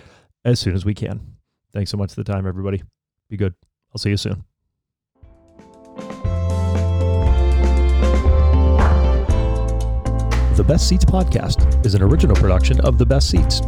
as 0.46 0.60
soon 0.60 0.76
as 0.76 0.86
we 0.86 0.94
can. 0.94 1.38
Thanks 1.74 1.90
so 1.90 1.98
much 1.98 2.14
for 2.14 2.22
the 2.22 2.32
time, 2.32 2.46
everybody. 2.46 2.84
Be 3.32 3.38
good. 3.38 3.56
I'll 3.92 3.98
see 3.98 4.12
you 4.12 4.18
soon. 4.18 4.44
The 10.56 10.64
Best 10.64 10.88
Ceats 10.88 11.04
podcast 11.04 11.84
is 11.84 11.96
an 11.96 12.04
original 12.04 12.36
production 12.36 12.80
of 12.82 13.00
The 13.00 13.06
Best 13.08 13.32
Ceats. 13.32 13.62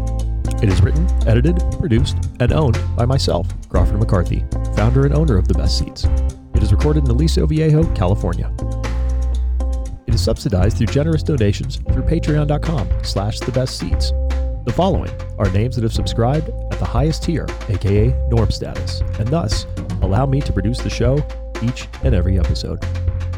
It 0.61 0.69
is 0.69 0.83
written, 0.83 1.07
edited, 1.27 1.59
produced, 1.79 2.15
and 2.39 2.53
owned 2.53 2.77
by 2.95 3.05
myself, 3.05 3.47
Crawford 3.69 3.97
McCarthy, 3.97 4.45
founder 4.75 5.03
and 5.03 5.15
owner 5.15 5.35
of 5.35 5.47
The 5.47 5.55
Best 5.55 5.79
Ceats. 5.79 6.03
It 6.53 6.61
is 6.61 6.71
recorded 6.71 7.05
in 7.05 7.09
Aliso 7.09 7.47
Viejo, 7.47 7.91
California. 7.95 8.53
It 10.05 10.13
is 10.13 10.23
subsidized 10.23 10.77
through 10.77 10.85
generous 10.85 11.23
donations 11.23 11.77
through 11.77 12.03
patreon.com 12.03 12.87
slash 13.03 13.39
the 13.39 13.51
best 13.51 13.79
ceats. 13.79 14.11
The 14.65 14.73
following 14.75 15.11
are 15.39 15.49
names 15.49 15.75
that 15.77 15.81
have 15.81 15.93
subscribed 15.93 16.49
at 16.71 16.77
the 16.77 16.85
highest 16.85 17.23
tier, 17.23 17.47
aka 17.67 18.13
norm 18.29 18.51
status, 18.51 19.01
and 19.17 19.27
thus 19.29 19.65
allow 20.03 20.27
me 20.27 20.39
to 20.41 20.53
produce 20.53 20.81
the 20.81 20.91
show 20.91 21.17
each 21.63 21.87
and 22.03 22.13
every 22.13 22.37
episode. 22.37 22.79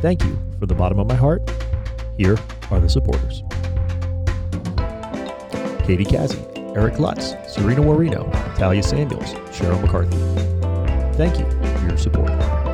Thank 0.01 0.21
you 0.25 0.37
from 0.59 0.67
the 0.67 0.75
bottom 0.75 0.99
of 0.99 1.07
my 1.07 1.15
heart. 1.15 1.49
Here 2.17 2.35
are 2.71 2.79
the 2.79 2.89
supporters. 2.89 3.43
Katie 5.85 6.05
Kazzy, 6.05 6.75
Eric 6.75 6.99
Lutz, 6.99 7.35
Serena 7.47 7.81
Warino, 7.81 8.29
Talia 8.57 8.83
Samuels, 8.83 9.33
Cheryl 9.55 9.81
McCarthy. 9.81 10.17
Thank 11.17 11.39
you 11.39 11.49
for 11.49 11.87
your 11.87 11.97
support. 11.97 12.66